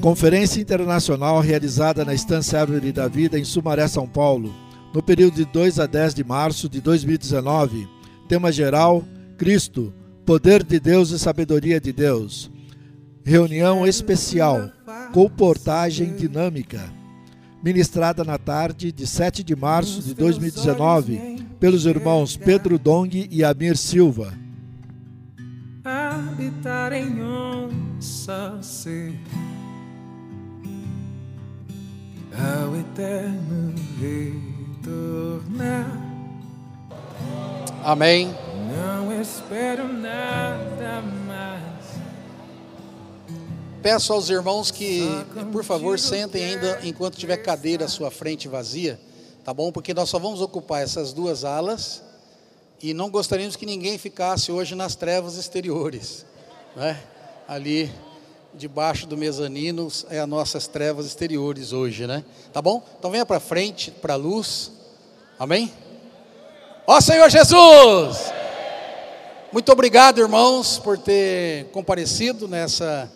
Conferência 0.00 0.60
internacional 0.60 1.40
realizada 1.40 2.04
na 2.04 2.14
Estância 2.14 2.60
Árvore 2.60 2.92
da 2.92 3.08
Vida 3.08 3.36
em 3.36 3.44
Sumaré, 3.44 3.88
São 3.88 4.06
Paulo, 4.06 4.54
no 4.94 5.02
período 5.02 5.34
de 5.34 5.44
2 5.44 5.80
a 5.80 5.86
10 5.86 6.14
de 6.14 6.22
março 6.22 6.68
de 6.68 6.80
2019. 6.80 7.88
Tema 8.28 8.52
geral: 8.52 9.04
Cristo, 9.36 9.92
poder 10.24 10.62
de 10.62 10.78
Deus 10.78 11.10
e 11.10 11.18
sabedoria 11.18 11.80
de 11.80 11.92
Deus. 11.92 12.48
Reunião 13.24 13.84
especial, 13.84 14.70
comportagem 15.12 16.14
dinâmica. 16.14 16.80
Ministrada 17.62 18.22
na 18.22 18.38
tarde 18.38 18.92
de 18.92 19.04
7 19.04 19.42
de 19.42 19.56
março 19.56 20.00
de 20.00 20.14
2019 20.14 21.44
pelos 21.58 21.86
irmãos 21.86 22.36
Pedro 22.36 22.78
Dong 22.78 23.28
e 23.28 23.42
Amir 23.42 23.76
Silva. 23.76 24.32
Habitar 25.84 26.92
em 26.92 27.20
onça 27.20 28.58
ser 28.62 29.18
ao 32.38 32.76
eterno 32.76 33.74
retornar. 34.78 35.90
Amém. 37.84 38.34
Não 38.76 39.20
espero 39.20 39.92
nada 39.92 41.02
mais. 41.26 41.58
Peço 43.82 44.12
aos 44.12 44.30
irmãos 44.30 44.70
que, 44.70 45.08
por 45.52 45.64
favor, 45.64 45.98
sentem 45.98 46.44
ainda 46.44 46.80
enquanto 46.82 47.16
tiver 47.16 47.38
cadeira 47.38 47.86
à 47.86 47.88
sua 47.88 48.10
frente 48.10 48.46
vazia, 48.46 49.00
tá 49.44 49.52
bom? 49.52 49.72
Porque 49.72 49.94
nós 49.94 50.08
só 50.08 50.18
vamos 50.18 50.40
ocupar 50.40 50.82
essas 50.82 51.12
duas 51.12 51.44
alas 51.44 52.02
e 52.80 52.94
não 52.94 53.10
gostaríamos 53.10 53.56
que 53.56 53.66
ninguém 53.66 53.98
ficasse 53.98 54.52
hoje 54.52 54.74
nas 54.74 54.94
trevas 54.94 55.36
exteriores, 55.36 56.24
né? 56.76 57.00
Ali 57.48 57.90
debaixo 58.54 59.06
do 59.06 59.16
mezanino 59.16 59.88
é 60.10 60.18
as 60.18 60.28
nossas 60.28 60.66
trevas 60.66 61.06
exteriores 61.06 61.72
hoje, 61.72 62.06
né? 62.06 62.24
Tá 62.52 62.60
bom? 62.60 62.82
Então 62.98 63.10
venha 63.10 63.26
para 63.26 63.40
frente, 63.40 63.90
para 63.90 64.14
a 64.14 64.16
luz. 64.16 64.72
Amém? 65.38 65.72
Ó 66.86 67.00
Senhor 67.00 67.28
Jesus! 67.30 68.32
Muito 69.52 69.72
obrigado, 69.72 70.20
irmãos, 70.20 70.78
por 70.78 70.98
ter 70.98 71.66
comparecido 71.66 72.46
nessa 72.46 73.10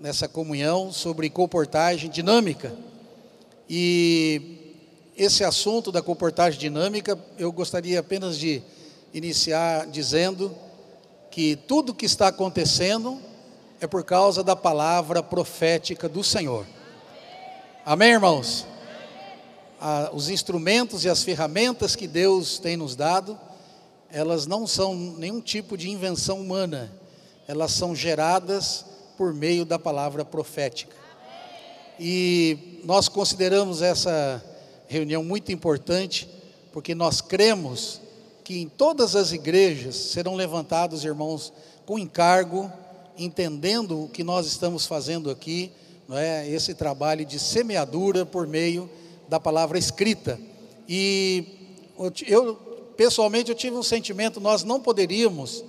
nessa 0.00 0.26
comunhão 0.26 0.90
sobre 0.90 1.28
comportagem 1.28 2.08
dinâmica. 2.08 2.72
E 3.68 4.74
esse 5.14 5.44
assunto 5.44 5.92
da 5.92 6.00
comportagem 6.00 6.58
dinâmica, 6.58 7.18
eu 7.38 7.52
gostaria 7.52 8.00
apenas 8.00 8.38
de 8.38 8.62
iniciar 9.12 9.86
dizendo 9.86 10.56
que 11.30 11.54
tudo 11.54 11.94
que 11.94 12.06
está 12.06 12.28
acontecendo 12.28 13.20
é 13.80 13.86
por 13.86 14.04
causa 14.04 14.44
da 14.44 14.54
palavra 14.54 15.22
profética 15.22 16.06
do 16.06 16.22
Senhor. 16.22 16.66
Amém, 17.84 18.10
irmãos? 18.10 18.66
Ah, 19.80 20.10
os 20.12 20.28
instrumentos 20.28 21.04
e 21.06 21.08
as 21.08 21.22
ferramentas 21.22 21.96
que 21.96 22.06
Deus 22.06 22.58
tem 22.58 22.76
nos 22.76 22.94
dado, 22.94 23.40
elas 24.12 24.46
não 24.46 24.66
são 24.66 24.94
nenhum 24.94 25.40
tipo 25.40 25.78
de 25.78 25.88
invenção 25.88 26.38
humana, 26.38 26.92
elas 27.48 27.72
são 27.72 27.96
geradas 27.96 28.84
por 29.16 29.32
meio 29.32 29.64
da 29.64 29.78
palavra 29.78 30.26
profética. 30.26 30.94
E 31.98 32.82
nós 32.84 33.08
consideramos 33.08 33.80
essa 33.80 34.44
reunião 34.88 35.24
muito 35.24 35.52
importante, 35.52 36.28
porque 36.70 36.94
nós 36.94 37.22
cremos 37.22 37.98
que 38.44 38.60
em 38.60 38.68
todas 38.68 39.16
as 39.16 39.32
igrejas 39.32 39.96
serão 39.96 40.34
levantados 40.34 41.02
irmãos 41.02 41.50
com 41.86 41.98
encargo 41.98 42.70
entendendo 43.24 44.04
o 44.04 44.08
que 44.08 44.24
nós 44.24 44.46
estamos 44.46 44.86
fazendo 44.86 45.30
aqui, 45.30 45.70
não 46.08 46.16
é? 46.16 46.48
esse 46.48 46.74
trabalho 46.74 47.24
de 47.24 47.38
semeadura 47.38 48.24
por 48.24 48.46
meio 48.46 48.88
da 49.28 49.38
palavra 49.38 49.78
escrita. 49.78 50.40
E 50.88 51.44
eu, 52.26 52.54
pessoalmente, 52.96 53.50
eu 53.50 53.54
tive 53.54 53.76
um 53.76 53.82
sentimento, 53.82 54.40
nós 54.40 54.64
não 54.64 54.80
poderíamos 54.80 55.64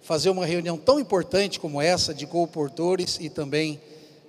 fazer 0.00 0.30
uma 0.30 0.46
reunião 0.46 0.78
tão 0.78 1.00
importante 1.00 1.58
como 1.58 1.82
essa, 1.82 2.14
de 2.14 2.26
comportores 2.26 3.18
e 3.20 3.28
também 3.28 3.80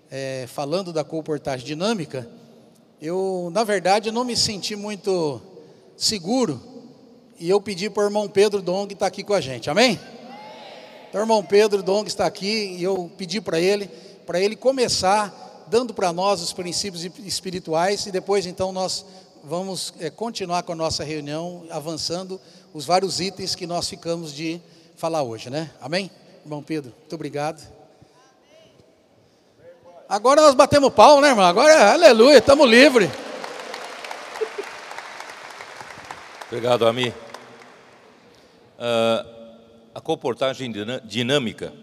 é, 0.09 0.45
falando 0.47 0.91
da 0.91 1.03
comportagem 1.03 1.65
dinâmica, 1.65 2.27
eu, 3.01 3.49
na 3.53 3.63
verdade, 3.63 4.11
não 4.11 4.23
me 4.23 4.35
senti 4.35 4.75
muito 4.75 5.39
seguro 5.95 6.59
e 7.39 7.49
eu 7.49 7.61
pedi 7.61 7.89
para 7.89 8.03
o 8.03 8.07
irmão 8.07 8.27
Pedro 8.27 8.61
Dong 8.61 8.91
estar 8.91 9.05
aqui 9.05 9.23
com 9.23 9.33
a 9.33 9.41
gente, 9.41 9.69
amém? 9.69 9.99
Então, 11.09 11.21
irmão 11.21 11.43
Pedro 11.43 11.81
Dong 11.81 12.07
está 12.07 12.25
aqui 12.25 12.75
e 12.77 12.83
eu 12.83 13.09
pedi 13.17 13.39
para 13.39 13.59
ele, 13.59 13.87
para 14.25 14.41
ele 14.41 14.55
começar 14.55 15.65
dando 15.67 15.93
para 15.93 16.11
nós 16.11 16.41
os 16.41 16.51
princípios 16.51 17.05
espirituais 17.25 18.05
e 18.05 18.11
depois 18.11 18.45
então 18.45 18.71
nós 18.71 19.05
vamos 19.43 19.93
é, 19.99 20.09
continuar 20.09 20.63
com 20.63 20.73
a 20.73 20.75
nossa 20.75 21.03
reunião, 21.03 21.65
avançando 21.69 22.39
os 22.73 22.85
vários 22.85 23.21
itens 23.21 23.55
que 23.55 23.65
nós 23.65 23.87
ficamos 23.87 24.33
de 24.33 24.59
falar 24.97 25.23
hoje, 25.23 25.49
né? 25.49 25.71
Amém? 25.79 26.11
Irmão 26.43 26.61
Pedro, 26.61 26.93
muito 26.99 27.15
obrigado. 27.15 27.61
Agora 30.09 30.41
nós 30.41 30.55
batemos 30.55 30.93
pau, 30.93 31.21
né, 31.21 31.29
irmão? 31.29 31.45
Agora, 31.45 31.93
aleluia, 31.93 32.37
estamos 32.37 32.69
livres. 32.69 33.09
Obrigado, 36.49 36.85
Ami. 36.87 37.13
Uh, 38.79 39.36
a 39.97 39.99
comportagem 39.99 40.71
dinâmica, 41.05 41.73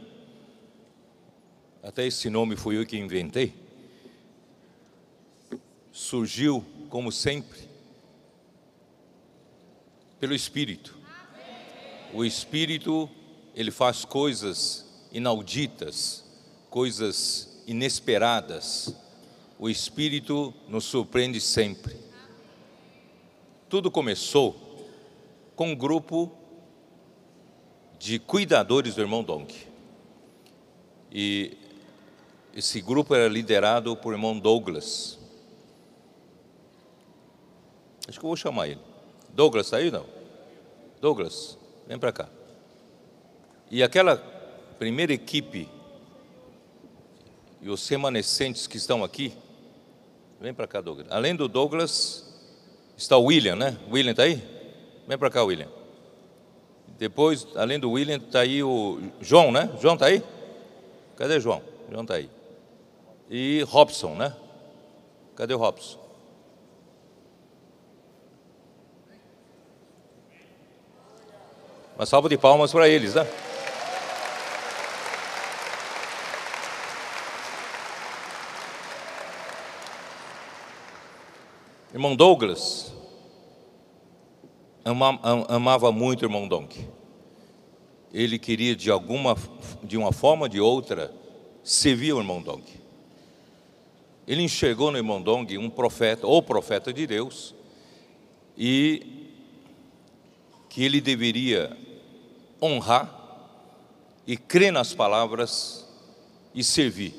até 1.83 2.07
esse 2.07 2.31
nome 2.31 2.55
foi 2.55 2.77
eu 2.77 2.87
que 2.87 2.97
inventei, 2.97 3.53
surgiu, 5.91 6.65
como 6.89 7.11
sempre, 7.11 7.69
pelo 10.21 10.33
Espírito. 10.33 10.97
O 12.13 12.25
Espírito, 12.25 13.11
ele 13.53 13.73
faz 13.73 14.05
coisas 14.05 14.87
inauditas, 15.11 16.25
coisas 16.71 17.65
inesperadas. 17.67 18.95
O 19.59 19.69
Espírito 19.69 20.55
nos 20.69 20.85
surpreende 20.85 21.41
sempre. 21.41 21.97
Tudo 23.69 23.91
começou 23.91 24.55
com 25.57 25.73
um 25.73 25.75
grupo 25.75 26.44
de 28.05 28.19
cuidadores 28.19 28.95
do 28.95 29.01
irmão 29.01 29.25
Donk. 29.25 29.67
E 31.11 31.57
esse 32.55 32.83
grupo 32.83 33.15
era 33.15 33.27
liderado 33.29 33.97
por 33.97 34.13
irmão 34.13 34.39
Douglas. 34.39 35.19
Acho 38.07 38.21
que 38.21 38.25
eu 38.27 38.29
vou 38.29 38.37
chamar 38.37 38.69
ele. 38.69 38.81
Douglas, 39.31 39.69
está 39.69 39.79
aí 39.79 39.91
não? 39.91 40.05
Douglas, 41.01 41.57
vem 41.89 41.99
para 41.99 42.13
cá. 42.13 42.29
E 43.71 43.83
aquela 43.83 44.19
primeira 44.79 45.15
equipe 45.15 45.67
e 47.63 47.71
os 47.71 47.89
remanescentes 47.89 48.67
que 48.67 48.77
estão 48.77 49.03
aqui, 49.03 49.33
vem 50.39 50.53
para 50.53 50.67
cá, 50.67 50.83
Douglas. 50.83 51.07
Além 51.09 51.35
do 51.35 51.49
Douglas, 51.49 52.23
está 52.99 53.17
o 53.17 53.25
William, 53.25 53.57
né? 53.57 53.79
William 53.91 54.11
está 54.11 54.25
aí? 54.25 54.47
Vem 55.09 55.17
para 55.17 55.31
cá, 55.31 55.43
William. 55.43 55.84
Depois, 56.99 57.47
além 57.57 57.79
do 57.79 57.91
William, 57.91 58.17
está 58.17 58.41
aí 58.41 58.63
o 58.63 59.01
João, 59.21 59.51
né? 59.51 59.71
João 59.81 59.95
está 59.95 60.07
aí? 60.07 60.23
Cadê 61.17 61.41
João? 61.41 61.63
João 61.91 62.03
está 62.03 62.15
aí. 62.15 62.31
E 63.29 63.65
Robson, 63.69 64.15
né? 64.15 64.35
Cadê 65.35 65.55
o 65.55 65.59
Robson? 65.59 65.99
Uma 71.97 72.07
salva 72.07 72.29
de 72.29 72.37
palmas 72.37 72.73
para 72.73 72.89
eles, 72.89 73.15
né? 73.15 73.27
Irmão 81.93 82.17
Douglas, 82.17 82.94
amava 84.85 85.91
muito 85.91 86.23
o 86.23 86.25
irmão 86.27 86.47
Donk. 86.47 86.87
Ele 88.13 88.39
queria 88.39 88.77
de 88.77 88.91
alguma, 88.91 89.37
de 89.83 89.97
uma 89.97 90.13
forma 90.13 90.45
ou 90.45 90.49
de 90.49 90.61
outra, 90.61 91.13
servir 91.63 92.13
o 92.13 92.19
irmão 92.19 92.43
Donk. 92.43 92.85
Ele 94.27 94.43
enxergou 94.43 94.91
no 94.91 94.97
irmão 94.97 95.21
Dong 95.21 95.59
um 95.59 95.69
profeta, 95.69 96.27
ou 96.27 96.43
profeta 96.43 96.93
de 96.93 97.07
Deus, 97.07 97.55
e 98.57 99.31
que 100.69 100.83
ele 100.83 101.01
deveria 101.01 101.77
honrar 102.61 103.23
e 104.27 104.37
crer 104.37 104.73
nas 104.73 104.95
palavras 104.95 105.87
e 106.55 106.65
servir. 106.65 107.15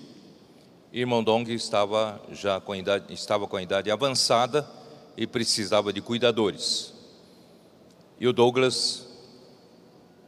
Irmão 0.91 1.23
Dong 1.23 1.53
estava 1.53 2.21
já 2.31 2.59
com 2.59 2.73
idade, 2.73 3.13
estava 3.13 3.47
com 3.47 3.57
a 3.57 3.61
idade 3.61 3.91
avançada 3.91 4.67
e 5.15 5.27
precisava 5.27 5.93
de 5.93 6.01
cuidadores. 6.01 6.94
E 8.19 8.27
o 8.27 8.33
Douglas 8.33 9.07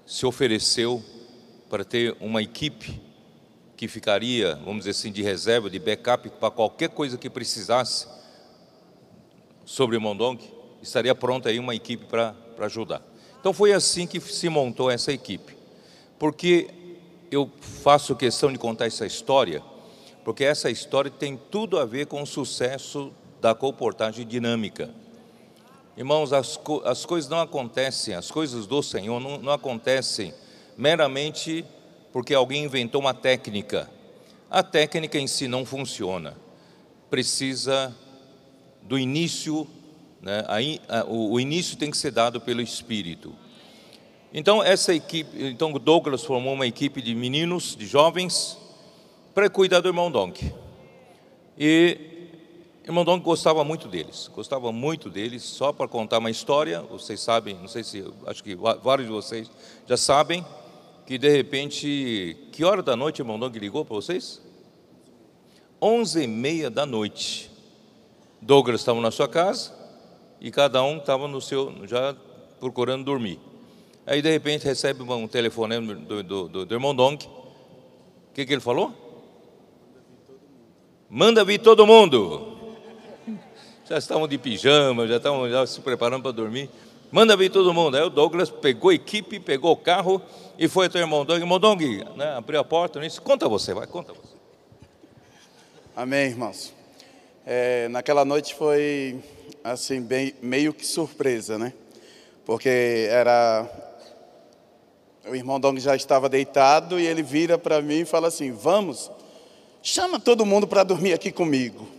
se 0.05 0.25
ofereceu 0.25 1.03
para 1.69 1.83
ter 1.83 2.15
uma 2.19 2.41
equipe 2.41 3.01
que 3.75 3.87
ficaria, 3.87 4.55
vamos 4.55 4.79
dizer 4.79 4.91
assim, 4.91 5.11
de 5.11 5.21
reserva, 5.21 5.69
de 5.69 5.79
backup 5.79 6.29
para 6.31 6.49
qualquer 6.49 6.89
coisa 6.89 7.17
que 7.17 7.29
precisasse 7.29 8.07
sobre 9.63 9.99
Mondong, 9.99 10.39
estaria 10.81 11.13
pronta 11.13 11.49
aí 11.49 11.59
uma 11.59 11.75
equipe 11.75 12.05
para 12.05 12.35
ajudar. 12.59 13.01
Então 13.39 13.53
foi 13.53 13.73
assim 13.73 14.07
que 14.07 14.19
se 14.19 14.49
montou 14.49 14.89
essa 14.89 15.11
equipe. 15.11 15.55
Porque 16.17 16.69
eu 17.29 17.51
faço 17.59 18.15
questão 18.15 18.51
de 18.51 18.57
contar 18.57 18.87
essa 18.87 19.05
história, 19.05 19.61
porque 20.23 20.43
essa 20.43 20.69
história 20.69 21.11
tem 21.11 21.39
tudo 21.51 21.77
a 21.77 21.85
ver 21.85 22.07
com 22.07 22.21
o 22.21 22.25
sucesso 22.25 23.13
da 23.39 23.53
comportagem 23.53 24.25
dinâmica. 24.25 24.89
Irmãos, 25.97 26.31
as, 26.31 26.55
co 26.55 26.83
as 26.85 27.05
coisas 27.05 27.27
não 27.27 27.39
acontecem, 27.39 28.13
as 28.13 28.29
coisas 28.29 28.67
do 28.67 28.83
Senhor 28.83 29.19
não, 29.19 29.39
não 29.39 29.51
acontecem 29.51 30.31
meramente 30.77 31.65
porque 32.13 32.35
alguém 32.35 32.65
inventou 32.65 33.01
uma 33.01 33.15
técnica. 33.15 33.89
A 34.47 34.61
técnica 34.61 35.17
em 35.17 35.25
si 35.25 35.47
não 35.47 35.65
funciona. 35.65 36.37
Precisa 37.09 37.95
do 38.83 38.99
início, 38.99 39.67
né? 40.21 40.45
Aí, 40.47 40.79
o, 41.07 41.33
o 41.33 41.39
início 41.39 41.75
tem 41.77 41.89
que 41.89 41.97
ser 41.97 42.11
dado 42.11 42.39
pelo 42.39 42.61
Espírito. 42.61 43.33
Então 44.31 44.61
essa 44.61 44.93
equipe, 44.93 45.29
então 45.45 45.71
Douglas 45.71 46.23
formou 46.23 46.53
uma 46.53 46.67
equipe 46.67 47.01
de 47.01 47.15
meninos, 47.15 47.75
de 47.75 47.87
jovens, 47.87 48.55
para 49.33 49.49
cuidar 49.49 49.79
do 49.79 49.89
irmão 49.89 50.11
Donk. 50.11 50.53
E 51.57 52.16
irmão 52.87 53.03
Donk 53.03 53.23
gostava 53.23 53.65
muito 53.65 53.89
deles, 53.89 54.29
gostava 54.33 54.71
muito 54.71 55.09
deles. 55.09 55.43
Só 55.43 55.73
para 55.73 55.89
contar 55.89 56.19
uma 56.19 56.31
história, 56.31 56.81
vocês 56.81 57.19
sabem, 57.19 57.55
não 57.55 57.67
sei 57.67 57.83
se, 57.83 58.03
acho 58.25 58.41
que 58.41 58.55
vários 58.55 59.07
de 59.07 59.13
vocês 59.13 59.51
já 59.85 59.97
sabem 59.97 60.45
que 61.05 61.17
de 61.17 61.29
repente, 61.29 62.37
que 62.51 62.63
hora 62.63 62.81
da 62.81 62.95
noite 62.95 63.21
irmão 63.21 63.37
Donk 63.37 63.57
ligou 63.59 63.83
para 63.83 63.95
vocês? 63.95 64.41
Onze 65.81 66.23
e 66.23 66.27
meia 66.27 66.69
da 66.69 66.85
noite. 66.85 67.51
Douglas 68.41 68.79
estava 68.79 69.01
na 69.01 69.11
sua 69.11 69.27
casa 69.27 69.73
e 70.39 70.49
cada 70.49 70.81
um 70.81 70.97
estava 70.97 71.27
no 71.27 71.41
seu, 71.41 71.73
já 71.85 72.15
procurando 72.59 73.03
dormir. 73.03 73.39
Aí 74.05 74.21
de 74.21 74.31
repente 74.31 74.65
recebe 74.65 75.03
um 75.03 75.27
telefonema 75.27 75.93
do, 75.93 76.23
do, 76.23 76.47
do, 76.47 76.65
do 76.65 76.73
irmão 76.73 76.95
Donk. 76.95 77.27
O 77.27 78.33
que, 78.33 78.45
que 78.45 78.53
ele 78.53 78.61
falou? 78.61 78.93
Manda 81.09 81.43
vir 81.43 81.59
todo 81.59 81.85
mundo. 81.85 82.56
Já 83.89 83.97
estavam 83.97 84.27
de 84.27 84.37
pijama, 84.37 85.07
já 85.07 85.15
estavam 85.15 85.49
já 85.49 85.65
se 85.65 85.79
preparando 85.79 86.23
para 86.23 86.31
dormir. 86.31 86.69
Manda 87.09 87.37
vir 87.37 87.49
todo 87.49 87.73
mundo. 87.73 87.95
Aí 87.95 88.03
o 88.03 88.09
Douglas 88.09 88.49
pegou 88.49 88.89
a 88.89 88.93
equipe, 88.93 89.39
pegou 89.39 89.71
o 89.71 89.77
carro 89.77 90.21
e 90.59 90.67
foi 90.67 90.87
até 90.87 90.99
o 90.99 91.03
irmão 91.03 91.23
Dong. 91.23 91.39
Irmão 91.39 91.57
Dong, 91.57 92.03
né, 92.17 92.35
abriu 92.35 92.59
a 92.59 92.65
porta 92.65 92.99
disse: 92.99 93.21
Conta 93.21 93.47
você, 93.47 93.73
vai, 93.73 93.87
conta 93.87 94.11
você. 94.11 94.35
Amém, 95.95 96.27
irmãos. 96.27 96.73
É, 97.45 97.87
naquela 97.87 98.25
noite 98.25 98.53
foi 98.55 99.23
assim, 99.63 100.01
bem, 100.01 100.33
meio 100.41 100.73
que 100.73 100.85
surpresa, 100.85 101.57
né? 101.57 101.71
Porque 102.45 103.07
era 103.09 103.65
o 105.25 105.33
irmão 105.33 105.61
Dong 105.61 105.79
já 105.79 105.95
estava 105.95 106.27
deitado 106.27 106.99
e 106.99 107.05
ele 107.05 107.23
vira 107.23 107.57
para 107.57 107.81
mim 107.81 108.01
e 108.01 108.05
fala 108.05 108.27
assim: 108.27 108.51
Vamos, 108.51 109.09
chama 109.81 110.19
todo 110.19 110.45
mundo 110.45 110.67
para 110.67 110.83
dormir 110.83 111.13
aqui 111.13 111.31
comigo. 111.31 111.96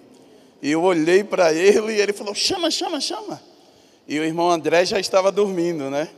E 0.60 0.70
eu 0.70 0.82
olhei 0.82 1.22
para 1.22 1.52
ele 1.52 1.92
e 1.92 2.00
ele 2.00 2.12
falou: 2.12 2.34
Chama, 2.34 2.70
chama, 2.70 3.00
chama. 3.00 3.40
E 4.06 4.18
o 4.18 4.24
irmão 4.24 4.50
André 4.50 4.84
já 4.84 4.98
estava 4.98 5.30
dormindo, 5.30 5.90
né? 5.90 6.08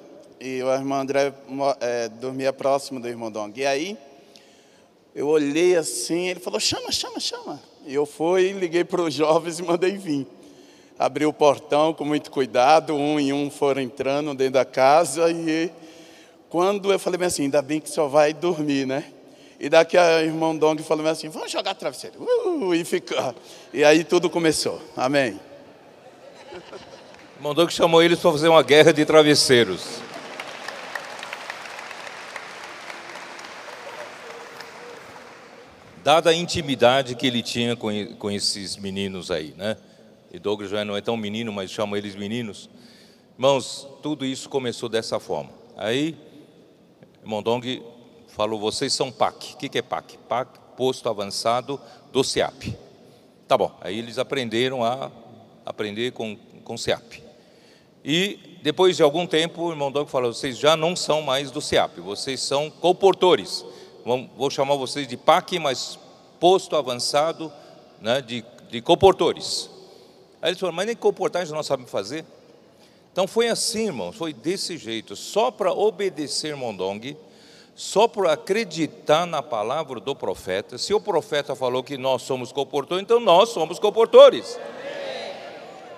E 0.41 0.63
o 0.63 0.73
irmão 0.73 1.01
André 1.01 1.33
é, 1.81 2.09
dormia 2.09 2.53
próximo 2.53 2.99
do 3.01 3.09
irmão 3.09 3.31
Dong. 3.31 3.59
E 3.61 3.67
aí 3.67 3.99
eu 5.15 5.29
olhei 5.29 5.77
assim, 5.77 6.29
ele 6.29 6.41
falou: 6.41 6.59
Chama, 6.59 6.91
chama, 6.91 7.21
chama. 7.21 7.61
E 7.87 7.95
eu 7.95 8.07
fui, 8.07 8.53
liguei 8.53 8.85
para 8.85 9.03
os 9.03 9.13
jovens 9.15 9.59
e 9.59 9.63
mandei 9.63 9.97
vir. 9.97 10.27
Abri 10.99 11.25
o 11.25 11.33
portão 11.33 11.95
com 11.95 12.05
muito 12.05 12.31
cuidado, 12.31 12.95
um 12.95 13.19
e 13.19 13.33
um 13.33 13.51
foram 13.51 13.81
entrando 13.81 14.35
dentro 14.35 14.55
da 14.55 14.65
casa 14.67 15.31
e 15.31 15.71
quando 16.51 16.93
eu 16.93 16.99
falei 16.99 17.25
assim, 17.25 17.45
ainda 17.45 17.63
bem 17.63 17.81
que 17.81 17.89
só 17.89 18.09
vai 18.09 18.35
dormir, 18.35 18.87
né? 18.87 19.05
E 19.61 19.69
daqui 19.69 19.99
a 19.99 20.23
irmão 20.23 20.57
Dong 20.57 20.83
falou 20.83 21.07
assim, 21.07 21.29
vamos 21.29 21.53
jogar 21.53 21.75
travesseiro. 21.75 22.17
Uh, 22.19 22.75
e 22.75 22.83
ficar. 22.83 23.35
E 23.75 23.85
aí 23.85 24.03
tudo 24.03 24.31
começou. 24.31 24.81
Amém. 24.97 25.39
Irmão 27.37 27.53
Dong 27.53 27.71
chamou 27.71 28.03
eles 28.03 28.19
para 28.19 28.33
fazer 28.33 28.49
uma 28.49 28.63
guerra 28.63 28.91
de 28.91 29.05
travesseiros. 29.05 30.01
Dada 36.03 36.31
a 36.31 36.35
intimidade 36.35 37.15
que 37.15 37.27
ele 37.27 37.43
tinha 37.43 37.77
com, 37.77 37.91
com 38.17 38.31
esses 38.31 38.79
meninos 38.79 39.31
aí, 39.31 39.53
né? 39.59 39.77
E 40.33 40.39
Douglas 40.39 40.71
já 40.71 40.87
não 40.87 40.97
é 40.97 41.03
tão 41.03 41.19
menino, 41.19 41.53
mas 41.53 41.71
chama 41.71 41.99
eles 41.99 42.17
meninos. 42.17 42.71
Irmãos, 43.35 43.87
tudo 44.03 44.25
isso 44.25 44.49
começou 44.49 44.89
dessa 44.89 45.21
forma. 45.21 45.51
Aí 45.77 46.17
Mondong 47.23 47.83
falou: 48.41 48.59
vocês 48.59 48.95
são 48.95 49.13
PAC. 49.13 49.53
O 49.53 49.57
que 49.59 49.79
é 49.79 49.83
PAC? 49.83 50.17
PAC, 50.27 50.59
posto 50.75 51.11
avançado 51.11 51.79
do 52.11 52.25
SEAP. 52.25 52.75
Tá 53.47 53.59
bom. 53.59 53.71
Aí 53.83 53.99
eles 53.99 54.19
aprenderam 54.19 54.83
a 54.83 55.11
aprender 55.67 56.13
com, 56.13 56.37
com 56.65 56.77
SEAP. 56.79 57.23
E 58.03 58.59
depois 58.63 58.97
de 58.97 59.03
algum 59.03 59.27
tempo, 59.27 59.65
o 59.65 59.71
irmão 59.71 59.93
Dong 59.93 60.11
falou: 60.11 60.33
vocês 60.33 60.57
já 60.57 60.75
não 60.75 60.97
são 60.97 61.21
mais 61.21 61.51
do 61.51 61.61
SEAP, 61.61 61.99
vocês 62.01 62.41
são 62.41 62.71
comportores. 62.71 63.63
Vou 64.35 64.49
chamar 64.49 64.77
vocês 64.77 65.07
de 65.07 65.19
PAC, 65.19 65.59
mas 65.59 65.99
posto 66.39 66.77
avançado 66.77 67.53
né, 68.01 68.23
de, 68.23 68.43
de 68.71 68.81
comportores. 68.81 69.69
Aí 70.41 70.49
eles 70.49 70.59
falaram: 70.59 70.77
mas 70.77 70.87
nem 70.87 70.97
comportagem 70.97 71.55
nós 71.55 71.67
sabemos 71.67 71.93
fazer. 71.93 72.25
Então 73.13 73.27
foi 73.27 73.49
assim, 73.49 73.89
irmãos, 73.89 74.17
foi 74.17 74.33
desse 74.33 74.79
jeito, 74.79 75.15
só 75.15 75.51
para 75.51 75.75
obedecer 75.75 76.57
Mondong, 76.57 77.17
só 77.81 78.07
por 78.07 78.27
acreditar 78.27 79.25
na 79.25 79.43
palavra 79.43 79.99
do 79.99 80.15
profeta. 80.15 80.77
Se 80.77 80.93
o 80.93 81.01
profeta 81.01 81.57
falou 81.57 81.83
que 81.83 81.97
nós 81.97 82.21
somos 82.21 82.53
comportores, 82.53 83.03
então 83.03 83.19
nós 83.19 83.49
somos 83.49 83.79
comportores. 83.79 84.61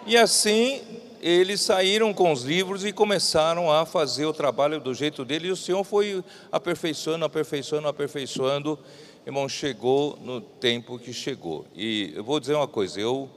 E 0.07 0.17
assim 0.17 0.81
eles 1.21 1.61
saíram 1.61 2.15
com 2.15 2.31
os 2.31 2.45
livros 2.45 2.85
e 2.85 2.93
começaram 2.93 3.69
a 3.69 3.85
fazer 3.85 4.27
o 4.27 4.33
trabalho 4.33 4.79
do 4.79 4.95
jeito 4.95 5.25
dele, 5.25 5.49
e 5.49 5.51
o 5.51 5.57
Senhor 5.57 5.83
foi 5.83 6.23
aperfeiçoando, 6.53 7.25
aperfeiçoando, 7.25 7.89
aperfeiçoando. 7.89 8.79
Irmão, 9.27 9.49
chegou 9.49 10.17
no 10.23 10.41
tempo 10.41 11.01
que 11.01 11.13
chegou. 11.13 11.67
E 11.75 12.13
eu 12.15 12.23
vou 12.23 12.39
dizer 12.39 12.55
uma 12.55 12.69
coisa, 12.69 13.01
eu, 13.01 13.29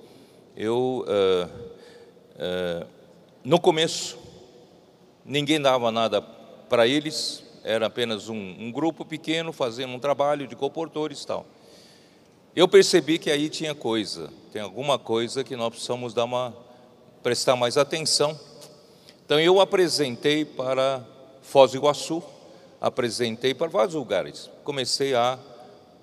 eu 0.56 1.04
uh, 1.08 1.50
uh, 2.36 2.88
no 3.44 3.60
começo, 3.60 4.20
ninguém 5.26 5.60
dava 5.60 5.92
nada 5.92 6.22
para 6.22 6.88
eles, 6.88 7.45
era 7.66 7.88
apenas 7.88 8.30
um, 8.30 8.36
um, 8.36 8.72
grupo 8.72 9.04
pequeno 9.04 9.52
fazendo 9.52 9.92
um 9.92 10.00
trabalho 10.00 10.48
de 10.48 10.56
comportores 10.56 11.24
e 11.24 11.28
tal. 11.28 11.48
Eu 12.56 12.68
percebi 12.68 13.18
que 13.18 13.32
aí 13.32 13.50
tinha 13.50 13.74
coisa, 13.74 14.32
tem 14.54 14.62
alguma 14.62 15.00
coisa 15.00 15.44
que 15.44 15.56
nós 15.56 15.70
precisamos 15.70 16.14
dar 16.14 16.26
uma, 16.26 16.56
prestar 17.24 17.56
mais 17.56 17.76
atenção. 17.76 18.40
Então 19.26 19.40
eu 19.40 19.60
apresentei 19.60 20.46
para 20.46 21.04
Foz 21.42 21.72
do 21.72 21.78
Iguaçu, 21.78 22.24
apresentei 22.80 23.56
para 23.56 23.68
vários 23.68 23.96
lugares. 23.96 24.48
Comecei 24.64 25.16
a, 25.16 25.40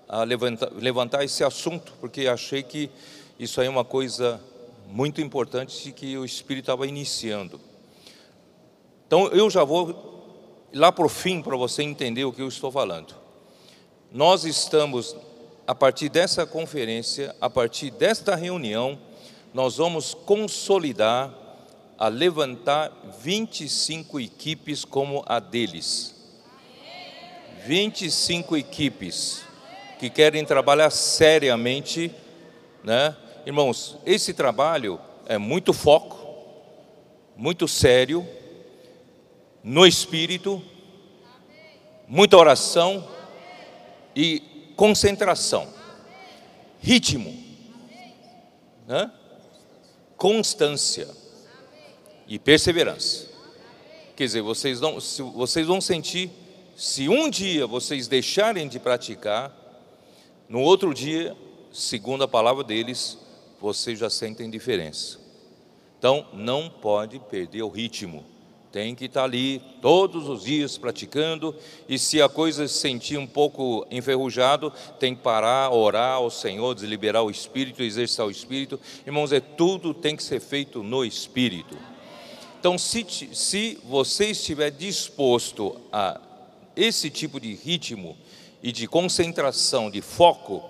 a 0.09 0.25
levantar, 0.25 0.73
levantar 0.73 1.25
esse 1.25 1.45
assunto, 1.45 1.93
porque 2.01 2.27
achei 2.27 2.65
que 2.65 2.91
isso 3.39 3.61
aí 3.61 3.69
é 3.69 3.71
uma 3.71 3.85
coisa 3.85 4.41
muito 4.89 5.21
importante 5.21 5.93
que 5.93 6.19
o 6.19 6.25
Espírito 6.25 6.65
estava 6.65 6.89
iniciando. 6.89 7.61
Então 9.07 9.29
eu 9.29 9.49
já 9.49 9.63
vou 9.63 10.12
lá 10.73 10.91
para 10.91 11.05
o 11.05 11.09
fim 11.09 11.43
para 11.43 11.57
você 11.57 11.83
entender 11.83 12.25
o 12.25 12.33
que 12.33 12.43
eu 12.43 12.49
estou 12.49 12.71
falando. 12.71 13.15
Nós 14.11 14.45
estamos, 14.45 15.17
a 15.67 15.75
partir 15.75 16.09
dessa 16.09 16.47
conferência, 16.47 17.35
a 17.41 17.49
partir 17.49 17.91
desta 17.91 18.35
reunião, 18.35 18.99
nós 19.53 19.77
vamos 19.77 20.15
consolidar 20.15 21.33
a 21.99 22.09
levantar 22.09 22.91
25 23.21 24.19
equipes 24.21 24.85
como 24.85 25.23
a 25.27 25.39
deles. 25.39 26.15
25 27.65 28.57
equipes 28.57 29.43
que 29.99 30.11
querem 30.11 30.45
trabalhar 30.45 30.91
seriamente, 30.91 32.13
né? 32.83 33.17
Irmãos, 33.47 33.97
esse 34.05 34.35
trabalho 34.35 34.99
é 35.27 35.39
muito 35.39 35.73
foco, 35.73 36.19
muito 37.37 37.69
sério, 37.69 38.27
no 39.63 39.87
espírito, 39.87 40.63
muita 42.09 42.37
oração 42.37 43.09
e 44.15 44.43
concentração, 44.77 45.73
ritmo, 46.81 47.37
né? 48.87 49.11
constância 50.17 51.09
e 52.27 52.39
perseverança. 52.39 53.29
Quer 54.17 54.25
dizer, 54.25 54.43
vocês, 54.43 54.81
não, 54.81 54.99
vocês 55.35 55.67
vão 55.67 55.81
sentir, 55.81 56.31
se 56.77 57.09
um 57.09 57.31
dia 57.31 57.67
vocês 57.67 58.09
deixarem 58.09 58.69
de 58.69 58.79
praticar, 58.79 59.63
No 60.53 60.61
outro 60.61 60.93
dia, 60.93 61.35
segundo 61.73 62.25
a 62.25 62.29
palavra 62.29 62.63
deles, 62.63 63.17
vocês 63.59 63.99
já 63.99 64.11
sentem 64.11 64.51
diferença. 64.51 65.19
Então, 65.99 66.27
não 66.35 66.69
pode 66.69 67.19
perder 67.21 67.63
o 67.63 67.71
ritmo. 67.71 68.23
Tem 68.73 68.95
que 68.95 69.05
estar 69.05 69.25
ali 69.25 69.61
todos 69.83 70.31
os 70.31 70.45
dias 70.45 70.79
praticando, 70.79 71.55
e 71.87 71.99
se 71.99 72.23
a 72.23 72.29
coisa 72.29 72.67
se 72.67 72.79
sentir 72.79 73.19
um 73.19 73.27
pouco 73.27 73.87
enferrujado, 73.91 74.73
tem 74.99 75.15
que 75.15 75.21
parar, 75.21 75.71
orar 75.71 76.15
ao 76.15 76.31
Senhor, 76.31 76.75
desliberar 76.75 77.23
o 77.23 77.31
espírito, 77.31 77.83
exercitar 77.83 78.27
o 78.27 78.31
espírito. 78.31 78.81
Irmãos, 79.07 79.31
é 79.31 79.41
tudo 79.41 79.93
tem 79.93 80.17
que 80.17 80.23
ser 80.23 80.41
feito 80.41 80.83
no 80.83 81.05
espírito. 81.05 81.77
Então, 82.59 82.79
se, 82.79 83.05
se 83.35 83.79
você 83.85 84.31
estiver 84.31 84.71
disposto 84.71 85.77
a 85.93 86.19
esse 86.75 87.11
tipo 87.11 87.39
de 87.39 87.55
ritmo 87.55 88.17
e 88.63 88.73
de 88.73 88.87
concentração, 88.87 89.91
de 89.91 90.01
foco, 90.01 90.63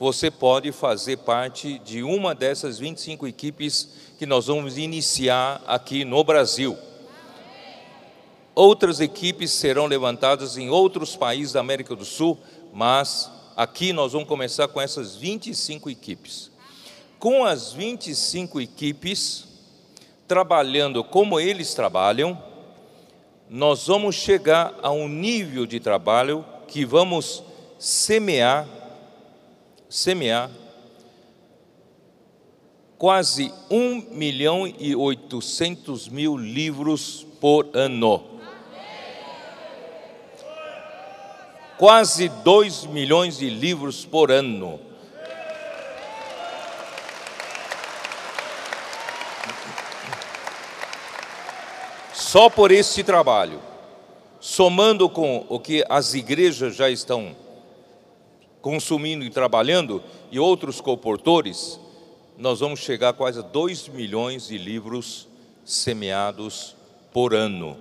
você 0.00 0.30
pode 0.30 0.72
fazer 0.72 1.18
parte 1.18 1.78
de 1.80 2.02
uma 2.02 2.34
dessas 2.34 2.78
25 2.78 3.26
equipes 3.26 3.90
que 4.18 4.24
nós 4.24 4.46
vamos 4.46 4.78
iniciar 4.78 5.62
aqui 5.66 6.06
no 6.06 6.24
Brasil. 6.24 6.78
Outras 8.54 9.00
equipes 9.00 9.50
serão 9.50 9.86
levantadas 9.86 10.56
em 10.56 10.70
outros 10.70 11.16
países 11.16 11.52
da 11.52 11.60
América 11.60 11.96
do 11.96 12.04
Sul, 12.04 12.38
mas 12.72 13.28
aqui 13.56 13.92
nós 13.92 14.12
vamos 14.12 14.28
começar 14.28 14.68
com 14.68 14.80
essas 14.80 15.16
25 15.16 15.90
equipes. 15.90 16.52
Com 17.18 17.44
as 17.44 17.72
25 17.72 18.60
equipes, 18.60 19.48
trabalhando 20.28 21.02
como 21.02 21.40
eles 21.40 21.74
trabalham, 21.74 22.40
nós 23.50 23.88
vamos 23.88 24.14
chegar 24.14 24.74
a 24.82 24.90
um 24.90 25.08
nível 25.08 25.66
de 25.66 25.80
trabalho 25.80 26.44
que 26.68 26.84
vamos 26.84 27.42
semear, 27.78 28.68
semear 29.88 30.48
quase 32.96 33.52
1 33.68 34.12
milhão 34.12 34.66
e 34.66 34.94
800 34.94 36.08
mil 36.08 36.36
livros 36.36 37.26
por 37.40 37.68
ano. 37.74 38.33
Quase 41.78 42.28
2 42.28 42.86
milhões 42.86 43.38
de 43.38 43.50
livros 43.50 44.04
por 44.04 44.30
ano. 44.30 44.80
Só 52.12 52.50
por 52.50 52.72
este 52.72 53.04
trabalho, 53.04 53.60
somando 54.40 55.08
com 55.08 55.46
o 55.48 55.60
que 55.60 55.84
as 55.88 56.14
igrejas 56.14 56.74
já 56.74 56.90
estão 56.90 57.36
consumindo 58.60 59.24
e 59.24 59.30
trabalhando, 59.30 60.02
e 60.30 60.38
outros 60.38 60.80
comportores, 60.80 61.78
nós 62.38 62.60
vamos 62.60 62.80
chegar 62.80 63.10
a 63.10 63.12
quase 63.12 63.42
2 63.42 63.88
milhões 63.88 64.48
de 64.48 64.58
livros 64.58 65.28
semeados 65.64 66.74
por 67.12 67.34
ano. 67.34 67.76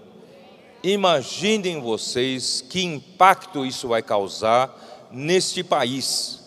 Imaginem 0.83 1.79
vocês 1.79 2.61
que 2.69 2.83
impacto 2.83 3.65
isso 3.65 3.87
vai 3.87 4.01
causar 4.01 5.09
neste 5.09 5.63
país. 5.63 6.41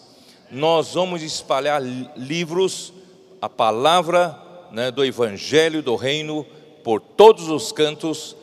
Nós 0.51 0.93
vamos 0.93 1.23
espalhar 1.23 1.81
livros, 2.15 2.93
a 3.41 3.49
palavra 3.49 4.39
né, 4.71 4.91
do 4.91 5.03
Evangelho 5.03 5.83
do 5.83 5.97
Reino 5.97 6.45
por 6.85 7.01
todos 7.01 7.49
os 7.49 7.73
cantos 7.73 8.37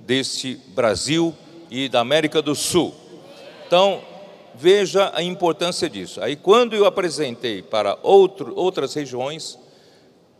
deste 0.00 0.54
Brasil 0.74 1.34
e 1.70 1.88
da 1.88 2.00
América 2.00 2.42
do 2.42 2.54
Sul. 2.54 2.94
Então, 3.66 4.02
veja 4.54 5.10
a 5.14 5.22
importância 5.22 5.88
disso. 5.88 6.20
Aí, 6.20 6.36
quando 6.36 6.76
eu 6.76 6.84
apresentei 6.84 7.62
para 7.62 7.98
outro, 8.02 8.52
outras 8.54 8.92
regiões, 8.92 9.58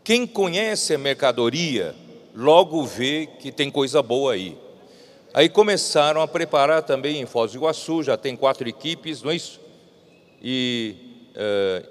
quem 0.03 0.27
conhece 0.27 0.93
a 0.93 0.99
mercadoria 0.99 1.95
logo 2.35 2.85
vê 2.85 3.27
que 3.39 3.51
tem 3.51 3.71
coisa 3.71 4.03
boa 4.03 4.33
aí. 4.33 4.68
Aí 5.33 5.47
começaram 5.47 6.21
a 6.21 6.27
preparar 6.27 6.81
também 6.81 7.21
em 7.21 7.25
Foz 7.25 7.51
do 7.51 7.59
Iguaçu, 7.59 8.01
já 8.01 8.17
tem 8.17 8.35
quatro 8.35 8.67
equipes, 8.67 9.21
não 9.21 9.29
é 9.29 9.35
isso? 9.35 9.59
E 10.41 10.95
uh, 11.35 11.87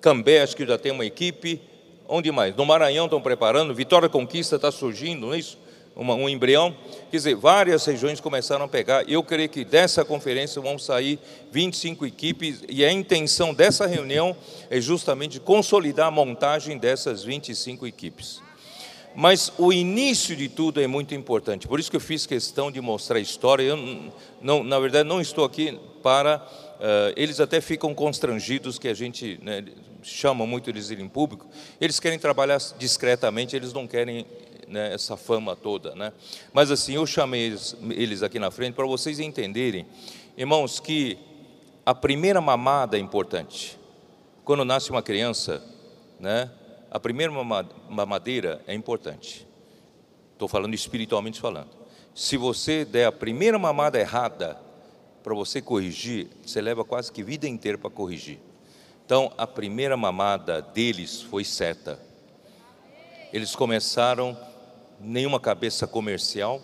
Cambé, 0.00 0.42
acho 0.42 0.56
que 0.56 0.66
já 0.66 0.76
tem 0.76 0.90
uma 0.90 1.06
equipe. 1.06 1.60
Onde 2.08 2.32
mais? 2.32 2.54
No 2.56 2.66
Maranhão 2.66 3.04
estão 3.04 3.20
preparando, 3.20 3.72
Vitória 3.72 4.08
Conquista 4.08 4.56
está 4.56 4.72
surgindo, 4.72 5.26
não 5.26 5.34
é 5.34 5.38
isso? 5.38 5.56
Uma, 5.94 6.14
um 6.14 6.28
embrião. 6.28 6.74
Quer 7.10 7.18
dizer, 7.18 7.36
várias 7.36 7.86
regiões 7.86 8.20
começaram 8.20 8.64
a 8.64 8.68
pegar. 8.68 9.08
Eu 9.08 9.22
creio 9.22 9.48
que 9.48 9.64
dessa 9.64 10.04
conferência 10.04 10.60
vão 10.60 10.76
sair 10.76 11.20
25 11.52 12.04
equipes, 12.04 12.64
e 12.68 12.84
a 12.84 12.90
intenção 12.90 13.54
dessa 13.54 13.86
reunião 13.86 14.36
é 14.68 14.80
justamente 14.80 15.38
consolidar 15.38 16.08
a 16.08 16.10
montagem 16.10 16.76
dessas 16.76 17.22
25 17.22 17.86
equipes. 17.86 18.41
Mas 19.14 19.52
o 19.58 19.72
início 19.72 20.34
de 20.34 20.48
tudo 20.48 20.80
é 20.80 20.86
muito 20.86 21.14
importante. 21.14 21.68
Por 21.68 21.78
isso 21.78 21.90
que 21.90 21.96
eu 21.96 22.00
fiz 22.00 22.24
questão 22.26 22.70
de 22.70 22.80
mostrar 22.80 23.18
a 23.18 23.20
história. 23.20 23.62
Eu, 23.62 24.10
não, 24.40 24.64
na 24.64 24.78
verdade, 24.78 25.08
não 25.08 25.20
estou 25.20 25.44
aqui 25.44 25.78
para. 26.02 26.38
Uh, 26.38 27.12
eles 27.16 27.38
até 27.38 27.60
ficam 27.60 27.94
constrangidos 27.94 28.78
que 28.78 28.88
a 28.88 28.94
gente 28.94 29.38
né, 29.42 29.64
chama 30.02 30.46
muito 30.46 30.70
eles 30.70 30.90
em 30.90 31.08
público. 31.08 31.46
Eles 31.80 32.00
querem 32.00 32.18
trabalhar 32.18 32.58
discretamente, 32.78 33.54
eles 33.54 33.72
não 33.72 33.86
querem 33.86 34.26
né, 34.66 34.92
essa 34.94 35.16
fama 35.16 35.54
toda. 35.54 35.94
Né? 35.94 36.12
Mas 36.52 36.70
assim, 36.70 36.94
eu 36.94 37.06
chamei 37.06 37.42
eles, 37.42 37.76
eles 37.90 38.22
aqui 38.22 38.38
na 38.38 38.50
frente 38.50 38.74
para 38.74 38.86
vocês 38.86 39.20
entenderem, 39.20 39.86
irmãos, 40.36 40.80
que 40.80 41.18
a 41.84 41.94
primeira 41.94 42.40
mamada 42.40 42.96
é 42.96 43.00
importante. 43.00 43.78
Quando 44.44 44.64
nasce 44.64 44.90
uma 44.90 45.02
criança, 45.02 45.62
né? 46.18 46.50
A 46.92 47.00
primeira 47.00 47.32
mamadeira 47.88 48.60
é 48.66 48.74
importante. 48.74 49.48
Estou 50.34 50.46
falando 50.46 50.74
espiritualmente 50.74 51.40
falando. 51.40 51.70
Se 52.14 52.36
você 52.36 52.84
der 52.84 53.06
a 53.06 53.12
primeira 53.12 53.58
mamada 53.58 53.98
errada 53.98 54.60
para 55.22 55.34
você 55.34 55.62
corrigir, 55.62 56.28
você 56.44 56.60
leva 56.60 56.84
quase 56.84 57.10
que 57.10 57.22
vida 57.22 57.48
inteira 57.48 57.78
para 57.78 57.88
corrigir. 57.88 58.38
Então, 59.06 59.32
a 59.38 59.46
primeira 59.46 59.96
mamada 59.96 60.60
deles 60.60 61.22
foi 61.22 61.44
certa. 61.44 61.98
Eles 63.32 63.56
começaram 63.56 64.36
nenhuma 65.00 65.40
cabeça 65.40 65.86
comercial, 65.86 66.60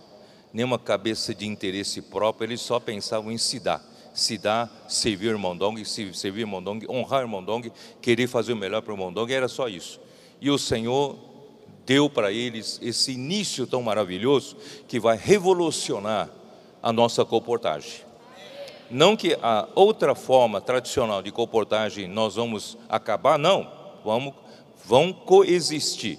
nenhuma 0.52 0.78
cabeça 0.78 1.35
de 1.35 1.47
interesse 1.47 2.02
próprio, 2.02 2.49
eles 2.49 2.61
só 2.61 2.78
pensavam 2.78 3.32
em 3.32 3.38
se 3.38 3.58
dar. 3.58 3.82
Se 4.12 4.37
dar, 4.37 4.70
servir 4.90 5.28
o 5.28 5.30
irmão 5.30 5.56
Dong, 5.56 5.82
servir 5.87 6.44
o 6.44 6.47
irmão 6.47 6.62
honrar 6.90 7.20
o 7.20 7.25
irmão 7.25 7.42
Dong, 7.42 7.73
querer 8.02 8.26
fazer 8.26 8.52
o 8.52 8.56
melhor 8.56 8.82
para 8.82 8.92
o 8.92 8.94
irmão 8.94 9.11
Dong, 9.11 9.32
era 9.32 9.49
só 9.49 9.70
isso 9.70 10.06
e 10.40 10.50
o 10.50 10.59
Senhor 10.59 11.16
deu 11.87 12.11
para 12.11 12.30
eles 12.30 12.78
esse 12.83 13.12
início 13.12 13.66
tão 13.66 13.83
maravilhoso 13.83 14.57
que 14.87 15.00
vai 15.00 15.16
revolucionar 15.16 16.28
a 16.83 16.92
nossa 16.92 17.25
comportagem. 17.25 18.07
Não 18.90 19.16
que 19.16 19.37
a 19.42 19.68
outra 19.75 20.14
forma 20.14 20.61
tradicional 20.61 21.23
de 21.23 21.30
comportagem 21.30 22.09
nós 22.09 22.37
vamos 22.37 22.76
acabar, 22.88 23.38
não, 23.38 23.71
vamos, 24.04 24.35
vão 24.85 25.12
coexistir. 25.12 26.18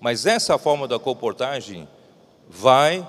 Mas 0.00 0.26
essa 0.26 0.58
forma 0.58 0.86
da 0.86 0.98
comportagem 0.98 1.88
vai 2.48 3.06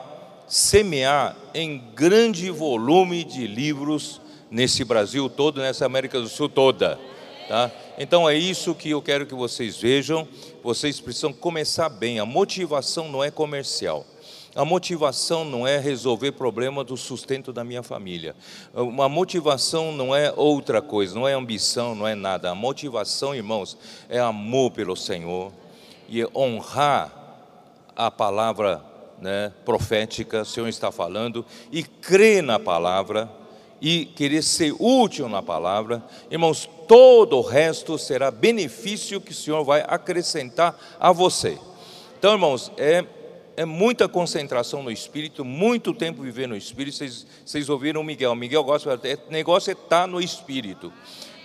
semear 0.47 1.35
em 1.53 1.77
grande 1.93 2.49
volume 2.49 3.23
de 3.23 3.47
livros 3.47 4.21
nesse 4.49 4.85
Brasil 4.85 5.29
todo, 5.29 5.59
nessa 5.61 5.85
América 5.85 6.19
do 6.21 6.29
Sul 6.29 6.47
toda. 6.47 6.99
Tá? 7.47 7.71
Então 7.97 8.29
é 8.29 8.35
isso 8.35 8.75
que 8.75 8.89
eu 8.89 9.01
quero 9.01 9.25
que 9.25 9.33
vocês 9.33 9.77
vejam. 9.77 10.27
Vocês 10.63 10.99
precisam 10.99 11.31
começar 11.31 11.89
bem. 11.89 12.19
A 12.19 12.25
motivação 12.25 13.09
não 13.09 13.23
é 13.23 13.31
comercial. 13.31 14.05
A 14.55 14.63
motivação 14.63 15.43
não 15.43 15.67
é 15.67 15.77
resolver 15.77 16.31
problema 16.31 16.81
do 16.81 16.95
sustento 16.95 17.51
da 17.51 17.63
minha 17.63 17.83
família. 17.83 18.33
A 18.73 19.09
motivação 19.09 19.91
não 19.91 20.15
é 20.15 20.31
outra 20.33 20.81
coisa, 20.81 21.13
não 21.13 21.27
é 21.27 21.33
ambição, 21.33 21.93
não 21.93 22.07
é 22.07 22.15
nada. 22.15 22.51
A 22.51 22.55
motivação, 22.55 23.35
irmãos, 23.35 23.77
é 24.07 24.17
amor 24.17 24.71
pelo 24.71 24.95
Senhor 24.95 25.51
e 26.07 26.25
honrar 26.33 27.11
a 27.95 28.09
palavra 28.09 28.81
né, 29.19 29.51
profética, 29.65 30.41
o 30.41 30.45
Senhor 30.45 30.67
está 30.67 30.91
falando, 30.91 31.45
e 31.71 31.83
crer 31.83 32.41
na 32.41 32.59
palavra 32.59 33.29
e 33.85 34.03
querer 34.03 34.41
ser 34.41 34.73
útil 34.79 35.29
na 35.29 35.43
palavra, 35.43 36.03
irmãos, 36.31 36.67
todo 36.87 37.37
o 37.37 37.41
resto 37.43 37.99
será 37.99 38.31
benefício 38.31 39.21
que 39.21 39.29
o 39.29 39.35
Senhor 39.35 39.63
vai 39.63 39.85
acrescentar 39.87 40.75
a 40.99 41.11
você. 41.11 41.55
Então, 42.17 42.33
irmãos, 42.33 42.71
é, 42.77 43.05
é 43.55 43.63
muita 43.63 44.09
concentração 44.09 44.81
no 44.81 44.89
Espírito, 44.89 45.45
muito 45.45 45.93
tempo 45.93 46.23
viver 46.23 46.47
no 46.47 46.57
Espírito. 46.57 46.97
Vocês, 46.97 47.27
vocês 47.45 47.69
ouviram 47.69 48.01
o 48.01 48.03
Miguel, 48.03 48.31
o 48.31 48.35
Miguel 48.35 48.63
gosta, 48.63 48.99
é, 49.03 49.19
negócio 49.29 49.69
é 49.69 49.73
estar 49.73 50.01
tá 50.01 50.07
no 50.07 50.19
Espírito. 50.19 50.91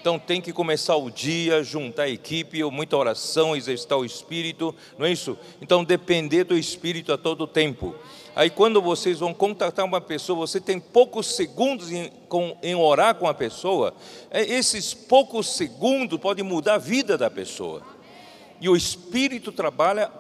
Então 0.01 0.19
tem 0.19 0.41
que 0.41 0.51
começar 0.51 0.97
o 0.97 1.11
dia, 1.11 1.63
juntar 1.63 2.05
a 2.05 2.09
equipe, 2.09 2.65
muita 2.71 2.97
oração, 2.97 3.55
exercitar 3.55 3.99
o 3.99 4.05
espírito, 4.05 4.75
não 4.97 5.05
é 5.05 5.13
isso? 5.13 5.37
Então 5.61 5.85
depender 5.85 6.45
do 6.45 6.57
espírito 6.57 7.13
a 7.13 7.19
todo 7.19 7.47
tempo. 7.47 7.95
Aí 8.35 8.49
quando 8.49 8.81
vocês 8.81 9.19
vão 9.19 9.35
contatar 9.35 9.85
uma 9.85 10.01
pessoa, 10.01 10.47
você 10.47 10.61
tem 10.61 10.79
poucos 10.79 11.35
segundos 11.35 11.91
em, 11.91 12.11
com, 12.29 12.57
em 12.63 12.75
orar 12.75 13.15
com 13.17 13.27
a 13.27 13.35
pessoa, 13.35 13.93
é, 14.31 14.43
esses 14.43 14.95
poucos 14.95 15.49
segundos 15.57 16.19
podem 16.19 16.45
mudar 16.45 16.75
a 16.75 16.79
vida 16.79 17.19
da 17.19 17.31
pessoa. 17.31 17.83
E 18.61 18.69
o 18.69 18.77
Espírito 18.77 19.51
trabalha 19.51 20.11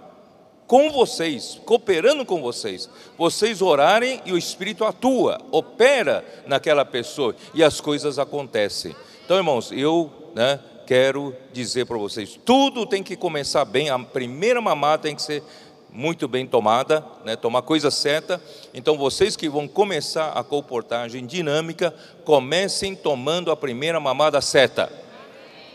com 0.67 0.90
vocês, 0.90 1.61
cooperando 1.64 2.25
com 2.25 2.40
vocês. 2.40 2.88
Vocês 3.19 3.61
orarem 3.61 4.21
e 4.25 4.33
o 4.33 4.38
Espírito 4.38 4.85
atua, 4.85 5.40
opera 5.50 6.25
naquela 6.47 6.85
pessoa 6.85 7.35
e 7.52 7.62
as 7.62 7.81
coisas 7.81 8.19
acontecem. 8.19 8.95
Então, 9.25 9.37
irmãos, 9.37 9.73
eu 9.73 10.11
né, 10.35 10.61
quero 10.87 11.35
dizer 11.52 11.87
para 11.87 11.99
vocês: 11.99 12.38
tudo 12.45 12.87
tem 12.87 13.02
que 13.02 13.17
começar 13.17 13.64
bem, 13.64 13.90
a 13.90 13.99
primeira 13.99 14.61
mamada 14.61 15.02
tem 15.02 15.17
que 15.17 15.23
ser 15.23 15.43
muito 15.92 16.28
bem 16.28 16.47
tomada, 16.47 17.04
né, 17.25 17.37
tomar 17.37 17.62
coisa 17.62 17.90
certa. 17.90 18.40
Então, 18.73 18.97
vocês 18.97 19.37
que 19.37 19.49
vão 19.49 19.66
começar 19.66 20.30
a 20.30 20.44
comportagem 20.44 21.26
dinâmica, 21.26 21.94
comecem 22.25 22.94
tomando 22.94 23.50
a 23.50 23.56
primeira 23.56 23.99
mamada 23.99 24.40
certa. 24.40 24.92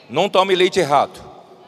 Não 0.09 0.29
tome 0.29 0.55
leite 0.55 0.79
errado, 0.79 1.19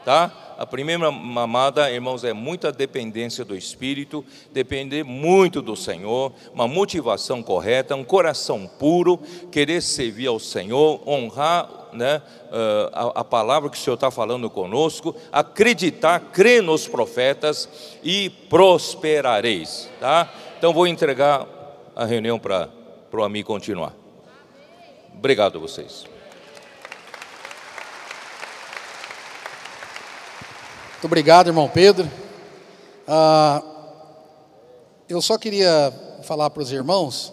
tá? 0.04 0.32
A 0.58 0.66
primeira 0.66 1.08
mamada, 1.12 1.88
irmãos, 1.88 2.24
é 2.24 2.32
muita 2.32 2.72
dependência 2.72 3.44
do 3.44 3.56
Espírito, 3.56 4.24
depender 4.52 5.04
muito 5.04 5.62
do 5.62 5.76
Senhor, 5.76 6.32
uma 6.52 6.66
motivação 6.66 7.44
correta, 7.44 7.94
um 7.94 8.02
coração 8.02 8.66
puro, 8.66 9.20
querer 9.52 9.80
servir 9.80 10.26
ao 10.26 10.40
Senhor, 10.40 11.00
honrar 11.06 11.77
né, 11.92 12.22
a, 12.92 13.20
a 13.20 13.24
palavra 13.24 13.70
que 13.70 13.76
o 13.76 13.80
Senhor 13.80 13.94
está 13.94 14.10
falando 14.10 14.48
conosco, 14.48 15.14
acreditar, 15.32 16.20
crer 16.32 16.62
nos 16.62 16.86
profetas 16.86 17.68
e 18.02 18.30
prosperareis. 18.48 19.88
Tá? 20.00 20.32
Então 20.58 20.72
vou 20.72 20.86
entregar 20.86 21.46
a 21.94 22.04
reunião 22.04 22.38
para 22.38 22.68
o 23.12 23.22
amigo 23.22 23.48
continuar. 23.48 23.92
Obrigado 25.14 25.58
a 25.58 25.60
vocês. 25.60 26.06
Muito 30.92 31.04
obrigado, 31.04 31.46
irmão 31.46 31.68
Pedro. 31.68 32.10
Ah, 33.06 33.62
eu 35.08 35.22
só 35.22 35.38
queria 35.38 35.92
falar 36.24 36.50
para 36.50 36.62
os 36.62 36.70
irmãos, 36.72 37.32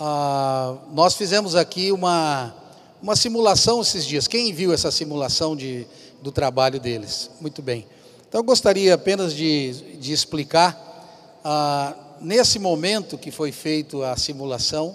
ah, 0.00 0.76
nós 0.90 1.14
fizemos 1.14 1.54
aqui 1.54 1.92
uma, 1.92 2.54
uma 3.02 3.16
simulação 3.16 3.80
esses 3.80 4.04
dias. 4.04 4.26
Quem 4.28 4.52
viu 4.52 4.72
essa 4.72 4.90
simulação 4.90 5.56
de, 5.56 5.86
do 6.22 6.30
trabalho 6.30 6.78
deles? 6.78 7.30
Muito 7.40 7.62
bem. 7.62 7.86
Então 8.28 8.40
eu 8.40 8.44
gostaria 8.44 8.94
apenas 8.94 9.34
de, 9.34 9.72
de 9.98 10.12
explicar, 10.12 11.40
ah, 11.42 11.94
nesse 12.20 12.58
momento 12.58 13.18
que 13.18 13.30
foi 13.30 13.50
feito 13.50 14.02
a 14.02 14.16
simulação, 14.16 14.94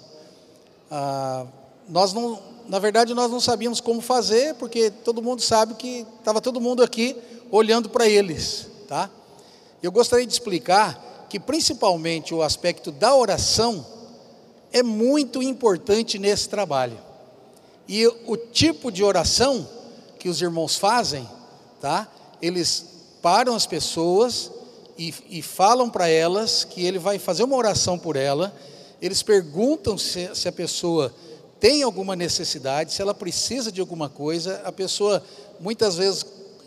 ah, 0.90 1.46
nós 1.90 2.14
não, 2.14 2.40
na 2.68 2.80
verdade 2.80 3.14
nós 3.14 3.32
não 3.32 3.40
sabíamos 3.40 3.82
como 3.82 4.02
fazer, 4.02 4.56
porque 4.56 4.90
todo 4.90 5.22
mundo 5.22 5.42
sabe 5.42 5.74
que 5.74 6.06
estava 6.20 6.40
todo 6.40 6.62
mundo 6.62 6.84
aqui 6.84 7.16
olhando 7.52 7.90
para 7.90 8.08
eles, 8.08 8.68
tá? 8.88 9.10
Eu 9.82 9.92
gostaria 9.92 10.26
de 10.26 10.34
explicar 10.34 11.28
que 11.30 11.40
principalmente 11.40 12.34
o 12.34 12.42
aspecto 12.42 12.92
da 12.92 13.14
oração 13.16 13.86
é 14.72 14.82
muito 14.82 15.44
importante 15.44 16.18
nesse 16.18 16.48
trabalho. 16.50 16.98
E 17.88 18.08
o 18.26 18.36
tipo 18.36 18.92
de 18.92 19.04
oração 19.04 19.68
que 20.20 20.28
os 20.28 20.42
irmãos 20.42 20.76
fazem, 20.76 21.28
tá? 21.80 22.08
Eles 22.42 22.86
param 23.22 23.56
as 23.56 23.66
pessoas 23.66 24.52
e, 24.98 25.14
e 25.30 25.42
falam 25.42 25.90
para 25.90 26.08
elas 26.08 26.64
que 26.64 26.86
ele 26.86 26.98
vai 26.98 27.20
fazer 27.20 27.44
uma 27.44 27.56
oração 27.56 27.98
por 27.98 28.16
ela. 28.16 28.54
Eles 29.02 29.22
perguntam 29.22 29.98
se, 29.98 30.34
se 30.36 30.48
a 30.48 30.52
pessoa 30.52 31.14
tem 31.60 31.84
alguma 31.84 32.16
necessidade, 32.16 32.94
se 32.94 33.02
ela 33.02 33.14
precisa 33.14 33.72
de 33.72 33.82
alguma 33.82 34.10
coisa. 34.10 34.62
A 34.66 34.72
pessoa 34.72 35.24
muitas 35.60 35.96
vezes 35.96 36.26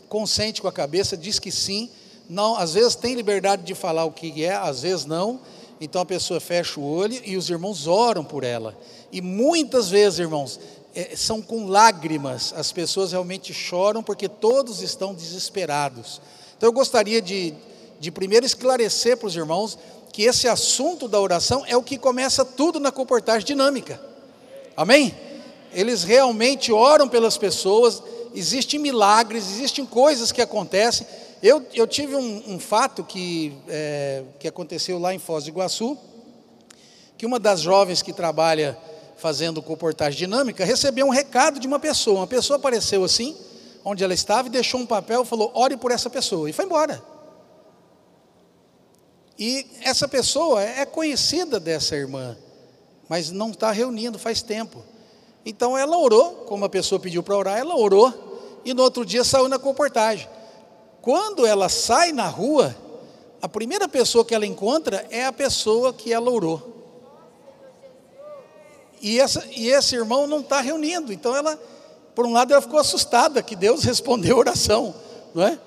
consente 0.08 0.62
com 0.62 0.68
a 0.68 0.72
cabeça, 0.72 1.16
diz 1.16 1.38
que 1.38 1.50
sim, 1.50 1.90
não, 2.28 2.56
às 2.56 2.74
vezes 2.74 2.94
tem 2.94 3.14
liberdade 3.14 3.62
de 3.62 3.74
falar 3.74 4.04
o 4.04 4.12
que 4.12 4.44
é, 4.44 4.54
às 4.54 4.82
vezes 4.82 5.04
não. 5.04 5.40
Então 5.80 6.02
a 6.02 6.06
pessoa 6.06 6.40
fecha 6.40 6.80
o 6.80 6.84
olho 6.84 7.20
e 7.24 7.36
os 7.36 7.48
irmãos 7.48 7.86
oram 7.86 8.24
por 8.24 8.44
ela. 8.44 8.76
E 9.12 9.20
muitas 9.20 9.88
vezes, 9.88 10.18
irmãos, 10.18 10.58
é, 10.98 11.14
são 11.14 11.40
com 11.40 11.68
lágrimas, 11.68 12.52
as 12.56 12.72
pessoas 12.72 13.12
realmente 13.12 13.54
choram 13.54 14.02
porque 14.02 14.28
todos 14.28 14.82
estão 14.82 15.14
desesperados. 15.14 16.20
Então 16.56 16.68
eu 16.68 16.72
gostaria 16.72 17.22
de, 17.22 17.54
de 18.00 18.10
primeiro 18.10 18.44
esclarecer 18.44 19.16
para 19.16 19.28
os 19.28 19.36
irmãos 19.36 19.78
que 20.12 20.24
esse 20.24 20.48
assunto 20.48 21.06
da 21.06 21.20
oração 21.20 21.62
é 21.68 21.76
o 21.76 21.84
que 21.84 21.96
começa 21.96 22.44
tudo 22.44 22.80
na 22.80 22.90
comportagem 22.90 23.46
dinâmica. 23.46 24.02
Amém? 24.76 25.14
Eles 25.72 26.02
realmente 26.02 26.72
oram 26.72 27.08
pelas 27.08 27.38
pessoas, 27.38 28.02
existem 28.34 28.80
milagres, 28.80 29.48
existem 29.52 29.86
coisas 29.86 30.32
que 30.32 30.42
acontecem. 30.42 31.06
Eu, 31.40 31.64
eu 31.74 31.86
tive 31.86 32.16
um, 32.16 32.42
um 32.54 32.58
fato 32.58 33.04
que, 33.04 33.56
é, 33.68 34.24
que 34.40 34.48
aconteceu 34.48 34.98
lá 34.98 35.14
em 35.14 35.20
Foz 35.20 35.44
do 35.44 35.50
Iguaçu, 35.50 35.96
que 37.16 37.24
uma 37.24 37.38
das 37.38 37.60
jovens 37.60 38.02
que 38.02 38.12
trabalha 38.12 38.76
fazendo 39.18 39.60
comportagem 39.60 40.18
dinâmica 40.18 40.64
recebeu 40.64 41.06
um 41.06 41.10
recado 41.10 41.60
de 41.60 41.66
uma 41.66 41.78
pessoa. 41.78 42.20
Uma 42.20 42.26
pessoa 42.26 42.56
apareceu 42.56 43.04
assim, 43.04 43.36
onde 43.84 44.02
ela 44.02 44.14
estava, 44.14 44.48
e 44.48 44.50
deixou 44.50 44.80
um 44.80 44.86
papel, 44.86 45.24
falou: 45.24 45.50
ore 45.54 45.76
por 45.76 45.90
essa 45.90 46.08
pessoa, 46.08 46.48
e 46.48 46.52
foi 46.52 46.64
embora. 46.64 47.02
E 49.38 49.66
essa 49.82 50.08
pessoa 50.08 50.62
é 50.62 50.84
conhecida 50.84 51.60
dessa 51.60 51.94
irmã, 51.94 52.36
mas 53.08 53.30
não 53.30 53.50
está 53.50 53.70
reunindo 53.70 54.18
faz 54.18 54.42
tempo. 54.42 54.82
Então 55.44 55.78
ela 55.78 55.96
orou, 55.96 56.44
como 56.46 56.64
a 56.64 56.68
pessoa 56.68 57.00
pediu 57.00 57.22
para 57.22 57.36
orar, 57.36 57.58
ela 57.58 57.76
orou 57.76 58.60
e 58.64 58.74
no 58.74 58.82
outro 58.82 59.04
dia 59.04 59.22
saiu 59.22 59.48
na 59.48 59.58
comportagem. 59.58 60.28
Quando 61.00 61.46
ela 61.46 61.68
sai 61.68 62.12
na 62.12 62.26
rua, 62.28 62.74
a 63.40 63.48
primeira 63.48 63.88
pessoa 63.88 64.24
que 64.24 64.34
ela 64.34 64.44
encontra 64.44 65.06
é 65.10 65.24
a 65.24 65.32
pessoa 65.32 65.92
que 65.92 66.12
ela 66.12 66.30
orou. 66.30 66.77
E, 69.00 69.20
essa, 69.20 69.44
e 69.54 69.68
esse 69.68 69.94
irmão 69.94 70.26
não 70.26 70.40
está 70.40 70.60
reunindo. 70.60 71.12
Então 71.12 71.34
ela, 71.34 71.58
por 72.14 72.26
um 72.26 72.32
lado, 72.32 72.52
ela 72.52 72.62
ficou 72.62 72.78
assustada 72.78 73.42
que 73.42 73.56
Deus 73.56 73.82
respondeu 73.84 74.36
a 74.36 74.40
oração, 74.40 74.94
não 75.34 75.42
é? 75.42 75.58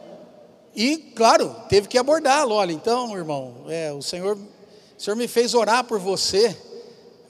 E, 0.76 0.98
claro, 1.15 1.56
teve 1.67 1.88
que 1.88 1.98
abordá-lo. 1.98 2.56
Olha, 2.56 2.72
então, 2.72 3.15
irmão, 3.17 3.65
é, 3.67 3.91
o 3.91 4.02
Senhor, 4.02 4.38
o 4.38 5.02
Senhor 5.02 5.15
me 5.15 5.28
fez 5.28 5.54
orar 5.54 5.84
por 5.84 6.00
você 6.00 6.58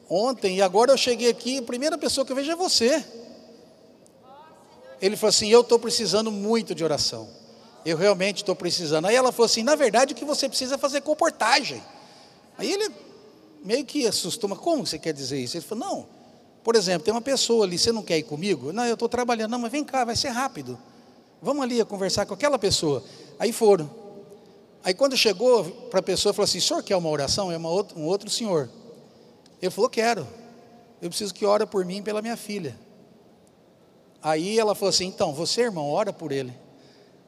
ontem 0.10 0.58
e 0.58 0.62
agora 0.62 0.92
eu 0.92 0.98
cheguei 0.98 1.30
aqui, 1.30 1.58
a 1.58 1.64
primeira 1.64 1.98
pessoa 1.98 2.26
que 2.26 2.32
eu 2.32 2.36
vejo 2.36 2.52
é 2.52 2.56
você. 2.56 3.04
Ele 5.02 5.16
falou 5.16 5.30
assim: 5.30 5.50
Eu 5.50 5.62
estou 5.62 5.80
precisando 5.80 6.32
muito 6.32 6.76
de 6.76 6.84
oração. 6.84 7.28
Eu 7.84 7.98
realmente 7.98 8.38
estou 8.44 8.56
precisando. 8.56 9.06
Aí 9.06 9.16
ela 9.16 9.32
falou 9.32 9.48
assim: 9.48 9.64
Na 9.64 9.76
verdade, 9.76 10.14
o 10.14 10.16
que 10.16 10.24
você 10.24 10.48
precisa 10.48 10.76
é 10.76 10.78
fazer 10.78 11.02
comportagem. 11.02 11.82
Aí 12.58 12.72
ele 12.72 12.92
meio 13.64 13.86
que 13.86 14.08
assustou, 14.08 14.50
mas 14.50 14.60
como 14.60 14.86
você 14.86 14.98
quer 14.98 15.14
dizer 15.14 15.40
isso? 15.40 15.58
Ele 15.58 15.66
falou: 15.66 15.86
Não, 15.86 16.08
por 16.64 16.76
exemplo, 16.76 17.04
tem 17.04 17.14
uma 17.14 17.22
pessoa 17.22 17.66
ali, 17.66 17.78
você 17.78 17.92
não 17.92 18.04
quer 18.04 18.18
ir 18.18 18.24
comigo? 18.24 18.72
Não, 18.72 18.86
eu 18.86 18.94
estou 18.94 19.10
trabalhando. 19.10 19.52
Não, 19.52 19.60
mas 19.60 19.72
vem 19.72 19.84
cá, 19.84 20.06
vai 20.06 20.16
ser 20.16 20.30
rápido. 20.30 20.78
Vamos 21.42 21.64
ali 21.64 21.84
conversar 21.86 22.26
com 22.26 22.34
aquela 22.34 22.60
pessoa. 22.60 23.04
Aí 23.40 23.52
foram. 23.52 23.90
Aí 24.84 24.94
quando 24.94 25.16
chegou 25.16 25.64
para 25.90 26.00
a 26.00 26.04
pessoa, 26.04 26.34
falou 26.34 26.46
assim: 26.46 26.60
O 26.60 26.62
senhor 26.62 26.84
quer 26.84 26.96
uma 26.96 27.10
oração? 27.10 27.52
É 27.52 27.58
uma 27.58 27.70
outra, 27.70 27.98
um 27.98 28.06
outro 28.06 28.30
senhor. 28.30 28.70
Ele 29.62 29.72
falou: 29.72 29.90
Quero. 29.90 30.28
Eu 31.02 31.10
preciso 31.10 31.34
que 31.34 31.46
ore 31.46 31.66
por 31.66 31.84
mim 31.84 31.98
e 31.98 32.02
pela 32.02 32.22
minha 32.22 32.38
filha. 32.38 32.78
Aí 34.22 34.60
ela 34.60 34.76
falou 34.76 34.90
assim: 34.90 35.06
Então, 35.06 35.34
você, 35.34 35.62
irmão, 35.62 35.90
ora 35.90 36.14
por 36.14 36.32
ele. 36.32 36.54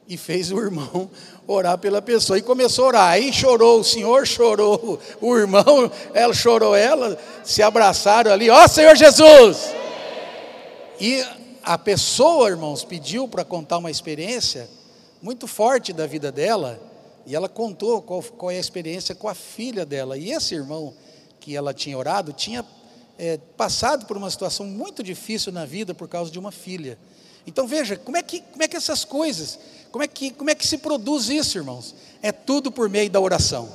E 0.06 0.16
fez 0.16 0.52
o 0.52 0.58
irmão 0.58 1.10
orar 1.46 1.78
pela 1.78 2.02
pessoa. 2.02 2.38
E 2.38 2.42
começou 2.42 2.84
a 2.84 2.88
orar. 2.88 3.08
Aí 3.10 3.32
chorou, 3.32 3.80
o 3.80 3.84
senhor 3.84 4.26
chorou, 4.26 4.98
o 5.20 5.36
irmão, 5.36 5.90
ela 6.12 6.34
chorou, 6.34 6.74
ela, 6.76 7.18
se 7.42 7.62
abraçaram 7.62 8.30
ali. 8.30 8.50
Ó 8.50 8.64
oh, 8.64 8.68
Senhor 8.68 8.94
Jesus! 8.96 9.74
E 11.00 11.24
a 11.62 11.78
pessoa, 11.78 12.50
irmãos, 12.50 12.84
pediu 12.84 13.26
para 13.26 13.44
contar 13.44 13.78
uma 13.78 13.90
experiência 13.90 14.68
muito 15.22 15.46
forte 15.46 15.92
da 15.92 16.06
vida 16.06 16.30
dela. 16.30 16.78
E 17.26 17.34
ela 17.34 17.48
contou 17.48 18.02
qual, 18.02 18.22
qual 18.22 18.50
é 18.50 18.56
a 18.56 18.60
experiência 18.60 19.14
com 19.14 19.28
a 19.28 19.34
filha 19.34 19.86
dela. 19.86 20.18
E 20.18 20.30
esse 20.30 20.54
irmão 20.54 20.92
que 21.40 21.56
ela 21.56 21.72
tinha 21.72 21.96
orado 21.96 22.32
tinha 22.32 22.64
é, 23.18 23.38
passado 23.56 24.06
por 24.06 24.16
uma 24.16 24.30
situação 24.30 24.66
muito 24.66 25.02
difícil 25.02 25.52
na 25.52 25.64
vida 25.64 25.94
por 25.94 26.08
causa 26.08 26.30
de 26.30 26.38
uma 26.38 26.52
filha. 26.52 26.98
Então 27.46 27.66
veja, 27.66 27.96
como 27.96 28.16
é 28.16 28.22
que, 28.22 28.40
como 28.40 28.62
é 28.62 28.68
que 28.68 28.76
essas 28.76 29.04
coisas, 29.04 29.58
como 29.90 30.02
é, 30.02 30.08
que, 30.08 30.30
como 30.30 30.50
é 30.50 30.54
que 30.54 30.66
se 30.66 30.78
produz 30.78 31.28
isso, 31.28 31.58
irmãos? 31.58 31.94
É 32.22 32.32
tudo 32.32 32.72
por 32.72 32.88
meio 32.88 33.10
da 33.10 33.20
oração. 33.20 33.68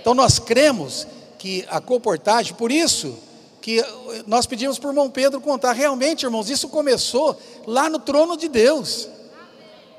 Então 0.00 0.14
nós 0.14 0.38
cremos 0.38 1.06
que 1.38 1.64
a 1.68 1.80
comportagem, 1.80 2.54
por 2.54 2.70
isso, 2.70 3.18
que 3.60 3.84
nós 4.26 4.46
pedimos 4.46 4.78
por 4.78 4.88
irmão 4.88 5.10
Pedro 5.10 5.40
contar. 5.40 5.72
Realmente, 5.72 6.24
irmãos, 6.24 6.50
isso 6.50 6.68
começou 6.68 7.38
lá 7.66 7.88
no 7.88 7.98
trono 7.98 8.36
de 8.36 8.48
Deus. 8.48 9.08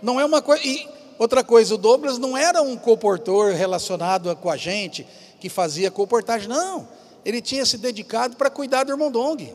Não 0.01 0.19
é 0.19 0.25
uma 0.25 0.41
coisa. 0.41 0.63
E 0.65 0.87
outra 1.17 1.43
coisa, 1.43 1.75
o 1.75 1.77
Douglas 1.77 2.17
não 2.17 2.37
era 2.37 2.61
um 2.61 2.75
comportor 2.75 3.53
relacionado 3.53 4.35
com 4.35 4.49
a 4.49 4.57
gente, 4.57 5.07
que 5.39 5.49
fazia 5.49 5.89
comportagem, 5.89 6.47
não. 6.47 6.87
Ele 7.25 7.41
tinha 7.41 7.65
se 7.65 7.77
dedicado 7.77 8.35
para 8.35 8.49
cuidar 8.49 8.83
do 8.83 8.91
irmão 8.91 9.09
Dong. 9.09 9.53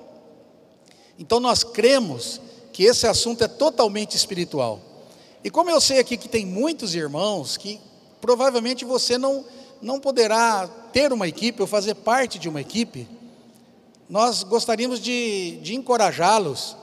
Então 1.18 1.40
nós 1.40 1.62
cremos 1.62 2.40
que 2.78 2.84
esse 2.84 3.08
assunto 3.08 3.42
é 3.42 3.48
totalmente 3.48 4.16
espiritual. 4.16 4.78
E 5.42 5.50
como 5.50 5.68
eu 5.68 5.80
sei 5.80 5.98
aqui 5.98 6.16
que 6.16 6.28
tem 6.28 6.46
muitos 6.46 6.94
irmãos 6.94 7.56
que 7.56 7.80
provavelmente 8.20 8.84
você 8.84 9.18
não, 9.18 9.44
não 9.82 9.98
poderá 9.98 10.68
ter 10.92 11.12
uma 11.12 11.26
equipe 11.26 11.60
ou 11.60 11.66
fazer 11.66 11.96
parte 11.96 12.38
de 12.38 12.48
uma 12.48 12.60
equipe, 12.60 13.08
nós 14.08 14.44
gostaríamos 14.44 15.00
de, 15.00 15.58
de 15.60 15.74
encorajá-los 15.74 16.76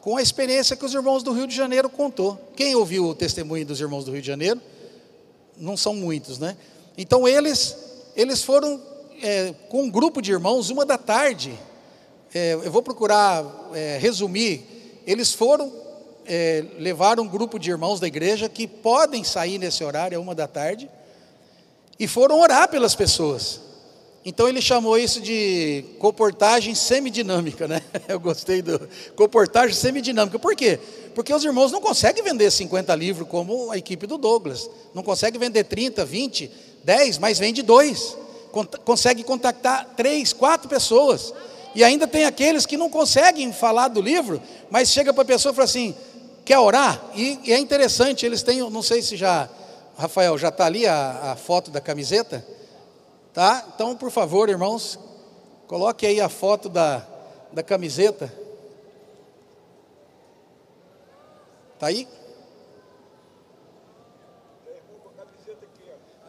com 0.00 0.16
a 0.16 0.22
experiência 0.22 0.76
que 0.76 0.84
os 0.84 0.94
irmãos 0.94 1.24
do 1.24 1.32
Rio 1.32 1.48
de 1.48 1.56
Janeiro 1.56 1.90
contou. 1.90 2.38
Quem 2.54 2.76
ouviu 2.76 3.06
o 3.06 3.14
testemunho 3.16 3.66
dos 3.66 3.80
irmãos 3.80 4.04
do 4.04 4.12
Rio 4.12 4.20
de 4.20 4.28
Janeiro? 4.28 4.60
Não 5.56 5.76
são 5.76 5.96
muitos, 5.96 6.38
né? 6.38 6.56
Então 6.96 7.26
eles, 7.26 7.76
eles 8.14 8.40
foram 8.40 8.80
é, 9.20 9.52
com 9.68 9.82
um 9.82 9.90
grupo 9.90 10.22
de 10.22 10.30
irmãos, 10.30 10.70
uma 10.70 10.86
da 10.86 10.96
tarde. 10.96 11.52
É, 12.32 12.52
eu 12.52 12.70
vou 12.70 12.84
procurar 12.84 13.44
é, 13.74 13.98
resumir. 14.00 14.78
Eles 15.10 15.34
foram 15.34 15.72
é, 16.24 16.64
levaram 16.78 17.24
um 17.24 17.28
grupo 17.28 17.58
de 17.58 17.68
irmãos 17.68 17.98
da 17.98 18.06
igreja 18.06 18.48
que 18.48 18.68
podem 18.68 19.24
sair 19.24 19.58
nesse 19.58 19.82
horário, 19.82 20.16
a 20.16 20.20
uma 20.20 20.36
da 20.36 20.46
tarde, 20.46 20.88
e 21.98 22.06
foram 22.06 22.40
orar 22.40 22.68
pelas 22.68 22.94
pessoas. 22.94 23.60
Então 24.24 24.48
ele 24.48 24.62
chamou 24.62 24.96
isso 24.96 25.20
de 25.20 25.84
comportagem 25.98 26.76
semidinâmica, 26.76 27.66
né? 27.66 27.82
Eu 28.06 28.20
gostei 28.20 28.62
do 28.62 28.88
comportagem 29.16 29.74
semidinâmica. 29.74 30.38
Por 30.38 30.54
quê? 30.54 30.78
Porque 31.12 31.34
os 31.34 31.42
irmãos 31.42 31.72
não 31.72 31.80
conseguem 31.80 32.22
vender 32.22 32.48
50 32.48 32.94
livros 32.94 33.26
como 33.28 33.72
a 33.72 33.78
equipe 33.78 34.06
do 34.06 34.16
Douglas. 34.16 34.70
Não 34.94 35.02
consegue 35.02 35.38
vender 35.38 35.64
30, 35.64 36.04
20, 36.04 36.50
10, 36.84 37.18
mas 37.18 37.36
vende 37.40 37.62
dois. 37.62 38.16
Consegue 38.84 39.24
contactar 39.24 39.94
três, 39.96 40.32
quatro 40.32 40.68
pessoas. 40.68 41.34
E 41.74 41.84
ainda 41.84 42.06
tem 42.06 42.24
aqueles 42.24 42.66
que 42.66 42.76
não 42.76 42.90
conseguem 42.90 43.52
falar 43.52 43.88
do 43.88 44.00
livro, 44.00 44.42
mas 44.70 44.88
chega 44.88 45.12
para 45.12 45.22
a 45.22 45.26
pessoa 45.26 45.52
e 45.52 45.54
fala 45.54 45.64
assim: 45.64 45.94
quer 46.44 46.58
orar? 46.58 47.00
E, 47.14 47.38
e, 47.44 47.52
é 47.52 47.58
interessante, 47.58 48.26
eles 48.26 48.42
têm, 48.42 48.58
não 48.70 48.82
sei 48.82 49.02
se 49.02 49.16
já, 49.16 49.48
Rafael, 49.96 50.36
já 50.36 50.48
está 50.48 50.66
ali 50.66 50.86
a, 50.86 51.32
a 51.32 51.36
foto 51.36 51.70
da 51.70 51.80
camiseta? 51.80 52.44
Tá? 53.32 53.64
Então, 53.74 53.96
por 53.96 54.10
favor, 54.10 54.48
irmãos, 54.48 54.98
coloque 55.68 56.04
aí 56.04 56.20
a 56.20 56.28
foto 56.28 56.68
da, 56.68 57.06
da 57.52 57.62
camiseta. 57.62 58.32
Tá 61.78 61.86
aí? 61.86 62.06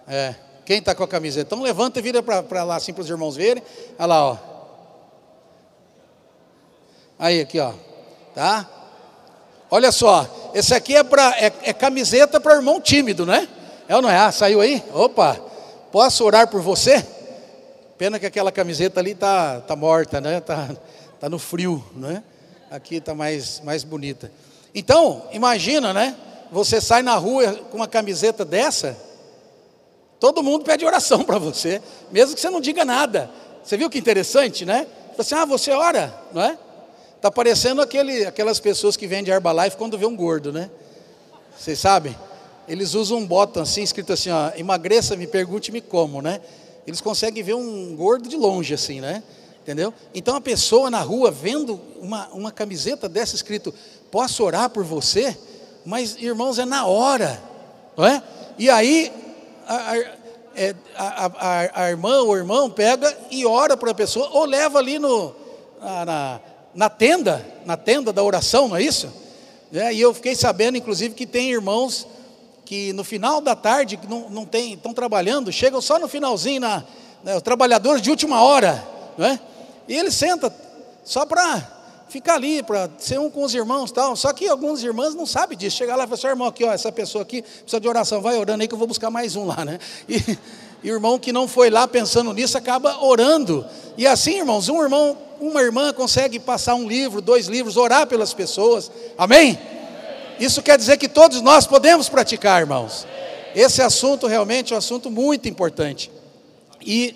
É. 0.07 0.35
Quem 0.65 0.77
está 0.79 0.93
com 0.93 1.03
a 1.03 1.07
camiseta? 1.07 1.47
Então 1.47 1.63
levanta 1.63 1.99
e 1.99 2.01
vira 2.01 2.21
para 2.21 2.63
lá 2.63 2.75
assim 2.75 2.93
para 2.93 3.01
os 3.01 3.09
irmãos 3.09 3.35
verem. 3.35 3.63
Olha 3.97 4.05
lá, 4.05 4.31
ó. 4.31 4.50
Aí, 7.21 7.39
aqui, 7.39 7.59
ó. 7.59 7.71
Tá? 8.33 8.67
Olha 9.69 9.91
só, 9.91 10.51
esse 10.55 10.73
aqui 10.73 10.95
é, 10.95 11.03
pra, 11.03 11.29
é, 11.37 11.53
é 11.65 11.71
camiseta 11.71 12.39
para 12.39 12.55
irmão 12.55 12.81
tímido, 12.81 13.27
né? 13.27 13.47
É 13.87 13.95
ou 13.95 14.01
não 14.01 14.09
é? 14.09 14.17
Ah, 14.17 14.31
saiu 14.31 14.59
aí? 14.59 14.83
Opa! 14.91 15.35
Posso 15.91 16.25
orar 16.25 16.47
por 16.47 16.61
você? 16.61 17.05
Pena 17.95 18.17
que 18.17 18.25
aquela 18.25 18.51
camiseta 18.51 18.99
ali 18.99 19.13
tá, 19.13 19.61
tá 19.61 19.75
morta, 19.75 20.19
né? 20.19 20.39
Tá, 20.41 20.69
tá 21.19 21.29
no 21.29 21.37
frio, 21.37 21.85
né? 21.95 22.23
Aqui 22.71 22.99
tá 22.99 23.13
mais, 23.13 23.61
mais 23.63 23.83
bonita. 23.83 24.31
Então, 24.73 25.27
imagina, 25.31 25.93
né? 25.93 26.15
Você 26.51 26.81
sai 26.81 27.03
na 27.03 27.13
rua 27.17 27.53
com 27.69 27.77
uma 27.77 27.87
camiseta 27.87 28.43
dessa, 28.43 28.97
todo 30.19 30.41
mundo 30.41 30.65
pede 30.65 30.83
oração 30.83 31.23
para 31.23 31.37
você, 31.37 31.83
mesmo 32.11 32.33
que 32.33 32.41
você 32.41 32.49
não 32.49 32.59
diga 32.59 32.83
nada. 32.83 33.29
Você 33.63 33.77
viu 33.77 33.91
que 33.91 33.99
interessante, 33.99 34.65
né? 34.65 34.87
Você, 35.15 35.35
assim, 35.35 35.35
ah, 35.35 35.45
você 35.45 35.71
ora, 35.71 36.11
não 36.33 36.41
é? 36.41 36.57
Tá 37.21 37.29
parecendo 37.29 37.81
aquele, 37.81 38.25
aquelas 38.25 38.59
pessoas 38.59 38.97
que 38.97 39.07
vendem 39.07 39.33
Herbalife 39.33 39.77
quando 39.77 39.97
vê 39.97 40.05
um 40.05 40.15
gordo, 40.15 40.51
né? 40.51 40.69
Vocês 41.57 41.79
sabem? 41.79 42.15
eles 42.71 42.93
usam 42.93 43.17
um 43.17 43.25
botão 43.25 43.63
assim, 43.63 43.83
escrito 43.83 44.13
assim, 44.13 44.29
ó, 44.29 44.51
emagreça, 44.55 45.17
me 45.17 45.27
pergunte-me 45.27 45.81
como, 45.81 46.21
né? 46.21 46.39
Eles 46.87 47.01
conseguem 47.01 47.43
ver 47.43 47.53
um 47.53 47.95
gordo 47.97 48.29
de 48.29 48.37
longe, 48.37 48.73
assim, 48.73 49.01
né? 49.01 49.21
Entendeu? 49.61 49.93
Então 50.13 50.37
a 50.37 50.41
pessoa 50.41 50.89
na 50.89 51.01
rua 51.01 51.29
vendo 51.29 51.79
uma, 51.99 52.27
uma 52.29 52.51
camiseta 52.51 53.09
dessa 53.09 53.35
escrito, 53.35 53.73
posso 54.09 54.43
orar 54.43 54.69
por 54.69 54.85
você? 54.85 55.37
Mas, 55.85 56.15
irmãos, 56.17 56.57
é 56.59 56.65
na 56.65 56.85
hora, 56.85 57.41
não 57.97 58.05
é? 58.05 58.23
E 58.57 58.69
aí 58.69 59.11
a, 59.67 59.97
é, 60.55 60.75
a, 60.95 61.25
a, 61.25 61.83
a 61.83 61.89
irmã 61.89 62.21
ou 62.21 62.37
irmão 62.37 62.69
pega 62.69 63.15
e 63.29 63.45
ora 63.45 63.75
para 63.75 63.91
a 63.91 63.95
pessoa, 63.95 64.29
ou 64.31 64.45
leva 64.45 64.79
ali 64.79 64.97
no, 64.97 65.35
na, 65.81 66.39
na 66.73 66.89
tenda, 66.89 67.45
na 67.65 67.77
tenda 67.77 68.13
da 68.13 68.23
oração, 68.23 68.67
não 68.67 68.75
é 68.75 68.83
isso? 68.83 69.11
É, 69.73 69.93
e 69.93 70.01
eu 70.01 70.13
fiquei 70.13 70.35
sabendo, 70.35 70.77
inclusive, 70.77 71.13
que 71.13 71.25
tem 71.25 71.51
irmãos 71.51 72.07
que 72.65 72.93
no 72.93 73.03
final 73.03 73.41
da 73.41 73.55
tarde, 73.55 73.97
que 73.97 74.07
não, 74.07 74.29
não 74.29 74.45
tem, 74.45 74.73
estão 74.73 74.93
trabalhando, 74.93 75.51
chegam 75.51 75.81
só 75.81 75.99
no 75.99 76.07
finalzinho, 76.07 76.61
na, 76.61 76.83
né, 77.23 77.35
os 77.35 77.41
trabalhadores 77.41 78.01
de 78.01 78.09
última 78.09 78.41
hora, 78.41 78.83
não 79.17 79.25
é? 79.25 79.39
E 79.87 79.95
ele 79.95 80.11
senta 80.11 80.53
só 81.03 81.25
para 81.25 81.81
ficar 82.07 82.35
ali, 82.35 82.61
para 82.61 82.89
ser 82.97 83.19
um 83.19 83.29
com 83.29 83.43
os 83.43 83.55
irmãos 83.55 83.91
tal. 83.91 84.15
Só 84.15 84.31
que 84.33 84.47
alguns 84.47 84.83
irmãos 84.83 85.15
não 85.15 85.25
sabem 85.25 85.57
disso. 85.57 85.77
Chega 85.77 85.95
lá 85.95 86.03
e 86.03 86.07
fala 86.07 86.17
assim, 86.17 86.27
irmão, 86.27 86.47
aqui, 86.47 86.63
ó, 86.63 86.71
essa 86.71 86.91
pessoa 86.91 87.23
aqui 87.23 87.41
precisa 87.41 87.79
de 87.79 87.87
oração, 87.87 88.21
vai 88.21 88.37
orando 88.37 88.61
aí 88.61 88.67
que 88.67 88.73
eu 88.73 88.77
vou 88.77 88.87
buscar 88.87 89.09
mais 89.09 89.35
um 89.35 89.45
lá, 89.45 89.63
né? 89.63 89.79
E, 90.07 90.37
e 90.83 90.91
o 90.91 90.93
irmão 90.93 91.17
que 91.17 91.31
não 91.31 91.47
foi 91.47 91.69
lá 91.69 91.87
pensando 91.87 92.33
nisso 92.33 92.57
acaba 92.57 93.03
orando. 93.03 93.65
E 93.97 94.05
assim, 94.05 94.39
irmãos, 94.39 94.67
um 94.67 94.81
irmão, 94.81 95.17
uma 95.41 95.61
irmã 95.61 95.91
consegue 95.91 96.39
passar 96.39 96.75
um 96.75 96.87
livro, 96.87 97.19
dois 97.19 97.47
livros, 97.47 97.75
orar 97.75 98.05
pelas 98.05 98.33
pessoas. 98.33 98.91
Amém? 99.17 99.57
Isso 100.39 100.61
quer 100.61 100.77
dizer 100.77 100.97
que 100.97 101.09
todos 101.09 101.41
nós 101.41 101.65
podemos 101.65 102.07
praticar, 102.07 102.61
irmãos. 102.61 103.07
Esse 103.55 103.81
assunto 103.81 104.27
realmente 104.27 104.71
é 104.71 104.75
um 104.75 104.79
assunto 104.79 105.09
muito 105.09 105.49
importante. 105.49 106.11
E. 106.79 107.15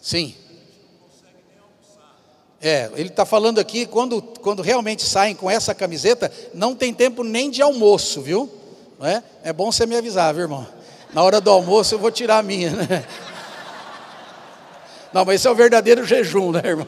Sim. 0.00 0.34
É, 2.62 2.90
ele 2.94 3.08
está 3.08 3.24
falando 3.24 3.58
aqui, 3.58 3.86
quando, 3.86 4.20
quando 4.20 4.62
realmente 4.62 5.02
saem 5.02 5.34
com 5.34 5.50
essa 5.50 5.74
camiseta, 5.74 6.30
não 6.52 6.74
tem 6.74 6.92
tempo 6.92 7.22
nem 7.22 7.50
de 7.50 7.62
almoço, 7.62 8.20
viu? 8.20 8.50
Não 8.98 9.06
é? 9.06 9.22
é 9.42 9.52
bom 9.52 9.72
você 9.72 9.86
me 9.86 9.96
avisar, 9.96 10.34
viu, 10.34 10.42
irmão? 10.42 10.66
Na 11.12 11.22
hora 11.22 11.40
do 11.40 11.50
almoço 11.50 11.94
eu 11.94 11.98
vou 11.98 12.10
tirar 12.10 12.38
a 12.38 12.42
minha, 12.42 12.70
né? 12.70 13.04
Não, 15.12 15.24
mas 15.24 15.36
esse 15.36 15.48
é 15.48 15.50
o 15.50 15.54
verdadeiro 15.54 16.04
jejum, 16.04 16.52
né, 16.52 16.62
irmão? 16.64 16.86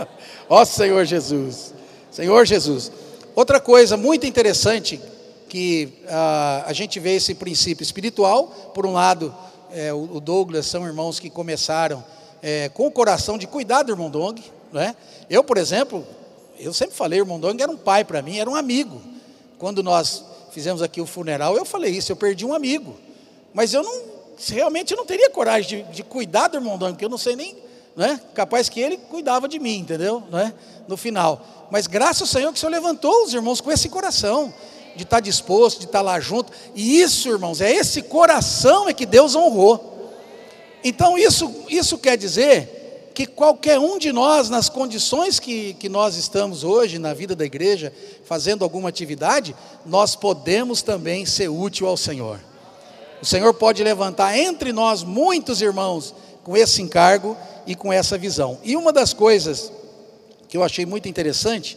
Ó 0.48 0.64
Senhor 0.64 1.04
Jesus. 1.04 1.74
Senhor 2.10 2.44
Jesus. 2.46 2.92
Outra 3.34 3.60
coisa 3.60 3.96
muito 3.96 4.26
interessante 4.26 5.00
que 5.48 5.92
ah, 6.08 6.64
a 6.66 6.72
gente 6.72 6.98
vê 7.00 7.16
esse 7.16 7.34
princípio 7.34 7.82
espiritual, 7.82 8.46
por 8.74 8.86
um 8.86 8.92
lado, 8.92 9.34
é, 9.72 9.92
o 9.92 10.20
Douglas 10.20 10.66
são 10.66 10.86
irmãos 10.86 11.18
que 11.18 11.28
começaram 11.28 12.04
é, 12.40 12.68
com 12.68 12.86
o 12.86 12.90
coração 12.90 13.36
de 13.36 13.46
cuidar 13.46 13.82
do 13.82 13.92
irmão 13.92 14.10
Dong, 14.10 14.42
não 14.72 14.80
é? 14.80 14.94
Eu, 15.28 15.42
por 15.42 15.56
exemplo, 15.56 16.06
eu 16.58 16.72
sempre 16.72 16.94
falei, 16.94 17.20
o 17.20 17.22
irmão 17.22 17.40
Dong 17.40 17.60
era 17.60 17.70
um 17.70 17.76
pai 17.76 18.04
para 18.04 18.22
mim, 18.22 18.38
era 18.38 18.48
um 18.48 18.54
amigo. 18.54 19.00
Quando 19.58 19.82
nós 19.82 20.24
fizemos 20.52 20.82
aqui 20.82 21.00
o 21.00 21.06
funeral, 21.06 21.56
eu 21.56 21.64
falei 21.64 21.90
isso, 21.90 22.12
eu 22.12 22.16
perdi 22.16 22.44
um 22.44 22.54
amigo. 22.54 22.96
Mas 23.52 23.72
eu 23.72 23.82
não, 23.82 24.02
realmente 24.48 24.92
eu 24.92 24.96
não 24.96 25.06
teria 25.06 25.30
coragem 25.30 25.84
de, 25.84 25.92
de 25.92 26.02
cuidar 26.02 26.48
do 26.48 26.56
irmão 26.56 26.78
Dong, 26.78 26.92
porque 26.92 27.04
eu 27.04 27.08
não 27.08 27.18
sei 27.18 27.34
nem, 27.34 27.56
não 27.96 28.04
é? 28.04 28.20
Capaz 28.34 28.68
que 28.68 28.80
ele 28.80 28.96
cuidava 28.96 29.48
de 29.48 29.58
mim, 29.58 29.78
entendeu? 29.78 30.22
Não 30.30 30.38
é? 30.38 30.52
No 30.88 30.96
final. 30.96 31.66
Mas 31.70 31.86
graças 31.86 32.22
ao 32.22 32.28
Senhor 32.28 32.52
que 32.52 32.56
o 32.56 32.60
Senhor 32.60 32.72
levantou 32.72 33.24
os 33.24 33.32
irmãos 33.32 33.60
com 33.60 33.70
esse 33.70 33.88
coração, 33.88 34.52
de 34.96 35.02
estar 35.02 35.20
disposto, 35.20 35.80
de 35.80 35.86
estar 35.86 36.02
lá 36.02 36.20
junto. 36.20 36.52
E 36.74 37.00
isso, 37.00 37.28
irmãos, 37.28 37.60
é 37.60 37.70
esse 37.70 38.02
coração 38.02 38.88
é 38.88 38.92
que 38.92 39.06
Deus 39.06 39.34
honrou. 39.34 39.92
Então 40.82 41.16
isso, 41.16 41.52
isso 41.68 41.98
quer 41.98 42.16
dizer 42.16 43.10
que 43.14 43.26
qualquer 43.26 43.78
um 43.78 43.96
de 43.96 44.12
nós, 44.12 44.50
nas 44.50 44.68
condições 44.68 45.38
que, 45.38 45.74
que 45.74 45.88
nós 45.88 46.16
estamos 46.16 46.64
hoje 46.64 46.98
na 46.98 47.14
vida 47.14 47.34
da 47.36 47.44
igreja, 47.44 47.92
fazendo 48.24 48.64
alguma 48.64 48.88
atividade, 48.88 49.54
nós 49.86 50.16
podemos 50.16 50.82
também 50.82 51.24
ser 51.24 51.48
útil 51.48 51.86
ao 51.86 51.96
Senhor. 51.96 52.40
O 53.22 53.24
Senhor 53.24 53.54
pode 53.54 53.82
levantar 53.82 54.36
entre 54.36 54.72
nós 54.72 55.04
muitos 55.04 55.62
irmãos 55.62 56.12
com 56.44 56.56
esse 56.56 56.82
encargo 56.82 57.36
e 57.66 57.74
com 57.74 57.92
essa 57.92 58.16
visão. 58.16 58.58
E 58.62 58.76
uma 58.76 58.92
das 58.92 59.12
coisas 59.12 59.72
que 60.48 60.56
eu 60.56 60.62
achei 60.62 60.86
muito 60.86 61.08
interessante 61.08 61.76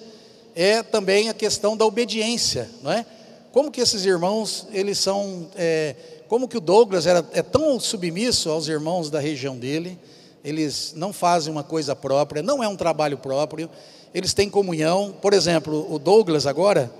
é 0.54 0.84
também 0.84 1.30
a 1.30 1.34
questão 1.34 1.76
da 1.76 1.86
obediência, 1.86 2.70
não 2.84 2.92
é? 2.92 3.06
Como 3.52 3.72
que 3.72 3.82
esses 3.82 4.06
irmãos, 4.06 4.68
eles 4.72 5.00
são, 5.00 5.48
é, 5.56 5.96
como 6.28 6.48
que 6.48 6.58
o 6.58 6.62
Douglas 6.62 7.08
era, 7.08 7.26
é 7.34 7.42
tão 7.42 7.80
submisso 7.80 8.50
aos 8.50 8.68
irmãos 8.68 9.10
da 9.10 9.20
região 9.20 9.58
dele, 9.58 9.98
eles 10.44 10.94
não 10.96 11.12
fazem 11.12 11.52
uma 11.52 11.64
coisa 11.64 11.96
própria, 11.96 12.44
não 12.44 12.64
é 12.64 12.68
um 12.68 12.76
trabalho 12.76 13.18
próprio, 13.18 13.70
eles 14.14 14.34
têm 14.34 14.50
comunhão. 14.50 15.16
Por 15.22 15.34
exemplo, 15.34 15.92
o 15.92 15.98
Douglas 15.98 16.46
agora, 16.46 16.92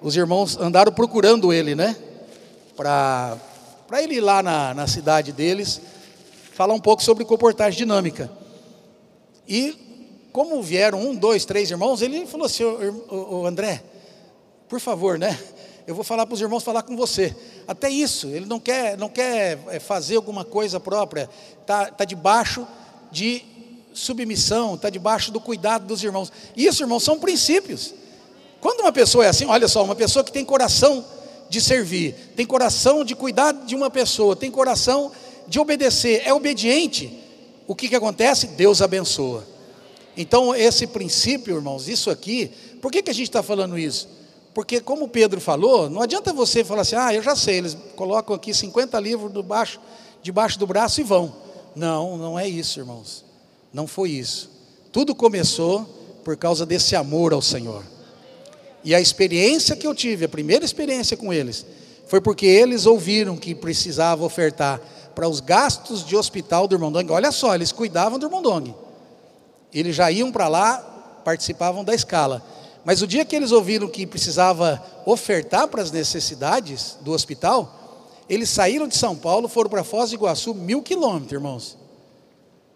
os 0.00 0.16
irmãos 0.16 0.56
andaram 0.56 0.92
procurando 0.92 1.52
ele, 1.52 1.74
né? 1.74 1.96
Para 2.76 3.38
ele 4.02 4.14
ir 4.14 4.20
lá 4.20 4.42
na, 4.42 4.74
na 4.74 4.86
cidade 4.86 5.32
deles, 5.32 5.80
falar 6.60 6.74
um 6.74 6.78
pouco 6.78 7.02
sobre 7.02 7.24
comportagem 7.24 7.78
dinâmica. 7.78 8.30
E 9.48 10.28
como 10.30 10.62
vieram 10.62 11.00
um, 11.00 11.14
dois, 11.14 11.46
três 11.46 11.70
irmãos, 11.70 12.02
ele 12.02 12.26
falou 12.26 12.44
assim, 12.44 12.62
o, 12.64 13.46
André, 13.46 13.82
por 14.68 14.78
favor, 14.78 15.18
né? 15.18 15.40
Eu 15.86 15.94
vou 15.94 16.04
falar 16.04 16.26
para 16.26 16.34
os 16.34 16.40
irmãos 16.42 16.62
falar 16.62 16.82
com 16.82 16.94
você. 16.94 17.34
Até 17.66 17.88
isso, 17.88 18.26
ele 18.26 18.44
não 18.44 18.60
quer, 18.60 18.98
não 18.98 19.08
quer 19.08 19.58
é, 19.68 19.80
fazer 19.80 20.16
alguma 20.16 20.44
coisa 20.44 20.78
própria, 20.78 21.30
está 21.62 21.86
tá 21.86 22.04
debaixo 22.04 22.68
de 23.10 23.42
submissão, 23.94 24.74
está 24.74 24.90
debaixo 24.90 25.32
do 25.32 25.40
cuidado 25.40 25.86
dos 25.86 26.04
irmãos. 26.04 26.30
Isso, 26.54 26.82
irmãos, 26.82 27.02
são 27.02 27.18
princípios. 27.18 27.94
Quando 28.60 28.80
uma 28.80 28.92
pessoa 28.92 29.24
é 29.24 29.28
assim, 29.30 29.46
olha 29.46 29.66
só, 29.66 29.82
uma 29.82 29.96
pessoa 29.96 30.22
que 30.22 30.30
tem 30.30 30.44
coração 30.44 31.02
de 31.48 31.58
servir, 31.58 32.14
tem 32.36 32.44
coração 32.44 33.02
de 33.02 33.16
cuidar 33.16 33.52
de 33.52 33.74
uma 33.74 33.88
pessoa, 33.88 34.36
tem 34.36 34.50
coração 34.50 35.10
de 35.50 35.58
obedecer, 35.58 36.22
é 36.24 36.32
obediente, 36.32 37.12
o 37.66 37.74
que, 37.74 37.88
que 37.88 37.96
acontece? 37.96 38.46
Deus 38.46 38.80
abençoa. 38.80 39.44
Então, 40.16 40.54
esse 40.54 40.86
princípio, 40.86 41.56
irmãos, 41.56 41.88
isso 41.88 42.08
aqui, 42.08 42.52
por 42.80 42.92
que, 42.92 43.02
que 43.02 43.10
a 43.10 43.12
gente 43.12 43.26
está 43.28 43.42
falando 43.42 43.76
isso? 43.76 44.08
Porque, 44.54 44.80
como 44.80 45.08
Pedro 45.08 45.40
falou, 45.40 45.90
não 45.90 46.02
adianta 46.02 46.32
você 46.32 46.62
falar 46.62 46.82
assim, 46.82 46.94
ah, 46.94 47.12
eu 47.12 47.20
já 47.20 47.34
sei, 47.34 47.58
eles 47.58 47.76
colocam 47.96 48.32
aqui 48.32 48.54
50 48.54 49.00
livros 49.00 49.32
debaixo, 49.32 49.80
debaixo 50.22 50.56
do 50.56 50.68
braço 50.68 51.00
e 51.00 51.04
vão. 51.04 51.34
Não, 51.74 52.16
não 52.16 52.38
é 52.38 52.48
isso, 52.48 52.78
irmãos. 52.78 53.24
Não 53.72 53.88
foi 53.88 54.10
isso. 54.10 54.48
Tudo 54.92 55.16
começou 55.16 55.82
por 56.24 56.36
causa 56.36 56.64
desse 56.64 56.94
amor 56.94 57.32
ao 57.32 57.42
Senhor. 57.42 57.82
E 58.84 58.94
a 58.94 59.00
experiência 59.00 59.74
que 59.74 59.86
eu 59.86 59.96
tive, 59.96 60.26
a 60.26 60.28
primeira 60.28 60.64
experiência 60.64 61.16
com 61.16 61.32
eles, 61.32 61.66
foi 62.06 62.20
porque 62.20 62.46
eles 62.46 62.86
ouviram 62.86 63.36
que 63.36 63.52
precisava 63.52 64.24
ofertar 64.24 64.80
para 65.20 65.28
os 65.28 65.40
gastos 65.40 66.02
de 66.02 66.16
hospital 66.16 66.66
do 66.66 66.74
irmão. 66.74 66.90
Olha 67.10 67.30
só, 67.30 67.54
eles 67.54 67.72
cuidavam 67.72 68.18
do 68.18 68.24
irmão. 68.24 68.74
Eles 69.70 69.94
já 69.94 70.10
iam 70.10 70.32
para 70.32 70.48
lá, 70.48 70.78
participavam 71.22 71.84
da 71.84 71.94
escala. 71.94 72.42
Mas 72.86 73.02
o 73.02 73.06
dia 73.06 73.22
que 73.22 73.36
eles 73.36 73.52
ouviram 73.52 73.86
que 73.86 74.06
precisava 74.06 74.82
ofertar 75.04 75.68
para 75.68 75.82
as 75.82 75.92
necessidades 75.92 76.96
do 77.02 77.12
hospital, 77.12 78.08
eles 78.30 78.48
saíram 78.48 78.88
de 78.88 78.96
São 78.96 79.14
Paulo, 79.14 79.46
foram 79.46 79.68
para 79.68 79.84
Foz 79.84 80.08
do 80.08 80.16
Iguaçu, 80.16 80.54
mil 80.54 80.80
quilômetros, 80.80 81.32
irmãos. 81.32 81.76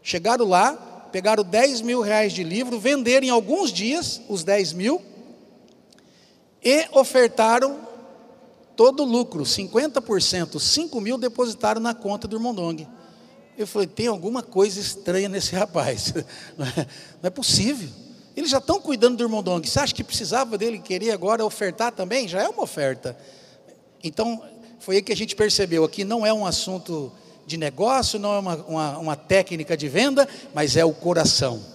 Chegaram 0.03 0.47
lá, 0.47 0.73
pegaram 1.11 1.43
10 1.43 1.81
mil 1.81 2.03
reais 2.03 2.35
de 2.35 2.43
livro, 2.43 2.79
venderam 2.79 3.27
em 3.27 3.31
alguns 3.31 3.73
dias 3.73 4.21
os 4.29 4.45
10 4.45 4.75
mil 4.75 5.01
e 6.63 6.89
ofertaram 6.93 7.79
todo 8.77 9.03
o 9.03 9.07
lucro, 9.07 9.45
50%, 9.45 10.59
5 10.59 11.01
mil 11.01 11.19
depositaram 11.19 11.81
na 11.81 11.95
conta 11.95 12.27
do 12.27 12.37
irmão 12.37 12.55
Dong. 12.55 12.87
Eu 13.57 13.67
falei, 13.67 13.87
tem 13.87 14.09
alguma 14.09 14.43
coisa 14.43 14.81
estranha 14.81 15.29
nesse 15.29 15.55
rapaz, 15.55 16.13
não 16.59 16.67
é, 16.67 16.77
não 17.23 17.29
é 17.29 17.31
possível. 17.31 17.89
Eles 18.37 18.51
já 18.51 18.59
estão 18.59 18.81
cuidando 18.81 19.17
do 19.17 19.25
irmão 19.25 19.43
Dong, 19.43 19.69
você 19.69 19.79
acha 19.79 19.95
que 19.95 20.03
precisava 20.03 20.59
dele 20.59 20.79
querer 20.79 21.13
agora 21.13 21.45
ofertar 21.45 21.93
também? 21.93 22.27
Já 22.27 22.43
é 22.43 22.49
uma 22.49 22.63
oferta. 22.63 23.17
Então, 24.03 24.43
foi 24.81 24.97
aí 24.97 25.03
que 25.03 25.13
a 25.13 25.17
gente 25.17 25.37
percebeu 25.37 25.85
aqui, 25.85 26.05
não 26.05 26.27
é 26.27 26.33
um 26.33 26.45
assunto 26.45 27.13
de 27.47 27.57
negócio, 27.57 28.19
não 28.19 28.35
é 28.35 28.39
uma, 28.39 28.57
uma, 28.57 28.99
uma 28.99 29.17
técnica 29.17 29.77
de 29.77 29.89
venda, 29.89 30.29
mas 30.53 30.77
é 30.77 30.85
o 30.85 30.93
coração. 30.93 31.75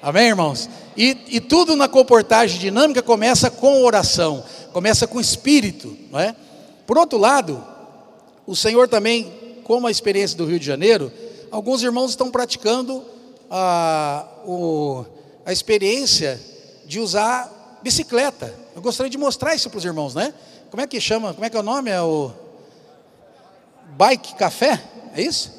Amém, 0.00 0.28
irmãos? 0.28 0.68
E, 0.96 1.16
e 1.28 1.40
tudo 1.40 1.74
na 1.74 1.88
comportagem 1.88 2.58
dinâmica 2.58 3.02
começa 3.02 3.50
com 3.50 3.82
oração, 3.82 4.44
começa 4.72 5.06
com 5.06 5.20
espírito, 5.20 5.96
não 6.10 6.18
é? 6.18 6.34
Por 6.86 6.96
outro 6.96 7.18
lado, 7.18 7.62
o 8.46 8.56
Senhor 8.56 8.88
também, 8.88 9.60
como 9.64 9.86
a 9.86 9.90
experiência 9.90 10.36
do 10.36 10.46
Rio 10.46 10.58
de 10.58 10.66
Janeiro, 10.66 11.12
alguns 11.50 11.82
irmãos 11.82 12.10
estão 12.10 12.30
praticando 12.30 13.04
a, 13.50 14.26
o, 14.44 15.04
a 15.44 15.52
experiência 15.52 16.40
de 16.86 17.00
usar 17.00 17.78
bicicleta. 17.82 18.54
Eu 18.74 18.82
gostaria 18.82 19.10
de 19.10 19.18
mostrar 19.18 19.54
isso 19.54 19.68
para 19.68 19.78
os 19.78 19.84
irmãos, 19.84 20.14
né? 20.14 20.32
Como 20.70 20.82
é 20.82 20.86
que 20.86 21.00
chama? 21.00 21.32
Como 21.34 21.44
é 21.44 21.50
que 21.50 21.56
é 21.56 21.60
o 21.60 21.62
nome? 21.62 21.90
É 21.90 22.00
o 22.00 22.32
Bike 23.96 24.34
Café? 24.34 24.82
É 25.14 25.22
isso? 25.22 25.52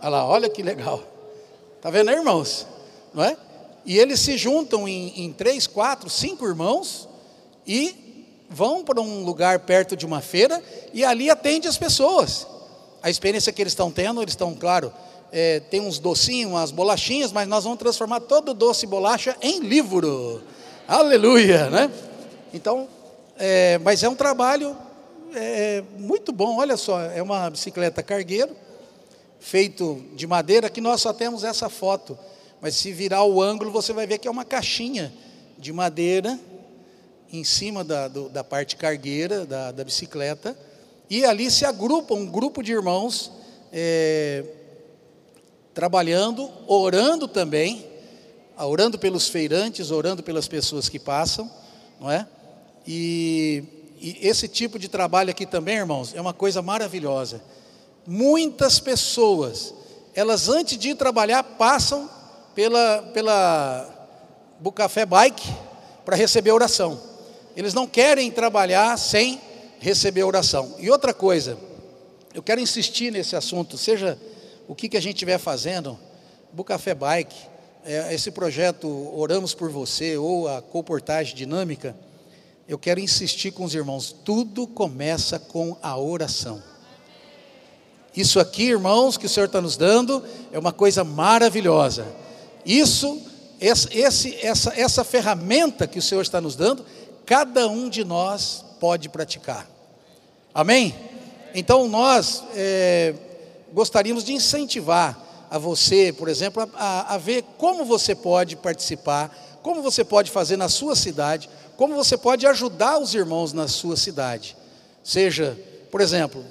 Olha 0.00 0.10
lá, 0.10 0.26
olha 0.26 0.50
que 0.50 0.62
legal. 0.62 1.02
Tá 1.80 1.90
vendo 1.90 2.10
aí, 2.10 2.16
irmãos? 2.16 2.66
Não 3.12 3.24
é? 3.24 3.36
E 3.84 3.98
eles 3.98 4.20
se 4.20 4.36
juntam 4.36 4.88
em, 4.88 5.24
em 5.24 5.32
três, 5.32 5.66
quatro, 5.66 6.08
cinco 6.08 6.46
irmãos 6.46 7.08
e 7.66 7.94
vão 8.48 8.84
para 8.84 9.00
um 9.00 9.24
lugar 9.24 9.60
perto 9.60 9.96
de 9.96 10.06
uma 10.06 10.20
feira 10.20 10.62
e 10.92 11.04
ali 11.04 11.28
atende 11.28 11.68
as 11.68 11.76
pessoas. 11.76 12.46
A 13.02 13.10
experiência 13.10 13.52
que 13.52 13.60
eles 13.60 13.72
estão 13.72 13.90
tendo, 13.90 14.22
eles 14.22 14.32
estão, 14.32 14.54
claro, 14.54 14.92
é, 15.30 15.60
tem 15.60 15.80
uns 15.80 15.98
docinhos, 15.98 16.52
umas 16.52 16.70
bolachinhas, 16.70 17.32
mas 17.32 17.48
nós 17.48 17.64
vamos 17.64 17.78
transformar 17.78 18.20
todo 18.20 18.54
doce 18.54 18.86
e 18.86 18.88
bolacha 18.88 19.36
em 19.42 19.60
livro. 19.60 20.40
Aleluia, 20.86 21.68
né? 21.68 21.90
Então, 22.52 22.88
é, 23.36 23.78
mas 23.78 24.02
é 24.02 24.08
um 24.08 24.14
trabalho 24.14 24.76
é, 25.34 25.82
muito 25.98 26.32
bom. 26.32 26.58
Olha 26.58 26.76
só, 26.76 27.00
é 27.00 27.20
uma 27.22 27.50
bicicleta 27.50 28.02
cargueiro, 28.02 28.54
feito 29.40 30.02
de 30.14 30.26
madeira, 30.26 30.70
que 30.70 30.80
nós 30.80 31.00
só 31.00 31.12
temos 31.12 31.42
essa 31.42 31.68
foto. 31.68 32.16
Mas 32.64 32.76
se 32.76 32.94
virar 32.94 33.22
o 33.24 33.42
ângulo, 33.42 33.70
você 33.70 33.92
vai 33.92 34.06
ver 34.06 34.16
que 34.16 34.26
é 34.26 34.30
uma 34.30 34.42
caixinha 34.42 35.12
de 35.58 35.70
madeira 35.70 36.40
em 37.30 37.44
cima 37.44 37.84
da, 37.84 38.08
do, 38.08 38.30
da 38.30 38.42
parte 38.42 38.74
cargueira 38.76 39.44
da, 39.44 39.70
da, 39.70 39.84
bicicleta. 39.84 40.58
E 41.10 41.26
ali 41.26 41.50
se 41.50 41.66
agrupa 41.66 42.14
um 42.14 42.24
grupo 42.24 42.62
de 42.62 42.72
irmãos 42.72 43.30
é, 43.70 44.44
trabalhando, 45.74 46.50
orando 46.66 47.28
também, 47.28 47.86
orando 48.56 48.98
pelos 48.98 49.28
feirantes, 49.28 49.90
orando 49.90 50.22
pelas 50.22 50.48
pessoas 50.48 50.88
que 50.88 50.98
passam, 50.98 51.50
não 52.00 52.10
é? 52.10 52.26
E, 52.86 53.62
e 54.00 54.26
esse 54.26 54.48
tipo 54.48 54.78
de 54.78 54.88
trabalho 54.88 55.28
aqui 55.28 55.44
também, 55.44 55.76
irmãos, 55.76 56.14
é 56.14 56.20
uma 56.20 56.32
coisa 56.32 56.62
maravilhosa. 56.62 57.42
Muitas 58.06 58.80
pessoas, 58.80 59.74
elas 60.14 60.48
antes 60.48 60.78
de 60.78 60.88
ir 60.88 60.94
trabalhar, 60.94 61.42
passam 61.42 62.23
pela, 62.54 63.02
pela 63.12 64.06
Bucafé 64.60 65.04
Bike 65.04 65.46
para 66.04 66.16
receber 66.16 66.52
oração. 66.52 67.00
Eles 67.56 67.74
não 67.74 67.86
querem 67.86 68.30
trabalhar 68.30 68.96
sem 68.98 69.40
receber 69.78 70.22
oração. 70.24 70.74
E 70.78 70.90
outra 70.90 71.12
coisa, 71.12 71.58
eu 72.32 72.42
quero 72.42 72.60
insistir 72.60 73.12
nesse 73.12 73.36
assunto, 73.36 73.76
seja 73.76 74.18
o 74.66 74.74
que, 74.74 74.88
que 74.88 74.96
a 74.96 75.00
gente 75.00 75.16
estiver 75.16 75.38
fazendo, 75.38 75.98
Bucafé 76.52 76.94
Bike, 76.94 77.36
é, 77.84 78.14
esse 78.14 78.30
projeto 78.30 78.88
Oramos 79.14 79.54
por 79.54 79.70
Você 79.70 80.16
ou 80.16 80.48
a 80.48 80.62
comportagem 80.62 81.34
dinâmica, 81.34 81.94
eu 82.66 82.78
quero 82.78 82.98
insistir 82.98 83.50
com 83.50 83.64
os 83.64 83.74
irmãos, 83.74 84.14
tudo 84.24 84.66
começa 84.66 85.38
com 85.38 85.76
a 85.82 85.98
oração. 85.98 86.62
Isso 88.16 88.40
aqui, 88.40 88.68
irmãos, 88.68 89.18
que 89.18 89.26
o 89.26 89.28
Senhor 89.28 89.46
está 89.46 89.60
nos 89.60 89.76
dando, 89.76 90.24
é 90.52 90.58
uma 90.58 90.72
coisa 90.72 91.04
maravilhosa. 91.04 92.06
Isso, 92.64 93.20
esse, 93.60 94.36
essa, 94.44 94.72
essa 94.76 95.04
ferramenta 95.04 95.86
que 95.86 95.98
o 95.98 96.02
Senhor 96.02 96.22
está 96.22 96.40
nos 96.40 96.56
dando, 96.56 96.84
cada 97.26 97.68
um 97.68 97.88
de 97.88 98.04
nós 98.04 98.64
pode 98.80 99.08
praticar. 99.08 99.68
Amém? 100.52 100.94
Então 101.54 101.88
nós 101.88 102.42
é, 102.54 103.14
gostaríamos 103.72 104.24
de 104.24 104.32
incentivar 104.32 105.46
a 105.50 105.58
você, 105.58 106.12
por 106.12 106.28
exemplo, 106.28 106.68
a, 106.74 107.14
a 107.14 107.18
ver 107.18 107.44
como 107.56 107.84
você 107.84 108.14
pode 108.14 108.56
participar, 108.56 109.58
como 109.62 109.82
você 109.82 110.04
pode 110.04 110.30
fazer 110.30 110.56
na 110.56 110.68
sua 110.68 110.96
cidade, 110.96 111.48
como 111.76 111.94
você 111.94 112.16
pode 112.16 112.46
ajudar 112.46 112.98
os 112.98 113.14
irmãos 113.14 113.52
na 113.52 113.68
sua 113.68 113.96
cidade. 113.96 114.56
Seja, 115.02 115.58
por 115.90 116.00
exemplo, 116.00 116.44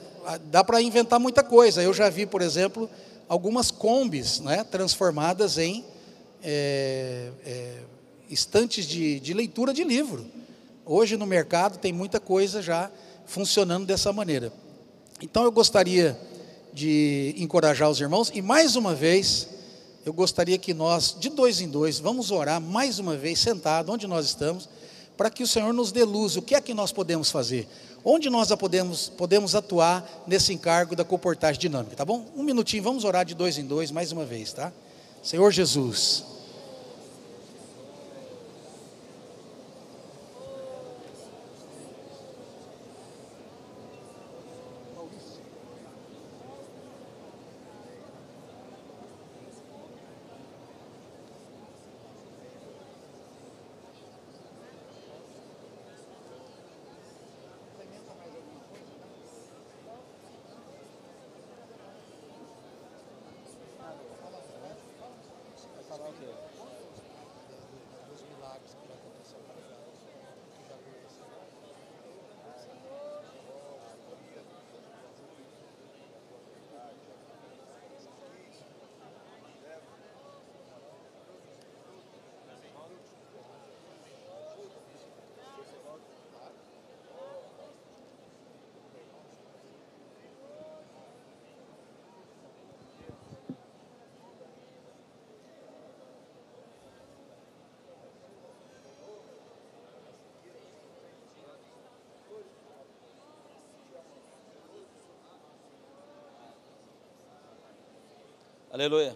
dá 0.46 0.64
para 0.64 0.82
inventar 0.82 1.20
muita 1.20 1.44
coisa. 1.44 1.82
Eu 1.82 1.94
já 1.94 2.10
vi, 2.10 2.26
por 2.26 2.42
exemplo, 2.42 2.90
algumas 3.28 3.72
combis 3.72 4.40
né, 4.40 4.64
transformadas 4.64 5.58
em 5.58 5.84
é, 6.44 7.32
é, 7.46 7.80
estantes 8.30 8.86
de, 8.86 9.20
de 9.20 9.34
leitura 9.34 9.74
de 9.74 9.84
livro. 9.84 10.26
Hoje 10.86 11.16
no 11.16 11.26
mercado 11.26 11.78
tem 11.78 11.94
muita 11.94 12.20
coisa 12.20 12.62
já 12.62 12.92
funcionando 13.26 13.86
dessa 13.86 14.12
maneira. 14.12 14.52
Então 15.22 15.44
eu 15.44 15.52
gostaria 15.52 16.20
de 16.74 17.34
encorajar 17.38 17.90
os 17.90 18.00
irmãos 18.00 18.32
e 18.34 18.42
mais 18.42 18.76
uma 18.76 18.94
vez 18.94 19.48
eu 20.06 20.12
gostaria 20.12 20.58
que 20.58 20.74
nós, 20.74 21.16
de 21.18 21.30
dois 21.30 21.62
em 21.62 21.70
dois, 21.70 21.98
vamos 22.00 22.30
orar 22.30 22.60
mais 22.60 23.00
uma 23.00 23.16
vez, 23.16 23.40
sentado 23.40 23.90
onde 23.90 24.06
nós 24.06 24.26
estamos, 24.26 24.68
para 25.16 25.30
que 25.30 25.44
o 25.44 25.48
Senhor 25.48 25.72
nos 25.72 25.94
dê 25.94 26.04
luz. 26.04 26.36
O 26.36 26.42
que 26.42 26.56
é 26.56 26.60
que 26.60 26.74
nós 26.74 26.92
podemos 26.92 27.32
fazer? 27.32 27.68
onde 28.04 28.30
nós 28.30 28.54
podemos, 28.56 29.10
podemos 29.10 29.56
atuar 29.56 30.24
nesse 30.28 30.54
encargo 30.54 30.96
da 30.96 31.06
comportagem 31.06 31.60
dinâmica, 31.60 31.96
tá 31.96 32.04
bom? 32.04 32.26
Um 32.36 32.44
minutinho, 32.44 32.84
vamos 32.84 33.06
orar 33.06 33.24
de 33.24 33.34
dois 33.34 33.58
em 33.58 33.66
dois 33.66 33.92
mais 33.92 34.12
uma 34.12 34.26
vez, 34.26 34.52
tá? 34.52 34.74
Senhor 35.24 35.50
Jesus. 35.52 36.33
Aleluia. 108.74 109.16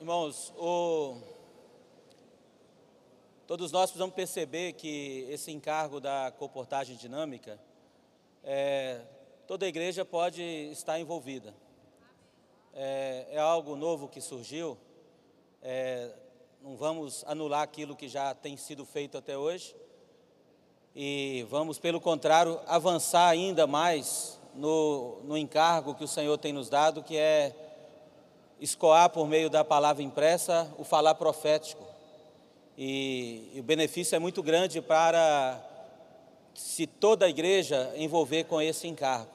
Irmãos, 0.00 0.52
o... 0.58 1.16
todos 3.46 3.70
nós 3.70 3.90
precisamos 3.90 4.12
perceber 4.12 4.72
que 4.72 5.28
esse 5.30 5.52
encargo 5.52 6.00
da 6.00 6.32
comportagem 6.36 6.96
dinâmica, 6.96 7.56
é... 8.42 9.00
toda 9.46 9.64
a 9.64 9.68
igreja 9.68 10.04
pode 10.04 10.42
estar 10.72 10.98
envolvida. 10.98 11.54
É, 12.74 13.28
é 13.30 13.38
algo 13.38 13.76
novo 13.76 14.08
que 14.08 14.20
surgiu, 14.20 14.76
é... 15.62 16.10
não 16.62 16.76
vamos 16.76 17.22
anular 17.28 17.62
aquilo 17.62 17.94
que 17.94 18.08
já 18.08 18.34
tem 18.34 18.56
sido 18.56 18.84
feito 18.84 19.16
até 19.16 19.38
hoje, 19.38 19.72
e 20.96 21.46
vamos, 21.48 21.78
pelo 21.78 22.00
contrário, 22.00 22.58
avançar 22.66 23.28
ainda 23.28 23.68
mais 23.68 24.35
no, 24.56 25.20
no 25.24 25.36
encargo 25.36 25.94
que 25.94 26.04
o 26.04 26.08
Senhor 26.08 26.36
tem 26.38 26.52
nos 26.52 26.68
dado, 26.68 27.02
que 27.02 27.16
é 27.16 27.54
escoar 28.60 29.10
por 29.10 29.26
meio 29.26 29.50
da 29.50 29.64
palavra 29.64 30.02
impressa 30.02 30.72
o 30.78 30.84
falar 30.84 31.14
profético. 31.14 31.84
E, 32.76 33.50
e 33.54 33.60
o 33.60 33.62
benefício 33.62 34.16
é 34.16 34.18
muito 34.18 34.42
grande 34.42 34.80
para 34.80 35.62
se 36.54 36.86
toda 36.86 37.26
a 37.26 37.28
igreja 37.28 37.92
envolver 37.96 38.44
com 38.44 38.60
esse 38.60 38.88
encargo. 38.88 39.30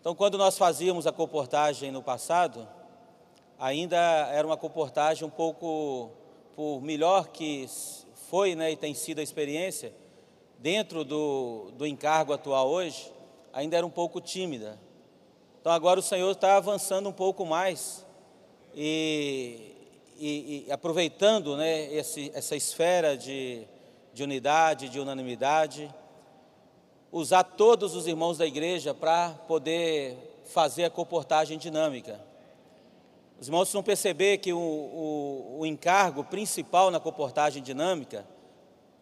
Então, 0.00 0.14
quando 0.14 0.36
nós 0.36 0.56
fazíamos 0.56 1.06
a 1.06 1.12
comportagem 1.12 1.90
no 1.90 2.02
passado, 2.02 2.68
ainda 3.58 3.96
era 4.32 4.46
uma 4.46 4.56
comportagem 4.56 5.26
um 5.26 5.30
pouco, 5.30 6.10
por 6.54 6.80
melhor 6.80 7.28
que 7.28 7.66
foi 8.28 8.54
né, 8.54 8.72
e 8.72 8.76
tem 8.76 8.94
sido 8.94 9.20
a 9.20 9.22
experiência, 9.22 9.92
dentro 10.58 11.04
do, 11.04 11.70
do 11.76 11.86
encargo 11.86 12.32
atual 12.32 12.68
hoje, 12.68 13.12
ainda 13.54 13.76
era 13.76 13.86
um 13.86 13.90
pouco 13.90 14.20
tímida. 14.20 14.78
Então 15.60 15.72
agora 15.72 16.00
o 16.00 16.02
Senhor 16.02 16.30
está 16.30 16.56
avançando 16.56 17.08
um 17.08 17.12
pouco 17.12 17.46
mais 17.46 18.04
e, 18.74 19.76
e, 20.18 20.64
e 20.66 20.72
aproveitando 20.72 21.56
né, 21.56 21.94
esse, 21.94 22.30
essa 22.34 22.56
esfera 22.56 23.16
de, 23.16 23.66
de 24.12 24.22
unidade, 24.24 24.88
de 24.88 24.98
unanimidade, 24.98 25.92
usar 27.10 27.44
todos 27.44 27.94
os 27.94 28.06
irmãos 28.08 28.36
da 28.36 28.44
igreja 28.44 28.92
para 28.92 29.30
poder 29.46 30.42
fazer 30.46 30.84
a 30.84 30.90
comportagem 30.90 31.56
dinâmica. 31.56 32.20
Os 33.40 33.46
irmãos 33.46 33.72
vão 33.72 33.82
perceber 33.82 34.38
que 34.38 34.52
o, 34.52 34.58
o, 34.58 35.56
o 35.60 35.66
encargo 35.66 36.24
principal 36.24 36.90
na 36.90 36.98
comportagem 36.98 37.62
dinâmica, 37.62 38.26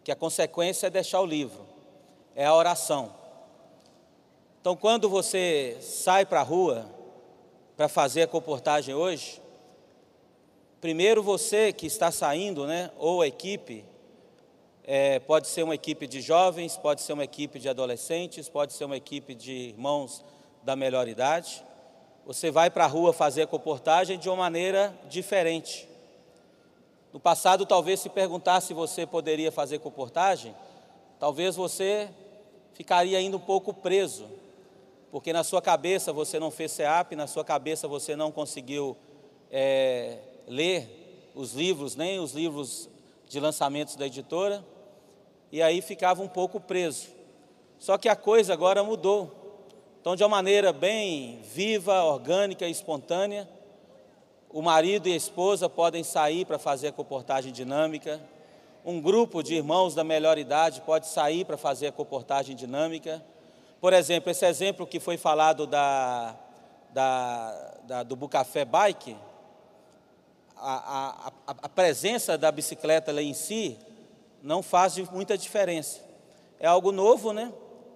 que 0.03 0.11
a 0.11 0.15
consequência 0.15 0.87
é 0.87 0.89
deixar 0.89 1.21
o 1.21 1.25
livro, 1.25 1.65
é 2.35 2.45
a 2.45 2.55
oração. 2.55 3.22
Então, 4.63 4.77
quando 4.77 5.09
você 5.09 5.77
sai 5.81 6.25
para 6.25 6.39
a 6.39 6.43
rua 6.43 6.85
para 7.75 7.89
fazer 7.89 8.21
a 8.21 8.27
comportagem 8.27 8.95
hoje, 8.95 9.41
primeiro 10.79 11.21
você 11.21 11.73
que 11.73 11.85
está 11.85 12.11
saindo, 12.11 12.65
né, 12.65 12.89
ou 12.97 13.21
a 13.21 13.27
equipe, 13.27 13.83
é, 14.85 15.19
pode 15.19 15.49
ser 15.49 15.63
uma 15.63 15.75
equipe 15.75 16.07
de 16.07 16.21
jovens, 16.21 16.77
pode 16.77 17.01
ser 17.01 17.11
uma 17.11 17.25
equipe 17.25 17.59
de 17.59 17.67
adolescentes, 17.67 18.47
pode 18.47 18.71
ser 18.71 18.85
uma 18.85 18.95
equipe 18.95 19.35
de 19.35 19.51
irmãos 19.51 20.23
da 20.63 20.77
melhor 20.77 21.09
idade. 21.09 21.61
Você 22.25 22.49
vai 22.49 22.69
para 22.69 22.85
a 22.85 22.87
rua 22.87 23.11
fazer 23.11 23.41
a 23.41 23.47
comportagem 23.47 24.17
de 24.17 24.29
uma 24.29 24.37
maneira 24.37 24.97
diferente. 25.09 25.89
No 27.11 27.19
passado, 27.19 27.65
talvez 27.65 27.99
se 27.99 28.07
perguntasse 28.07 28.67
se 28.67 28.73
você 28.73 29.05
poderia 29.05 29.51
fazer 29.51 29.79
comportagem, 29.79 30.55
talvez 31.19 31.57
você 31.57 32.09
ficaria 32.71 33.17
ainda 33.17 33.35
um 33.35 33.41
pouco 33.41 33.73
preso 33.73 34.41
porque 35.13 35.31
na 35.31 35.43
sua 35.43 35.61
cabeça 35.61 36.11
você 36.11 36.39
não 36.39 36.49
fez 36.49 36.71
SEAP, 36.71 37.15
na 37.15 37.27
sua 37.27 37.45
cabeça 37.45 37.87
você 37.87 38.15
não 38.15 38.31
conseguiu 38.31 38.97
é, 39.51 40.17
ler 40.47 41.29
os 41.35 41.53
livros, 41.53 41.95
nem 41.95 42.19
os 42.19 42.33
livros 42.33 42.89
de 43.27 43.39
lançamentos 43.39 43.95
da 43.95 44.07
editora, 44.07 44.65
e 45.51 45.61
aí 45.61 45.83
ficava 45.83 46.23
um 46.23 46.27
pouco 46.27 46.59
preso. 46.59 47.09
Só 47.77 47.95
que 47.95 48.09
a 48.09 48.15
coisa 48.15 48.53
agora 48.53 48.83
mudou. 48.83 49.31
Então, 50.01 50.15
de 50.15 50.23
uma 50.23 50.29
maneira 50.29 50.73
bem 50.73 51.39
viva, 51.43 52.03
orgânica 52.05 52.67
e 52.67 52.71
espontânea, 52.71 53.47
o 54.49 54.63
marido 54.63 55.07
e 55.07 55.13
a 55.13 55.15
esposa 55.15 55.69
podem 55.69 56.03
sair 56.03 56.43
para 56.43 56.57
fazer 56.57 56.87
a 56.87 56.91
comportagem 56.91 57.53
dinâmica, 57.53 58.19
um 58.83 58.99
grupo 58.99 59.43
de 59.43 59.53
irmãos 59.53 59.93
da 59.93 60.03
melhor 60.03 60.39
idade 60.39 60.81
pode 60.81 61.05
sair 61.05 61.45
para 61.45 61.55
fazer 61.55 61.85
a 61.85 61.91
comportagem 61.91 62.55
dinâmica, 62.55 63.23
por 63.83 63.91
exemplo, 63.91 64.31
esse 64.31 64.45
exemplo 64.45 64.87
que 64.87 64.97
foi 64.97 65.17
falado 65.17 65.67
da, 65.67 66.37
da, 66.93 67.77
da 67.83 68.03
do 68.03 68.15
Bucafé 68.15 68.63
Bike, 68.63 69.13
a, 70.55 71.27
a, 71.27 71.55
a, 71.63 71.67
presença 71.67 72.37
da 72.37 72.49
bicicleta 72.49 73.11
lá 73.11 73.21
em 73.21 73.33
si 73.33 73.77
não 74.41 74.63
faz 74.63 74.97
muita 75.11 75.37
diferença. 75.37 75.99
É 76.61 76.65
algo 76.65 76.93
novo, 76.93 77.33
né? 77.33 77.51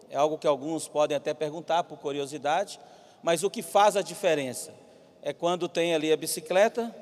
É 0.09 0.17
algo 0.17 0.37
que 0.37 0.45
alguns 0.45 0.89
podem 0.89 1.15
até 1.15 1.33
perguntar 1.33 1.85
por 1.85 1.97
curiosidade, 1.99 2.81
mas 3.23 3.41
o 3.41 3.49
que 3.49 3.61
faz 3.61 3.95
a 3.95 4.01
diferença 4.01 4.73
é 5.21 5.31
quando 5.31 5.69
tem 5.69 5.95
ali 5.95 6.11
a 6.11 6.17
bicicleta, 6.17 6.93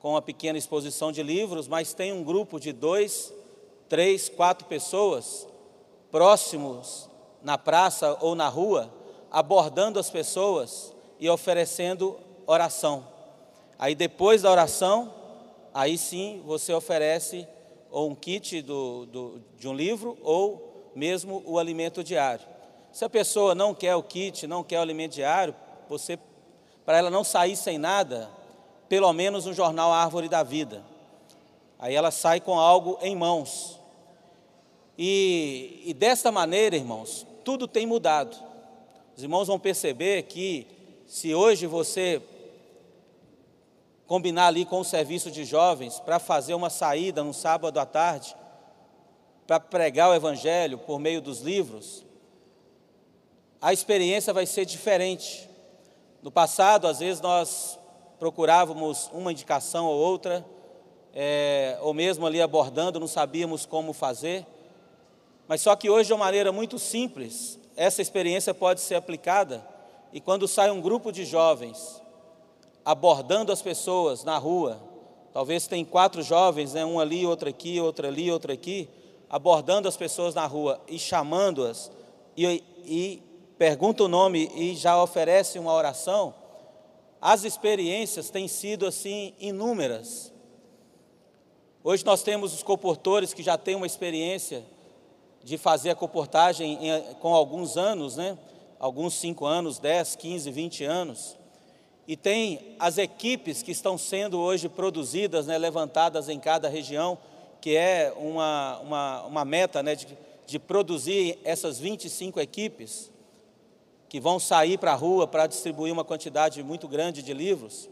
com 0.00 0.12
uma 0.12 0.22
pequena 0.22 0.56
exposição 0.56 1.12
de 1.12 1.22
livros, 1.22 1.68
mas 1.68 1.92
tem 1.92 2.10
um 2.10 2.24
grupo 2.24 2.58
de 2.58 2.72
dois, 2.72 3.30
três, 3.86 4.30
quatro 4.30 4.66
pessoas 4.66 5.46
próximos 6.10 7.11
na 7.42 7.58
praça 7.58 8.16
ou 8.20 8.34
na 8.34 8.48
rua, 8.48 8.92
abordando 9.30 9.98
as 9.98 10.10
pessoas 10.10 10.94
e 11.18 11.28
oferecendo 11.28 12.18
oração. 12.46 13.06
Aí 13.78 13.94
depois 13.94 14.42
da 14.42 14.50
oração, 14.50 15.12
aí 15.72 15.96
sim 15.98 16.42
você 16.44 16.72
oferece 16.72 17.46
ou 17.90 18.10
um 18.10 18.14
kit 18.14 18.62
do, 18.62 19.06
do, 19.06 19.42
de 19.58 19.68
um 19.68 19.74
livro 19.74 20.16
ou 20.22 20.90
mesmo 20.94 21.42
o 21.46 21.58
alimento 21.58 22.02
diário. 22.02 22.46
Se 22.92 23.04
a 23.04 23.10
pessoa 23.10 23.54
não 23.54 23.74
quer 23.74 23.94
o 23.96 24.02
kit, 24.02 24.46
não 24.46 24.62
quer 24.62 24.78
o 24.78 24.82
alimento 24.82 25.12
diário, 25.12 25.54
você, 25.88 26.18
para 26.84 26.98
ela 26.98 27.10
não 27.10 27.24
sair 27.24 27.56
sem 27.56 27.78
nada, 27.78 28.28
pelo 28.88 29.12
menos 29.12 29.46
um 29.46 29.52
jornal 29.52 29.92
Árvore 29.92 30.28
da 30.28 30.42
Vida. 30.42 30.84
Aí 31.78 31.94
ela 31.94 32.10
sai 32.10 32.40
com 32.40 32.58
algo 32.58 32.98
em 33.00 33.16
mãos. 33.16 33.80
E, 34.96 35.82
e 35.86 35.94
desta 35.94 36.30
maneira, 36.30 36.76
irmãos, 36.76 37.26
tudo 37.44 37.66
tem 37.66 37.86
mudado. 37.86 38.36
Os 39.16 39.22
irmãos 39.22 39.48
vão 39.48 39.58
perceber 39.58 40.22
que 40.24 40.66
se 41.06 41.34
hoje 41.34 41.66
você 41.66 42.22
combinar 44.06 44.48
ali 44.48 44.64
com 44.64 44.80
o 44.80 44.84
serviço 44.84 45.30
de 45.30 45.44
jovens 45.44 46.00
para 46.00 46.18
fazer 46.18 46.54
uma 46.54 46.70
saída 46.70 47.22
no 47.22 47.32
sábado 47.32 47.78
à 47.78 47.86
tarde, 47.86 48.36
para 49.46 49.60
pregar 49.60 50.10
o 50.10 50.14
Evangelho 50.14 50.78
por 50.78 50.98
meio 50.98 51.20
dos 51.20 51.40
livros, 51.40 52.04
a 53.60 53.72
experiência 53.72 54.32
vai 54.32 54.46
ser 54.46 54.64
diferente. 54.64 55.48
No 56.22 56.30
passado, 56.30 56.86
às 56.86 57.00
vezes, 57.00 57.20
nós 57.20 57.78
procurávamos 58.18 59.10
uma 59.12 59.32
indicação 59.32 59.86
ou 59.86 59.98
outra, 59.98 60.44
é, 61.14 61.78
ou 61.80 61.92
mesmo 61.92 62.26
ali 62.26 62.40
abordando, 62.40 63.00
não 63.00 63.08
sabíamos 63.08 63.66
como 63.66 63.92
fazer. 63.92 64.46
Mas 65.48 65.60
só 65.60 65.74
que 65.76 65.90
hoje, 65.90 66.08
de 66.08 66.12
uma 66.12 66.24
maneira 66.24 66.52
muito 66.52 66.78
simples, 66.78 67.58
essa 67.76 68.00
experiência 68.00 68.54
pode 68.54 68.80
ser 68.80 68.94
aplicada, 68.94 69.66
e 70.12 70.20
quando 70.20 70.46
sai 70.46 70.70
um 70.70 70.80
grupo 70.80 71.10
de 71.10 71.24
jovens 71.24 72.00
abordando 72.84 73.52
as 73.52 73.62
pessoas 73.62 74.24
na 74.24 74.36
rua, 74.38 74.80
talvez 75.32 75.66
tem 75.66 75.84
quatro 75.84 76.22
jovens, 76.22 76.74
né, 76.74 76.84
um 76.84 77.00
ali, 77.00 77.24
outro 77.24 77.48
aqui, 77.48 77.80
outro 77.80 78.06
ali, 78.06 78.30
outro 78.30 78.52
aqui, 78.52 78.88
abordando 79.30 79.88
as 79.88 79.96
pessoas 79.96 80.34
na 80.34 80.46
rua 80.46 80.80
e 80.88 80.98
chamando-as, 80.98 81.90
e, 82.36 82.62
e 82.84 83.22
pergunta 83.56 84.04
o 84.04 84.08
nome 84.08 84.50
e 84.54 84.74
já 84.74 85.00
oferece 85.02 85.58
uma 85.58 85.72
oração, 85.72 86.34
as 87.20 87.44
experiências 87.44 88.30
têm 88.30 88.48
sido 88.48 88.84
assim 88.84 89.32
inúmeras. 89.38 90.32
Hoje 91.84 92.04
nós 92.04 92.22
temos 92.22 92.52
os 92.52 92.62
comportores 92.62 93.32
que 93.32 93.42
já 93.42 93.56
têm 93.56 93.76
uma 93.76 93.86
experiência 93.86 94.64
de 95.44 95.58
fazer 95.58 95.90
a 95.90 95.94
comportagem 95.94 96.78
com 97.20 97.34
alguns 97.34 97.76
anos, 97.76 98.16
né? 98.16 98.38
Alguns 98.78 99.14
5 99.14 99.44
anos, 99.44 99.78
10, 99.78 100.16
15, 100.16 100.50
20 100.50 100.84
anos. 100.84 101.36
E 102.06 102.16
tem 102.16 102.74
as 102.78 102.98
equipes 102.98 103.62
que 103.62 103.70
estão 103.70 103.96
sendo 103.96 104.38
hoje 104.38 104.68
produzidas, 104.68 105.46
né, 105.46 105.56
levantadas 105.56 106.28
em 106.28 106.38
cada 106.38 106.68
região, 106.68 107.16
que 107.60 107.76
é 107.76 108.12
uma, 108.16 108.78
uma, 108.80 109.22
uma 109.22 109.44
meta 109.44 109.82
né, 109.82 109.94
de, 109.94 110.08
de 110.46 110.58
produzir 110.58 111.38
essas 111.44 111.78
25 111.78 112.40
equipes 112.40 113.10
que 114.08 114.20
vão 114.20 114.38
sair 114.38 114.76
para 114.78 114.92
a 114.92 114.96
rua 114.96 115.26
para 115.26 115.46
distribuir 115.46 115.92
uma 115.92 116.04
quantidade 116.04 116.62
muito 116.62 116.88
grande 116.88 117.22
de 117.22 117.32
livros. 117.32 117.88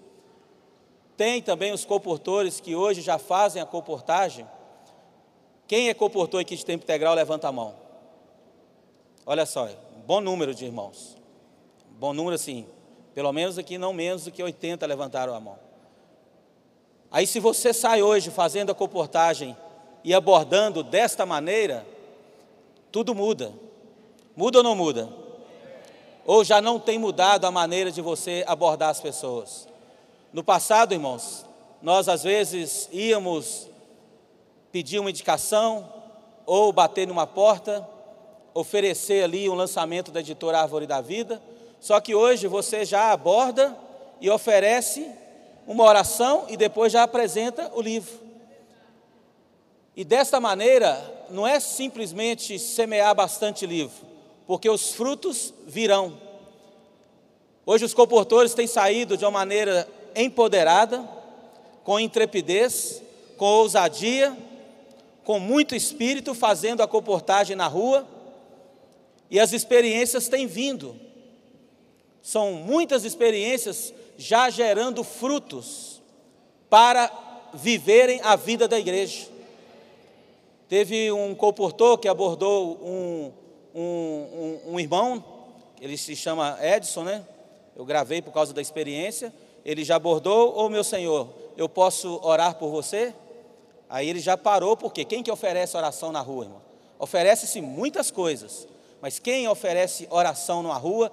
Tem 1.17 1.41
também 1.41 1.73
os 1.73 1.85
comportores 1.85 2.61
que 2.61 2.75
hoje 2.75 3.01
já 3.01 3.17
fazem 3.17 3.63
a 3.63 3.67
comportagem. 3.67 4.47
Quem 5.71 5.89
é 5.89 5.95
comportor 5.95 6.41
aqui 6.41 6.57
de 6.57 6.67
tempo 6.67 6.83
integral, 6.83 7.15
levanta 7.15 7.47
a 7.47 7.53
mão. 7.53 7.77
Olha 9.25 9.47
só, 9.47 9.69
bom 10.05 10.21
número 10.21 10.53
de 10.53 10.65
irmãos. 10.65 11.17
Bom 11.91 12.13
número 12.13 12.35
assim, 12.35 12.67
pelo 13.15 13.33
menos 13.33 13.57
aqui 13.57 13.79
não 13.79 13.93
menos 13.93 14.25
do 14.25 14.33
que 14.33 14.43
80 14.43 14.85
levantaram 14.85 15.33
a 15.33 15.39
mão. 15.39 15.57
Aí 17.09 17.25
se 17.25 17.39
você 17.39 17.73
sai 17.73 18.03
hoje 18.03 18.33
fazendo 18.33 18.73
a 18.73 18.75
comportagem 18.75 19.57
e 20.03 20.13
abordando 20.13 20.83
desta 20.83 21.25
maneira, 21.25 21.87
tudo 22.91 23.15
muda. 23.15 23.53
Muda 24.35 24.59
ou 24.59 24.65
não 24.65 24.75
muda? 24.75 25.09
Ou 26.27 26.43
já 26.43 26.61
não 26.61 26.81
tem 26.81 26.99
mudado 26.99 27.45
a 27.45 27.51
maneira 27.53 27.93
de 27.93 28.03
você 28.03 28.43
abordar 28.49 28.89
as 28.89 29.01
pessoas? 29.01 29.69
No 30.33 30.43
passado, 30.43 30.95
irmãos, 30.95 31.47
nós 31.81 32.09
às 32.09 32.25
vezes 32.25 32.89
íamos 32.91 33.70
pedir 34.73 34.99
uma 34.99 35.11
indicação 35.11 35.93
ou 36.47 36.73
bater 36.73 37.07
numa 37.07 37.27
porta, 37.27 37.87
oferecer 38.55 39.25
ali 39.25 39.49
um 39.49 39.55
lançamento 39.55 40.11
da 40.11 40.21
editora 40.21 40.61
Árvore 40.61 40.87
da 40.87 41.01
Vida, 41.01 41.41
só 41.81 42.01
que 42.01 42.15
hoje 42.15 42.47
você 42.47 42.85
já 42.85 43.13
aborda 43.13 43.77
e 44.21 44.29
oferece 44.29 45.09
uma 45.67 45.85
oração 45.85 46.47
e 46.49 46.57
depois 46.57 46.93
já 46.93 47.03
apresenta 47.03 47.71
o 47.75 47.81
livro. 47.81 48.19
E 49.97 50.05
desta 50.05 50.41
maneira, 50.41 51.27
não 51.31 51.47
é 51.47 51.59
simplesmente 51.61 52.59
semear 52.59 53.15
bastante 53.15 53.67
livro, 53.67 54.07
porque 54.47 54.69
os 54.69 54.93
frutos 54.93 55.55
virão. 55.67 56.19
Hoje 57.65 57.85
os 57.85 57.95
comportores 57.95 58.55
têm 58.55 58.67
saído 58.67 59.17
de 59.17 59.25
uma 59.25 59.31
maneira 59.31 59.89
empoderada, 60.15 61.09
com 61.85 62.01
intrepidez, 62.01 63.03
com 63.37 63.47
ousadia, 63.47 64.37
com 65.25 65.39
muito 65.39 65.75
espírito, 65.75 66.35
fazendo 66.35 66.83
a 66.83 66.89
comportagem 66.89 67.57
na 67.57 67.67
rua, 67.67 68.07
e 69.31 69.39
as 69.39 69.53
experiências 69.53 70.29
têm 70.29 70.47
vindo. 70.47 70.97
São 72.23 72.53
muitas 72.53 73.05
experiências 73.05 73.95
já 74.19 74.51
gerando 74.51 75.05
frutos 75.05 76.01
para 76.69 77.11
viverem 77.55 78.21
a 78.23 78.37
vida 78.37 78.69
da 78.69 78.79
igreja. 78.79 79.29
Teve 80.69 81.11
um 81.11 81.35
comportor 81.35 81.99
que 81.99 82.07
abordou 82.07 82.79
um, 82.83 83.33
um, 83.75 83.81
um, 83.83 84.75
um 84.75 84.81
irmão, 84.81 85.25
ele 85.81 85.97
se 85.97 86.15
chama 86.15 86.59
Edson, 86.61 87.03
né? 87.03 87.25
Eu 87.75 87.85
gravei 87.85 88.21
por 88.21 88.33
causa 88.33 88.53
da 88.53 88.61
experiência. 88.61 89.33
Ele 89.65 89.83
já 89.83 89.97
abordou, 89.97 90.55
ô 90.57 90.67
oh, 90.67 90.69
meu 90.69 90.85
Senhor, 90.85 91.29
eu 91.57 91.69
posso 91.69 92.21
orar 92.23 92.57
por 92.57 92.71
você? 92.71 93.15
Aí 93.91 94.09
ele 94.09 94.21
já 94.21 94.39
parou, 94.39 94.77
porque 94.77 95.05
quem 95.05 95.21
que 95.21 95.33
oferece 95.33 95.77
oração 95.77 96.13
na 96.13 96.21
rua, 96.21 96.45
irmão? 96.45 96.63
Oferece-se 96.97 97.61
muitas 97.61 98.09
coisas, 98.09 98.69
mas 99.01 99.19
quem 99.19 99.49
oferece 99.49 100.07
oração 100.11 100.63
na 100.63 100.75
rua, 100.75 101.11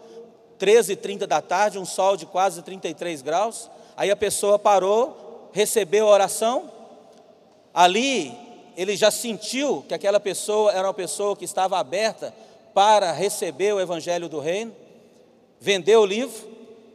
13 0.60 0.94
h 0.94 1.02
30 1.02 1.28
da 1.28 1.42
tarde, 1.42 1.80
um 1.80 1.86
sol 1.86 2.16
de 2.16 2.28
quase 2.28 2.62
33 2.62 3.24
graus, 3.24 3.68
aí 3.96 4.12
a 4.12 4.16
pessoa 4.16 4.60
parou, 4.60 5.50
recebeu 5.52 6.08
a 6.08 6.12
oração, 6.12 6.72
ali 7.74 8.38
ele 8.78 8.96
já 8.96 9.10
sentiu 9.10 9.84
que 9.88 9.96
aquela 9.96 10.20
pessoa 10.20 10.72
era 10.72 10.88
uma 10.88 10.94
pessoa 10.94 11.36
que 11.36 11.46
estava 11.46 11.80
aberta 11.80 12.32
para 12.76 13.12
receber 13.12 13.74
o 13.74 13.80
Evangelho 13.82 14.30
do 14.30 14.40
Reino, 14.40 14.76
vendeu 15.60 16.02
o 16.02 16.06
livro, 16.06 16.48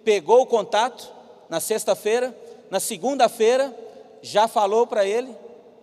pegou 0.04 0.42
o 0.42 0.46
contato 0.46 1.10
na 1.48 1.58
sexta-feira, 1.58 2.32
na 2.70 2.78
segunda-feira 2.78 3.76
já 4.22 4.46
falou 4.46 4.86
para 4.86 5.04
ele 5.04 5.41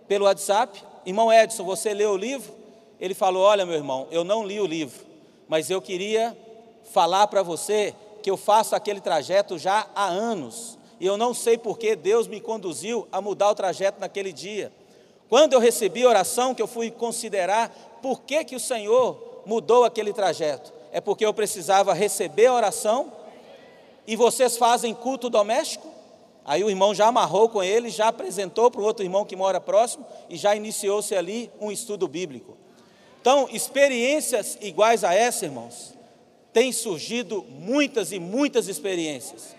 pelo 0.10 0.26
WhatsApp: 0.26 0.84
Irmão 1.06 1.32
Edson, 1.32 1.64
você 1.64 1.94
leu 1.94 2.12
o 2.12 2.18
livro? 2.18 2.52
Ele 3.00 3.14
falou: 3.14 3.44
Olha, 3.44 3.66
meu 3.66 3.76
irmão, 3.76 4.08
eu 4.12 4.26
não 4.26 4.46
li 4.46 4.60
o 4.60 4.66
livro, 4.66 5.06
mas 5.48 5.70
eu 5.70 5.82
queria 5.82 6.38
falar 6.92 7.28
para 7.28 7.42
você 7.42 7.96
que 8.22 8.30
eu 8.30 8.36
faço 8.36 8.76
aquele 8.76 9.00
trajeto 9.00 9.58
já 9.58 9.88
há 9.96 10.08
anos 10.08 10.78
e 11.00 11.06
eu 11.06 11.16
não 11.16 11.34
sei 11.34 11.58
por 11.58 11.78
que 11.78 11.96
Deus 11.96 12.28
me 12.28 12.42
conduziu 12.42 13.08
a 13.10 13.22
mudar 13.22 13.50
o 13.50 13.56
trajeto 13.56 14.02
naquele 14.02 14.34
dia. 14.34 14.72
Quando 15.30 15.54
eu 15.54 15.60
recebi 15.60 16.04
a 16.04 16.10
oração, 16.10 16.54
que 16.54 16.62
eu 16.62 16.68
fui 16.68 16.92
considerar 16.92 17.70
por 18.02 18.22
que, 18.22 18.44
que 18.44 18.56
o 18.56 18.60
Senhor 18.60 19.42
mudou 19.46 19.86
aquele 19.86 20.12
trajeto. 20.12 20.74
É 20.92 21.00
porque 21.00 21.26
eu 21.26 21.34
precisava 21.34 21.94
receber 21.94 22.48
a 22.48 22.54
oração 22.54 23.14
e 24.06 24.16
vocês 24.16 24.58
fazem 24.58 24.94
culto 24.94 25.30
doméstico? 25.30 25.88
Aí 26.50 26.64
o 26.64 26.70
irmão 26.72 26.96
já 26.96 27.06
amarrou 27.06 27.48
com 27.48 27.62
ele, 27.62 27.92
já 27.92 28.08
apresentou 28.08 28.72
para 28.72 28.82
o 28.82 28.84
outro 28.84 29.06
irmão 29.06 29.24
que 29.24 29.36
mora 29.36 29.62
próximo 29.62 30.04
e 30.28 30.36
já 30.36 30.56
iniciou-se 30.56 31.16
ali 31.16 31.52
um 31.62 31.72
estudo 31.72 32.08
bíblico. 32.08 32.58
Então, 33.22 33.48
experiências 33.52 34.58
iguais 34.60 35.04
a 35.04 35.14
essa, 35.14 35.46
irmãos, 35.46 35.94
têm 36.52 36.72
surgido 36.72 37.46
muitas 37.48 38.12
e 38.12 38.18
muitas 38.18 38.68
experiências. 38.68 39.56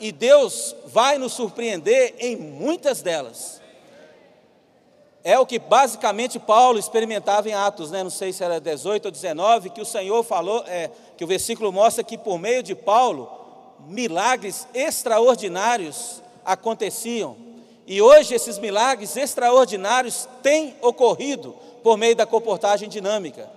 E 0.00 0.10
Deus 0.10 0.74
vai 0.86 1.16
nos 1.16 1.32
surpreender 1.32 2.16
em 2.18 2.34
muitas 2.34 3.02
delas. 3.02 3.62
É 5.22 5.38
o 5.38 5.46
que 5.46 5.60
basicamente 5.60 6.40
Paulo 6.40 6.76
experimentava 6.76 7.48
em 7.48 7.54
Atos, 7.54 7.92
né? 7.92 8.02
não 8.02 8.10
sei 8.10 8.32
se 8.32 8.42
era 8.42 8.60
18 8.60 9.04
ou 9.04 9.12
19, 9.12 9.70
que 9.70 9.80
o 9.80 9.86
Senhor 9.86 10.24
falou, 10.24 10.64
é, 10.66 10.90
que 11.16 11.22
o 11.22 11.28
versículo 11.28 11.70
mostra 11.70 12.02
que 12.02 12.18
por 12.18 12.36
meio 12.36 12.64
de 12.64 12.74
Paulo, 12.74 13.30
milagres 13.86 14.66
extraordinários 14.74 16.20
aconteciam. 16.44 17.36
E 17.86 18.00
hoje 18.00 18.34
esses 18.34 18.58
milagres 18.58 19.16
extraordinários 19.16 20.28
têm 20.42 20.76
ocorrido 20.80 21.54
por 21.82 21.96
meio 21.96 22.14
da 22.14 22.26
comportagem 22.26 22.88
dinâmica. 22.88 23.50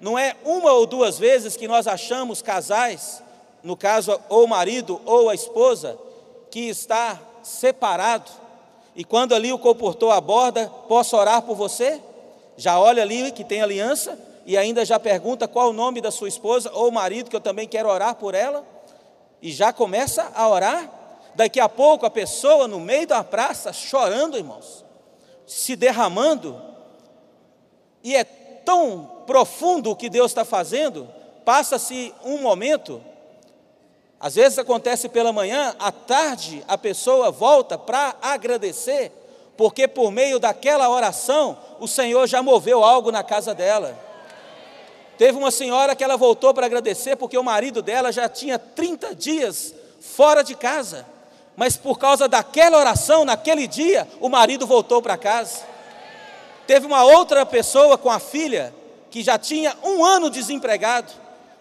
Não 0.00 0.18
é 0.18 0.34
uma 0.44 0.72
ou 0.72 0.86
duas 0.86 1.18
vezes 1.18 1.56
que 1.56 1.68
nós 1.68 1.86
achamos 1.86 2.42
casais, 2.42 3.22
no 3.62 3.76
caso 3.76 4.18
ou 4.28 4.44
o 4.44 4.48
marido 4.48 5.00
ou 5.04 5.28
a 5.28 5.34
esposa, 5.34 5.98
que 6.50 6.68
está 6.68 7.20
separado 7.42 8.42
e 8.94 9.04
quando 9.04 9.34
ali 9.34 9.52
o 9.52 9.58
comportor 9.58 10.12
aborda, 10.12 10.70
posso 10.88 11.16
orar 11.16 11.42
por 11.42 11.56
você? 11.56 12.00
Já 12.56 12.78
olha 12.78 13.02
ali 13.02 13.32
que 13.32 13.42
tem 13.42 13.62
aliança 13.62 14.18
e 14.44 14.56
ainda 14.56 14.84
já 14.84 15.00
pergunta 15.00 15.48
qual 15.48 15.70
o 15.70 15.72
nome 15.72 16.00
da 16.00 16.10
sua 16.10 16.28
esposa 16.28 16.70
ou 16.74 16.90
marido, 16.90 17.30
que 17.30 17.36
eu 17.36 17.40
também 17.40 17.66
quero 17.66 17.88
orar 17.88 18.14
por 18.16 18.34
ela. 18.34 18.64
E 19.40 19.50
já 19.50 19.72
começa 19.72 20.30
a 20.34 20.48
orar. 20.48 20.90
Daqui 21.34 21.60
a 21.60 21.68
pouco 21.68 22.04
a 22.04 22.10
pessoa 22.10 22.68
no 22.68 22.78
meio 22.80 23.06
da 23.06 23.24
praça 23.24 23.72
chorando, 23.72 24.36
irmãos, 24.36 24.84
se 25.46 25.74
derramando. 25.76 26.60
E 28.02 28.14
é 28.14 28.24
tão 28.24 29.22
profundo 29.26 29.90
o 29.90 29.96
que 29.96 30.10
Deus 30.10 30.30
está 30.30 30.44
fazendo, 30.44 31.08
passa-se 31.44 32.14
um 32.24 32.38
momento 32.38 33.02
às 34.22 34.36
vezes 34.36 34.56
acontece 34.56 35.08
pela 35.08 35.32
manhã, 35.32 35.74
à 35.80 35.90
tarde 35.90 36.64
a 36.68 36.78
pessoa 36.78 37.32
volta 37.32 37.76
para 37.76 38.14
agradecer, 38.22 39.10
porque 39.56 39.88
por 39.88 40.12
meio 40.12 40.38
daquela 40.38 40.88
oração, 40.88 41.58
o 41.80 41.88
Senhor 41.88 42.28
já 42.28 42.40
moveu 42.40 42.84
algo 42.84 43.10
na 43.10 43.24
casa 43.24 43.52
dela. 43.52 43.98
Teve 45.18 45.36
uma 45.36 45.50
senhora 45.50 45.96
que 45.96 46.04
ela 46.04 46.16
voltou 46.16 46.54
para 46.54 46.66
agradecer 46.66 47.16
porque 47.16 47.36
o 47.36 47.42
marido 47.42 47.82
dela 47.82 48.12
já 48.12 48.28
tinha 48.28 48.60
30 48.60 49.12
dias 49.12 49.74
fora 50.00 50.44
de 50.44 50.54
casa. 50.54 51.04
Mas 51.56 51.76
por 51.76 51.98
causa 51.98 52.28
daquela 52.28 52.78
oração, 52.78 53.24
naquele 53.24 53.66
dia, 53.66 54.08
o 54.20 54.28
marido 54.28 54.66
voltou 54.66 55.02
para 55.02 55.16
casa. 55.16 55.60
Teve 56.66 56.86
uma 56.86 57.04
outra 57.04 57.44
pessoa 57.44 57.98
com 57.98 58.10
a 58.10 58.18
filha 58.18 58.74
que 59.10 59.22
já 59.22 59.38
tinha 59.38 59.76
um 59.82 60.04
ano 60.04 60.30
desempregado. 60.30 61.12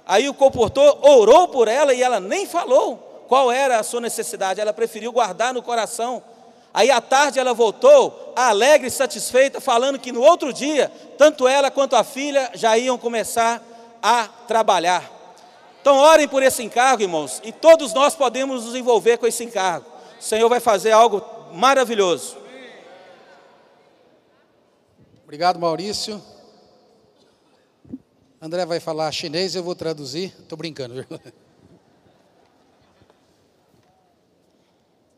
Aí 0.06 0.30
o 0.30 0.34
comportor 0.34 0.98
orou 1.02 1.48
por 1.48 1.68
ela 1.68 1.94
e 1.94 2.02
ela 2.02 2.20
nem 2.20 2.46
falou 2.46 3.26
qual 3.28 3.52
era 3.52 3.80
a 3.80 3.84
sua 3.84 4.02
necessidade, 4.02 4.60
ela 4.60 4.74
preferiu 4.74 5.12
guardar 5.12 5.54
no 5.54 5.62
coração. 5.62 6.22
Aí 6.74 6.90
à 6.90 7.00
tarde 7.00 7.40
ela 7.40 7.54
voltou, 7.54 8.34
alegre 8.36 8.88
e 8.88 8.92
satisfeita, 8.92 9.60
falando 9.60 10.00
que 10.00 10.12
no 10.12 10.22
outro 10.22 10.54
dia, 10.54 10.92
tanto 11.18 11.48
ela 11.48 11.70
quanto 11.70 11.96
a 11.96 12.04
filha 12.04 12.50
já 12.54 12.78
iam 12.78 12.98
começar 12.98 13.62
a 14.02 14.28
trabalhar. 14.48 15.21
Então 15.82 15.98
orem 15.98 16.28
por 16.28 16.44
esse 16.44 16.62
encargo, 16.62 17.02
irmãos, 17.02 17.42
e 17.44 17.52
todos 17.52 17.92
nós 17.92 18.16
podemos 18.16 18.66
nos 18.66 18.76
envolver 18.76 19.18
com 19.18 19.26
esse 19.26 19.44
encargo. 19.44 19.90
O 20.20 20.24
Senhor 20.24 20.48
vai 20.48 20.60
fazer 20.60 20.92
algo 20.92 21.26
maravilhoso. 21.52 22.38
Obrigado, 25.24 25.60
Maurício. 25.60 26.22
André 28.40 28.66
vai 28.66 28.80
falar 28.80 29.12
chinês, 29.12 29.56
eu 29.56 29.64
vou 29.64 29.74
traduzir. 29.74 30.36
Estou 30.40 30.58
brincando, 30.58 30.94
viu? 30.94 31.06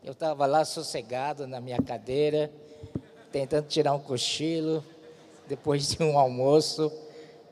Eu 0.03 0.11
estava 0.11 0.45
lá 0.45 0.64
sossegado 0.64 1.47
na 1.47 1.59
minha 1.61 1.82
cadeira, 1.82 2.51
tentando 3.32 3.68
tirar 3.68 3.93
um 3.93 3.99
cochilo, 3.99 4.84
depois 5.47 5.89
de 5.89 6.03
um 6.03 6.18
almoço 6.20 6.91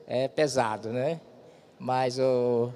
é 0.07 0.27
pesado, 0.27 0.89
né? 0.89 1.21
Mas 1.79 2.19
o 2.19 2.71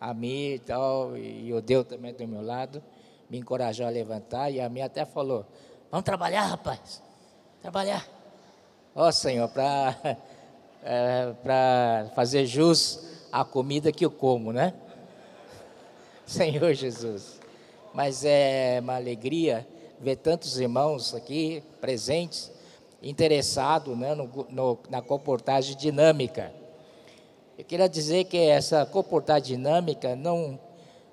a 0.00 0.14
mim 0.14 0.52
e 0.54 0.58
tal, 0.58 1.16
e 1.16 1.52
o 1.52 1.60
Deus 1.60 1.86
também 1.86 2.14
do 2.14 2.26
meu 2.26 2.42
lado, 2.42 2.82
me 3.28 3.38
encorajou 3.38 3.86
a 3.86 3.90
levantar, 3.90 4.50
e 4.50 4.60
a 4.60 4.68
minha 4.68 4.86
até 4.86 5.04
falou, 5.04 5.44
vamos 5.90 6.04
trabalhar, 6.04 6.46
rapaz, 6.46 7.02
trabalhar. 7.60 8.06
Ó 8.94 9.06
oh, 9.06 9.12
Senhor, 9.12 9.48
para 9.48 9.94
é, 10.82 12.06
fazer 12.14 12.46
jus 12.46 13.06
à 13.30 13.44
comida 13.44 13.92
que 13.92 14.04
eu 14.04 14.10
como, 14.10 14.52
né? 14.52 14.74
Senhor 16.26 16.72
Jesus. 16.72 17.38
Mas 17.92 18.24
é 18.24 18.78
uma 18.80 18.96
alegria 18.96 19.66
ver 20.00 20.16
tantos 20.16 20.58
irmãos 20.58 21.14
aqui 21.14 21.62
presentes, 21.80 22.50
interessados 23.02 23.96
né, 23.96 24.14
no, 24.14 24.46
no, 24.48 24.78
na 24.88 25.02
comportagem 25.02 25.76
dinâmica. 25.76 26.52
Eu 27.60 27.64
queria 27.64 27.88
dizer 27.88 28.24
que 28.24 28.38
essa 28.38 28.86
comportagem 28.86 29.56
dinâmica 29.56 30.16
não, 30.16 30.58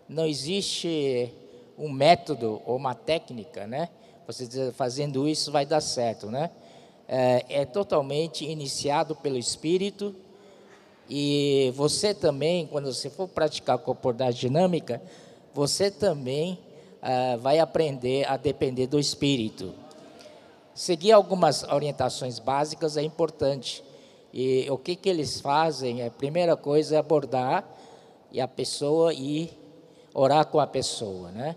não 0.08 0.26
existe 0.26 1.34
um 1.78 1.92
método 1.92 2.62
ou 2.66 2.78
uma 2.78 2.96
técnica, 2.96 3.68
né? 3.68 3.90
Você 4.26 4.48
dizer, 4.48 4.72
fazendo 4.72 5.28
isso 5.28 5.52
vai 5.52 5.66
dar 5.66 5.82
certo, 5.82 6.32
né? 6.32 6.50
é, 7.08 7.46
é 7.50 7.66
totalmente 7.66 8.46
iniciado 8.46 9.16
pelo 9.16 9.38
Espírito. 9.38 10.14
E 11.10 11.72
você 11.76 12.14
também, 12.14 12.68
quando 12.68 12.94
você 12.94 13.10
for 13.10 13.28
praticar 13.30 13.78
a 13.78 13.80
comportagem 13.80 14.50
dinâmica, 14.50 15.02
você 15.54 15.90
também 15.90 16.60
é, 17.02 17.38
vai 17.38 17.60
aprender 17.60 18.28
a 18.28 18.36
depender 18.36 18.88
do 18.88 19.00
Espírito. 19.00 19.74
Seguir 20.76 21.14
algumas 21.14 21.64
orientações 21.64 22.40
básicas 22.40 22.98
é 22.98 23.02
importante. 23.02 23.84
E 24.34 24.70
o 24.70 24.78
que, 24.78 24.96
que 24.96 25.10
eles 25.10 25.40
fazem? 25.40 26.06
A 26.06 26.12
primeira 26.12 26.56
coisa 26.56 26.96
é 26.96 27.00
abordar 27.00 27.68
e 28.32 28.42
a 28.42 28.48
pessoa 28.48 29.14
e 29.14 29.50
orar 30.14 30.46
com 30.48 30.60
a 30.60 30.68
pessoa, 30.68 31.32
né? 31.32 31.56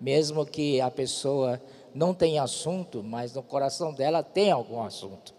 Mesmo 0.00 0.44
que 0.46 0.80
a 0.80 0.90
pessoa 0.90 1.60
não 1.94 2.14
tem 2.14 2.38
assunto, 2.38 3.02
mas 3.02 3.34
no 3.34 3.42
coração 3.42 3.92
dela 3.92 4.22
tem 4.22 4.50
algum 4.50 4.82
assunto. 4.82 5.34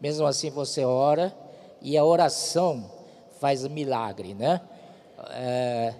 Mesmo 0.00 0.26
assim, 0.26 0.50
você 0.50 0.84
ora 0.84 1.34
e 1.80 1.96
a 1.96 2.04
oração 2.04 2.90
faz 3.40 3.66
milagre, 3.66 4.34
né? 4.34 4.60
É, 5.30 5.94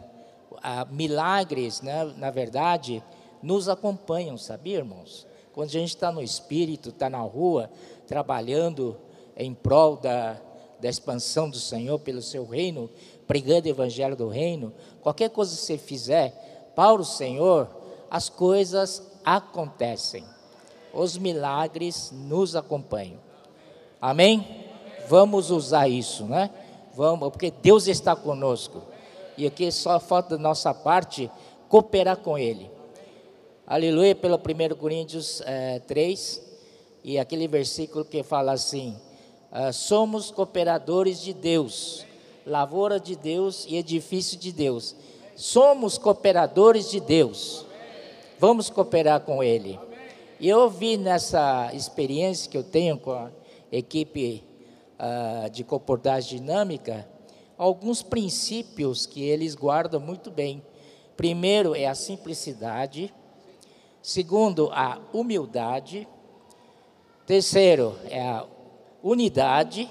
milagres, 0.90 1.80
né, 1.80 2.04
na 2.16 2.30
verdade, 2.30 3.02
nos 3.42 3.68
acompanham, 3.68 4.36
sabia, 4.36 4.78
irmãos? 4.78 5.26
Quando 5.54 5.68
a 5.68 5.72
gente 5.72 5.88
está 5.88 6.12
no 6.12 6.22
espírito, 6.22 6.90
está 6.90 7.08
na 7.08 7.20
rua, 7.20 7.70
trabalhando 8.06 8.96
em 9.36 9.52
prol 9.52 9.96
da, 9.96 10.40
da 10.80 10.88
expansão 10.88 11.50
do 11.50 11.58
Senhor 11.58 11.98
pelo 11.98 12.22
seu 12.22 12.46
reino, 12.46 12.90
pregando 13.26 13.66
o 13.66 13.70
evangelho 13.70 14.16
do 14.16 14.28
reino, 14.28 14.72
qualquer 15.02 15.30
coisa 15.30 15.54
que 15.54 15.62
você 15.62 15.78
fizer 15.78 16.72
para 16.74 17.00
o 17.00 17.04
Senhor, 17.04 17.68
as 18.10 18.28
coisas 18.28 19.02
acontecem. 19.24 20.24
Os 20.92 21.18
milagres 21.18 22.10
nos 22.12 22.56
acompanham. 22.56 23.18
Amém? 24.00 24.64
Vamos 25.08 25.50
usar 25.50 25.88
isso, 25.88 26.24
né? 26.24 26.50
Vamos, 26.94 27.28
porque 27.30 27.50
Deus 27.50 27.86
está 27.86 28.16
conosco. 28.16 28.82
E 29.36 29.46
aqui 29.46 29.70
só 29.70 30.00
falta 30.00 30.36
da 30.36 30.42
nossa 30.42 30.72
parte 30.72 31.30
cooperar 31.68 32.16
com 32.18 32.38
Ele. 32.38 32.70
Aleluia, 33.66 34.14
pelo 34.14 34.36
1 34.36 34.76
Coríntios 34.76 35.42
é, 35.44 35.80
3, 35.80 36.42
e 37.04 37.18
aquele 37.18 37.46
versículo 37.48 38.04
que 38.04 38.22
fala 38.22 38.52
assim: 38.52 38.96
ah, 39.50 39.72
somos 39.72 40.30
cooperadores 40.30 41.20
de 41.20 41.32
Deus, 41.32 42.04
lavoura 42.44 42.98
de 43.00 43.16
Deus 43.16 43.66
e 43.68 43.76
edifício 43.76 44.38
de 44.38 44.52
Deus. 44.52 44.94
Somos 45.34 45.98
cooperadores 45.98 46.90
de 46.90 47.00
Deus. 47.00 47.64
Vamos 48.38 48.70
cooperar 48.70 49.20
com 49.20 49.42
ele. 49.42 49.78
E 50.38 50.48
eu 50.48 50.68
vi 50.68 50.96
nessa 50.96 51.70
experiência 51.72 52.50
que 52.50 52.58
eu 52.58 52.62
tenho 52.62 52.98
com 52.98 53.12
a 53.12 53.30
equipe 53.72 54.44
uh, 54.98 55.48
de 55.50 55.64
comportagem 55.64 56.38
dinâmica, 56.38 57.08
alguns 57.56 58.02
princípios 58.02 59.06
que 59.06 59.22
eles 59.22 59.54
guardam 59.54 60.00
muito 60.00 60.30
bem. 60.30 60.62
Primeiro 61.16 61.74
é 61.74 61.86
a 61.86 61.94
simplicidade. 61.94 63.12
Segundo, 64.02 64.70
a 64.72 65.00
humildade. 65.12 66.06
Terceiro 67.26 67.96
é 68.10 68.20
a 68.20 68.44
unidade. 69.02 69.90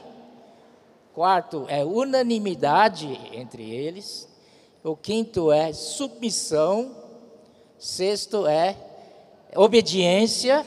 Quarto 1.14 1.66
é 1.70 1.84
unanimidade 1.84 3.20
entre 3.32 3.70
eles. 3.70 4.28
O 4.84 4.95
quinto 4.95 5.51
é 5.51 5.74
submissão. 5.74 6.95
Sexto 7.78 8.45
é 8.47 8.76
obediência. 9.56 10.66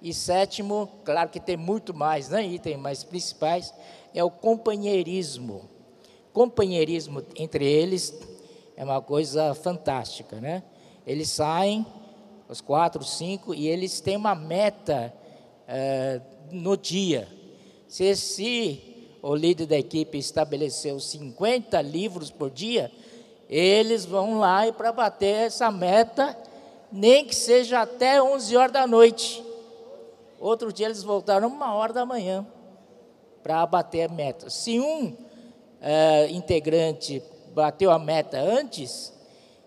E 0.00 0.12
sétimo, 0.14 0.88
claro 1.04 1.30
que 1.30 1.40
tem 1.40 1.56
muito 1.56 1.92
mais, 1.92 2.28
né? 2.28 2.46
Item 2.46 2.76
mais 2.76 3.02
principais, 3.02 3.72
é 4.14 4.22
o 4.22 4.30
companheirismo. 4.30 5.68
Companheirismo 6.32 7.24
entre 7.34 7.64
eles 7.64 8.16
é 8.76 8.84
uma 8.84 9.00
coisa 9.00 9.54
fantástica, 9.54 10.40
né? 10.40 10.62
Eles 11.06 11.30
saem, 11.30 11.84
os 12.48 12.60
quatro, 12.60 13.02
cinco, 13.02 13.54
e 13.54 13.66
eles 13.66 14.00
têm 14.00 14.16
uma 14.16 14.34
meta 14.34 15.12
é, 15.66 16.20
no 16.50 16.76
dia. 16.76 17.28
Se, 17.88 18.14
se 18.16 19.18
o 19.22 19.34
líder 19.34 19.66
da 19.66 19.78
equipe 19.78 20.18
estabeleceu 20.18 21.00
50 21.00 21.80
livros 21.82 22.30
por 22.30 22.50
dia, 22.50 22.90
eles 23.48 24.04
vão 24.04 24.38
lá 24.38 24.66
e 24.66 24.72
para 24.72 24.92
bater 24.92 25.46
essa 25.46 25.70
meta, 25.70 26.36
nem 26.90 27.24
que 27.24 27.34
seja 27.34 27.82
até 27.82 28.22
11 28.22 28.56
horas 28.56 28.72
da 28.72 28.86
noite. 28.86 29.44
Outro 30.38 30.72
dia 30.72 30.86
eles 30.86 31.02
voltaram 31.02 31.48
uma 31.48 31.74
hora 31.74 31.92
da 31.92 32.04
manhã 32.04 32.46
para 33.42 33.64
bater 33.66 34.10
a 34.10 34.12
meta. 34.12 34.50
Se 34.50 34.78
um 34.78 35.16
é, 35.80 36.28
integrante 36.30 37.22
bateu 37.54 37.90
a 37.90 37.98
meta 37.98 38.38
antes, 38.38 39.12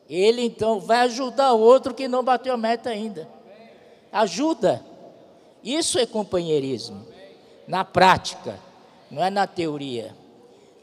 ele 0.09 0.43
então 0.43 0.79
vai 0.79 1.01
ajudar 1.01 1.53
o 1.53 1.59
outro 1.59 1.93
que 1.93 2.07
não 2.07 2.23
bateu 2.23 2.53
a 2.53 2.57
meta 2.57 2.89
ainda. 2.89 3.27
Ajuda. 4.11 4.88
Isso 5.63 5.99
é 5.99 6.05
companheirismo. 6.05 7.05
Na 7.67 7.85
prática, 7.85 8.59
não 9.11 9.23
é 9.23 9.29
na 9.29 9.45
teoria. 9.45 10.15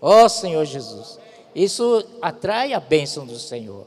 Ó 0.00 0.24
oh, 0.24 0.28
Senhor 0.28 0.64
Jesus. 0.64 1.18
Isso 1.54 2.04
atrai 2.20 2.72
a 2.72 2.80
bênção 2.80 3.26
do 3.26 3.38
Senhor. 3.38 3.86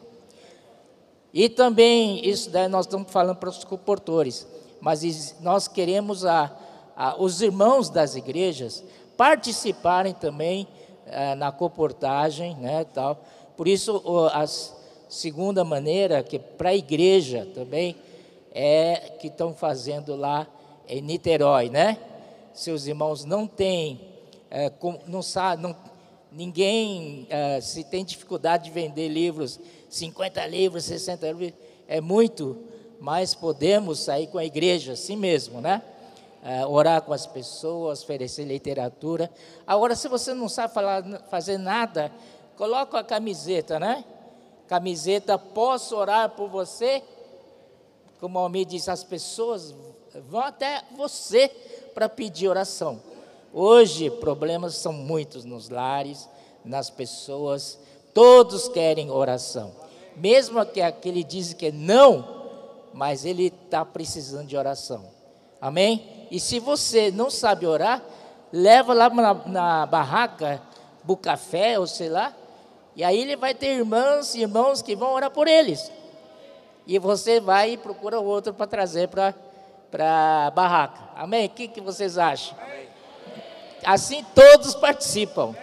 E 1.34 1.48
também, 1.48 2.28
isso 2.28 2.50
daí 2.50 2.68
nós 2.68 2.86
estamos 2.86 3.12
falando 3.12 3.38
para 3.38 3.50
os 3.50 3.64
comportores, 3.64 4.48
mas 4.82 5.36
nós 5.42 5.68
queremos 5.68 6.26
a, 6.26 6.52
a, 6.96 7.22
os 7.22 7.42
irmãos 7.42 7.90
das 7.90 8.16
igrejas 8.16 8.84
participarem 9.16 10.14
também 10.14 10.68
eh, 11.06 11.36
na 11.36 11.52
comportagem, 11.52 12.56
né, 12.56 12.84
tal. 12.86 13.24
Por 13.56 13.68
isso, 13.68 14.02
a 14.34 14.46
segunda 15.08 15.64
maneira, 15.64 16.24
que 16.24 16.40
para 16.40 16.70
a 16.70 16.76
igreja 16.76 17.48
também, 17.54 17.96
é 18.52 19.14
que 19.20 19.28
estão 19.28 19.54
fazendo 19.54 20.16
lá 20.16 20.48
em 20.90 21.02
Niterói, 21.02 21.70
né? 21.70 21.98
Seus 22.54 22.88
irmãos 22.88 23.24
não 23.24 23.48
têm, 23.48 24.02
é, 24.50 24.70
com, 24.70 25.00
não 25.08 25.22
sabe, 25.22 25.62
não, 25.62 25.76
ninguém 26.32 27.28
é, 27.30 27.62
se 27.62 27.84
tem 27.84 28.04
dificuldade 28.04 28.66
de 28.66 28.72
vender 28.72 29.08
livros, 29.08 29.60
50 29.88 30.46
livros, 30.48 30.84
60 30.86 31.32
livros, 31.32 31.54
é 31.88 32.02
muito, 32.02 32.58
mas 33.00 33.34
podemos 33.34 34.00
sair 34.00 34.28
com 34.28 34.38
a 34.38 34.46
igreja 34.46 34.94
assim 34.94 35.16
mesmo, 35.16 35.62
né? 35.62 35.82
É, 36.44 36.66
orar 36.66 37.02
com 37.02 37.14
as 37.14 37.28
pessoas, 37.28 38.02
oferecer 38.02 38.46
literatura. 38.46 39.30
Agora, 39.68 39.96
se 39.96 40.08
você 40.08 40.34
não 40.34 40.48
sabe 40.50 40.74
falar, 40.74 41.04
fazer 41.30 41.58
nada, 41.58 42.12
coloca 42.56 43.00
a 43.00 43.04
camiseta, 43.04 43.80
né? 43.80 44.04
Camiseta, 44.68 45.38
posso 45.38 45.96
orar 45.96 46.30
por 46.30 46.50
você? 46.50 47.04
Como 48.20 48.38
o 48.38 48.42
Almir 48.42 48.66
diz, 48.66 48.88
as 48.88 49.04
pessoas 49.04 49.74
vão 50.20 50.42
até 50.42 50.84
você 50.96 51.50
para 51.94 52.10
pedir 52.10 52.48
oração. 52.48 53.02
Hoje, 53.54 54.10
problemas 54.10 54.76
são 54.76 54.94
muitos 54.94 55.44
nos 55.44 55.70
lares, 55.70 56.30
nas 56.64 56.90
pessoas, 56.90 57.80
todos 58.14 58.68
querem 58.68 59.10
oração. 59.10 59.72
Mesmo 60.16 60.64
que 60.66 60.82
aquele 60.82 61.24
diz 61.24 61.54
que 61.54 61.72
não, 61.72 62.40
mas 62.94 63.26
ele 63.26 63.48
está 63.48 63.86
precisando 63.86 64.48
de 64.48 64.58
oração. 64.58 65.06
Amém? 65.62 66.28
E 66.30 66.40
se 66.40 66.60
você 66.60 67.12
não 67.12 67.30
sabe 67.30 67.66
orar, 67.66 68.04
leva 68.52 68.94
lá 68.94 69.10
na, 69.10 69.34
na 69.34 69.86
barraca, 69.86 70.62
café 71.22 71.80
ou 71.80 71.88
sei 71.88 72.10
lá, 72.10 72.36
e 72.96 73.04
aí 73.04 73.20
ele 73.20 73.36
vai 73.36 73.56
ter 73.56 73.78
irmãs 73.78 74.36
e 74.36 74.42
irmãos 74.42 74.82
que 74.82 74.96
vão 74.96 75.14
orar 75.14 75.32
por 75.32 75.48
eles. 75.48 75.92
E 76.86 77.00
você 77.00 77.40
vai 77.40 77.72
e 77.72 77.78
procura 77.78 78.20
outro 78.20 78.54
para 78.54 78.68
trazer 78.68 79.08
para 79.08 79.34
a 79.92 80.52
barraca. 80.52 81.10
Amém? 81.16 81.48
O 81.48 81.50
que, 81.50 81.68
que 81.68 81.82
vocês 81.82 82.18
acham? 82.18 82.58
Assim 83.84 84.24
todos 84.36 84.76
participam. 84.76 85.56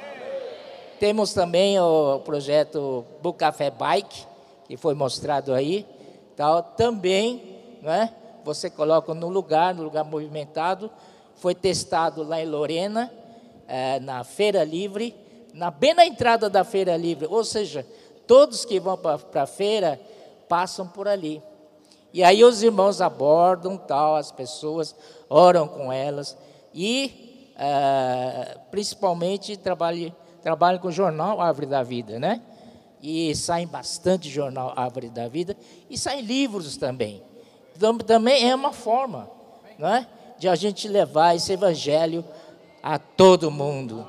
Temos 0.99 1.33
também 1.33 1.79
o 1.79 2.21
projeto 2.21 3.05
Café 3.37 3.71
Bike, 3.71 4.27
que 4.67 4.77
foi 4.77 4.95
mostrado 4.95 5.53
aí. 5.53 5.87
Tal. 6.35 6.63
Também, 6.63 7.79
não 7.83 7.93
é? 7.93 8.13
você 8.47 8.71
coloca 8.71 9.13
no 9.13 9.29
lugar, 9.29 9.75
no 9.75 9.83
lugar 9.83 10.05
movimentado. 10.05 10.89
Foi 11.35 11.55
testado 11.55 12.23
lá 12.23 12.41
em 12.41 12.47
Lorena, 12.47 13.13
é, 13.67 13.99
na 13.99 14.23
Feira 14.23 14.63
Livre, 14.63 15.15
na, 15.53 15.71
bem 15.71 15.93
na 15.93 16.07
entrada 16.07 16.49
da 16.49 16.63
Feira 16.63 16.97
Livre. 16.97 17.27
Ou 17.29 17.43
seja, 17.43 17.85
todos 18.27 18.65
que 18.65 18.79
vão 18.79 18.97
para 18.97 19.43
a 19.43 19.47
feira 19.47 20.01
passam 20.49 20.87
por 20.87 21.09
ali. 21.09 21.43
E 22.17 22.25
aí 22.25 22.43
os 22.43 22.63
irmãos 22.63 23.03
abordam 23.03 23.77
tal, 23.77 24.17
as 24.17 24.33
pessoas 24.33 24.97
oram 25.29 25.69
com 25.69 25.93
elas 25.93 26.35
e 26.73 27.53
uh, 27.57 28.59
principalmente 28.71 29.55
trabalham, 29.55 30.15
com 30.81 30.89
o 30.89 30.91
jornal 30.91 31.43
Árvore 31.43 31.67
da 31.67 31.83
Vida, 31.83 32.19
né? 32.19 32.41
E 33.03 33.37
saem 33.37 33.67
bastante 33.67 34.31
jornal 34.31 34.73
Árvore 34.75 35.11
da 35.11 35.29
Vida 35.29 35.55
e 35.91 35.99
saem 35.99 36.23
livros 36.23 36.79
também. 36.79 37.23
Então, 37.77 37.99
também 37.99 38.49
é 38.49 38.55
uma 38.55 38.73
forma, 38.73 39.31
não 39.79 39.89
é? 39.95 40.07
De 40.39 40.49
a 40.49 40.55
gente 40.55 40.89
levar 40.89 41.37
esse 41.37 41.53
evangelho 41.53 42.25
a 42.83 42.99
todo 42.99 43.51
mundo. 43.51 44.07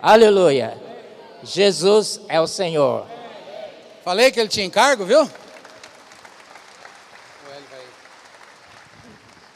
Aleluia. 0.00 0.80
Jesus 1.42 2.22
é 2.26 2.40
o 2.40 2.46
Senhor. 2.46 3.04
Falei 4.02 4.32
que 4.32 4.40
ele 4.40 4.48
tinha 4.48 4.64
encargo, 4.64 5.04
viu? 5.04 5.28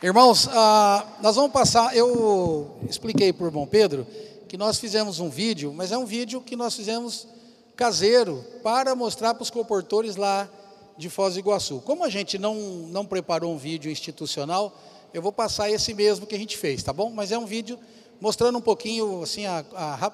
Irmãos, 0.01 0.49
ah, 0.53 1.05
nós 1.20 1.34
vamos 1.34 1.51
passar. 1.51 1.96
Eu 1.96 2.78
expliquei 2.88 3.32
para 3.32 3.42
o 3.42 3.49
irmão 3.49 3.66
Pedro 3.66 4.07
que 4.49 4.57
nós 4.57 4.78
fizemos 4.78 5.18
um 5.18 5.28
vídeo, 5.28 5.74
mas 5.74 5.90
é 5.90 5.99
um 5.99 6.07
vídeo 6.07 6.40
que 6.40 6.55
nós 6.55 6.76
fizemos 6.76 7.26
caseiro 7.74 8.44
para 8.62 8.94
mostrar 8.94 9.34
para 9.34 9.42
os 9.42 9.51
comportores 9.51 10.14
lá 10.14 10.49
de 10.96 11.11
Foz 11.11 11.34
do 11.34 11.40
Iguaçu. 11.40 11.82
Como 11.84 12.05
a 12.05 12.09
gente 12.09 12.38
não, 12.38 12.55
não 12.55 13.05
preparou 13.05 13.53
um 13.53 13.59
vídeo 13.59 13.90
institucional, 13.90 14.72
eu 15.12 15.20
vou 15.20 15.32
passar 15.32 15.68
esse 15.68 15.92
mesmo 15.92 16.26
que 16.28 16.36
a 16.36 16.38
gente 16.38 16.57
fez, 16.57 16.80
tá 16.80 16.92
bom? 16.92 17.11
Mas 17.11 17.32
é 17.32 17.38
um 17.38 17.46
vídeo 17.46 17.76
mostrando 18.20 18.57
um 18.57 18.62
pouquinho 18.62 19.24
assim 19.24 19.46
a, 19.46 19.64
a 19.74 20.12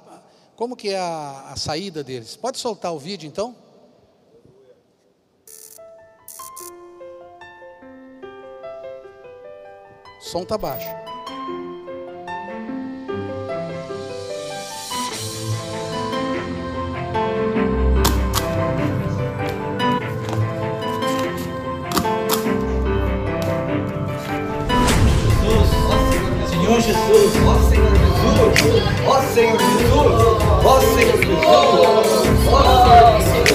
como 0.56 0.76
que 0.76 0.88
é 0.88 0.98
a, 0.98 1.50
a 1.50 1.56
saída 1.56 2.02
deles. 2.02 2.36
Pode 2.36 2.56
soltar 2.56 2.94
o 2.94 2.98
vídeo 2.98 3.26
então? 3.26 3.54
Som 10.34 10.42
está 10.42 10.58
baixo. 10.58 10.88
Senhor 26.50 26.80
Jesus, 26.80 27.36
ó 27.46 27.54
Senhor 27.70 27.94
Jesus, 27.94 28.34
ó 29.06 29.22
Senhor 29.32 29.60
Jesus, 29.60 29.94
ó 30.64 30.80
Senhor 30.80 31.18
Jesus, 31.20 31.44
ó 31.46 32.60
Senhor 32.90 33.20
Jesus. 33.20 33.53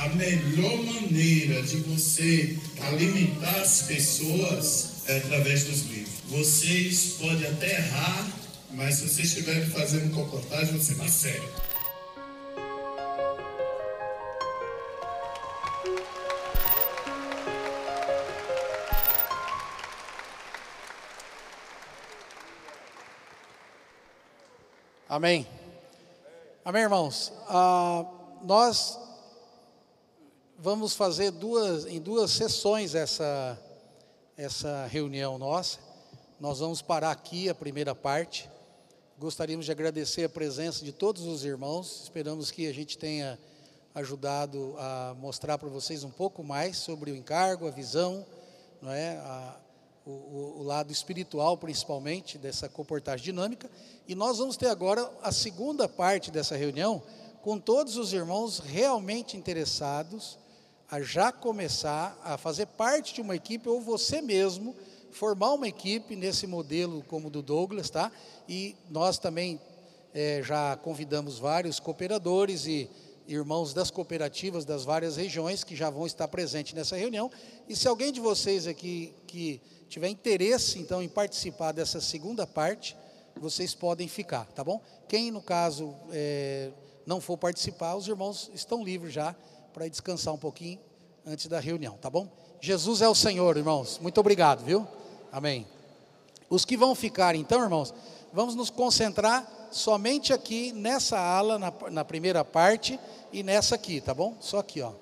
A 0.00 0.08
melhor 0.10 0.82
maneira 0.84 1.62
de 1.62 1.76
você 1.78 2.56
alimentar 2.80 3.60
as 3.60 3.82
pessoas 3.82 5.02
é 5.06 5.18
através 5.18 5.64
dos 5.64 5.82
livros. 5.86 6.14
Vocês 6.28 7.16
podem 7.18 7.46
até 7.46 7.76
errar, 7.76 8.26
mas 8.72 8.94
se 8.96 9.08
vocês 9.08 9.28
estiverem 9.28 9.66
fazendo 9.66 10.10
comportagem, 10.14 10.78
você 10.78 10.92
está 10.92 11.08
sério. 11.08 11.48
Amém. 25.08 25.59
Amém, 26.70 26.82
irmãos. 26.82 27.32
Ah, 27.48 28.06
nós 28.44 28.96
vamos 30.56 30.94
fazer 30.94 31.32
duas, 31.32 31.84
em 31.84 32.00
duas 32.00 32.30
sessões 32.30 32.94
essa, 32.94 33.60
essa 34.36 34.86
reunião 34.86 35.36
nossa. 35.36 35.80
Nós 36.38 36.60
vamos 36.60 36.80
parar 36.80 37.10
aqui 37.10 37.48
a 37.48 37.56
primeira 37.56 37.92
parte. 37.92 38.48
Gostaríamos 39.18 39.66
de 39.66 39.72
agradecer 39.72 40.22
a 40.22 40.28
presença 40.28 40.84
de 40.84 40.92
todos 40.92 41.24
os 41.24 41.44
irmãos. 41.44 42.04
Esperamos 42.04 42.52
que 42.52 42.68
a 42.68 42.72
gente 42.72 42.96
tenha 42.96 43.36
ajudado 43.92 44.76
a 44.78 45.16
mostrar 45.18 45.58
para 45.58 45.68
vocês 45.68 46.04
um 46.04 46.10
pouco 46.12 46.44
mais 46.44 46.76
sobre 46.76 47.10
o 47.10 47.16
encargo, 47.16 47.66
a 47.66 47.72
visão, 47.72 48.24
não 48.80 48.92
é? 48.92 49.16
A, 49.16 49.56
o, 50.04 50.60
o, 50.60 50.62
lado 50.62 50.92
espiritual, 50.92 51.56
principalmente, 51.56 52.38
dessa 52.38 52.68
comportagem 52.68 53.24
dinâmica. 53.24 53.70
E 54.08 54.14
nós 54.14 54.38
vamos 54.38 54.56
ter 54.56 54.68
agora 54.68 55.10
a 55.22 55.30
segunda 55.30 55.88
parte 55.88 56.30
dessa 56.30 56.56
reunião, 56.56 57.02
com 57.42 57.58
todos 57.58 57.96
os 57.96 58.12
irmãos 58.12 58.58
realmente 58.58 59.36
interessados 59.36 60.38
a 60.90 61.00
já 61.00 61.30
começar 61.30 62.18
a 62.24 62.36
fazer 62.36 62.66
parte 62.66 63.14
de 63.14 63.20
uma 63.20 63.36
equipe, 63.36 63.68
ou 63.68 63.80
você 63.80 64.20
mesmo 64.20 64.74
formar 65.12 65.52
uma 65.52 65.68
equipe 65.68 66.16
nesse 66.16 66.46
modelo 66.46 67.04
como 67.08 67.28
o 67.28 67.30
do 67.30 67.42
Douglas, 67.42 67.90
tá? 67.90 68.10
E 68.48 68.76
nós 68.88 69.18
também 69.18 69.60
é, 70.12 70.42
já 70.42 70.76
convidamos 70.76 71.38
vários 71.38 71.78
cooperadores 71.78 72.66
e 72.66 72.90
irmãos 73.28 73.72
das 73.72 73.90
cooperativas 73.90 74.64
das 74.64 74.84
várias 74.84 75.16
regiões 75.16 75.62
que 75.62 75.76
já 75.76 75.88
vão 75.88 76.06
estar 76.06 76.26
presentes 76.26 76.74
nessa 76.74 76.96
reunião. 76.96 77.30
E 77.68 77.76
se 77.76 77.86
alguém 77.86 78.12
de 78.12 78.20
vocês 78.20 78.66
aqui 78.66 79.14
que 79.26 79.60
tiver 79.90 80.08
interesse, 80.08 80.78
então, 80.78 81.02
em 81.02 81.08
participar 81.08 81.72
dessa 81.72 82.00
segunda 82.00 82.46
parte, 82.46 82.96
vocês 83.36 83.74
podem 83.74 84.06
ficar, 84.06 84.46
tá 84.54 84.62
bom? 84.62 84.80
Quem, 85.08 85.32
no 85.32 85.42
caso, 85.42 85.94
é, 86.12 86.70
não 87.04 87.20
for 87.20 87.36
participar, 87.36 87.96
os 87.96 88.06
irmãos 88.06 88.50
estão 88.54 88.84
livres 88.84 89.12
já 89.12 89.34
para 89.74 89.88
descansar 89.88 90.32
um 90.32 90.38
pouquinho 90.38 90.78
antes 91.26 91.48
da 91.48 91.58
reunião, 91.58 91.98
tá 92.00 92.08
bom? 92.08 92.28
Jesus 92.60 93.02
é 93.02 93.08
o 93.08 93.14
Senhor, 93.16 93.56
irmãos. 93.56 93.98
Muito 94.00 94.18
obrigado, 94.20 94.64
viu? 94.64 94.86
Amém. 95.32 95.66
Os 96.48 96.64
que 96.64 96.76
vão 96.76 96.94
ficar, 96.94 97.34
então, 97.34 97.60
irmãos, 97.60 97.92
vamos 98.32 98.54
nos 98.54 98.70
concentrar 98.70 99.68
somente 99.72 100.32
aqui 100.32 100.72
nessa 100.72 101.18
ala, 101.18 101.58
na, 101.58 101.72
na 101.90 102.04
primeira 102.04 102.44
parte, 102.44 102.98
e 103.32 103.42
nessa 103.42 103.74
aqui, 103.74 104.00
tá 104.00 104.14
bom? 104.14 104.36
Só 104.40 104.58
aqui, 104.58 104.80
ó. 104.82 104.92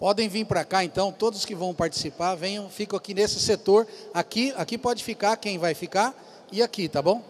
Podem 0.00 0.30
vir 0.30 0.46
para 0.46 0.64
cá, 0.64 0.82
então, 0.82 1.12
todos 1.12 1.44
que 1.44 1.54
vão 1.54 1.74
participar, 1.74 2.34
venham, 2.34 2.70
ficam 2.70 2.96
aqui 2.96 3.12
nesse 3.12 3.38
setor. 3.38 3.86
Aqui, 4.14 4.50
aqui 4.56 4.78
pode 4.78 5.04
ficar 5.04 5.36
quem 5.36 5.58
vai 5.58 5.74
ficar 5.74 6.14
e 6.50 6.62
aqui, 6.62 6.88
tá 6.88 7.02
bom? 7.02 7.22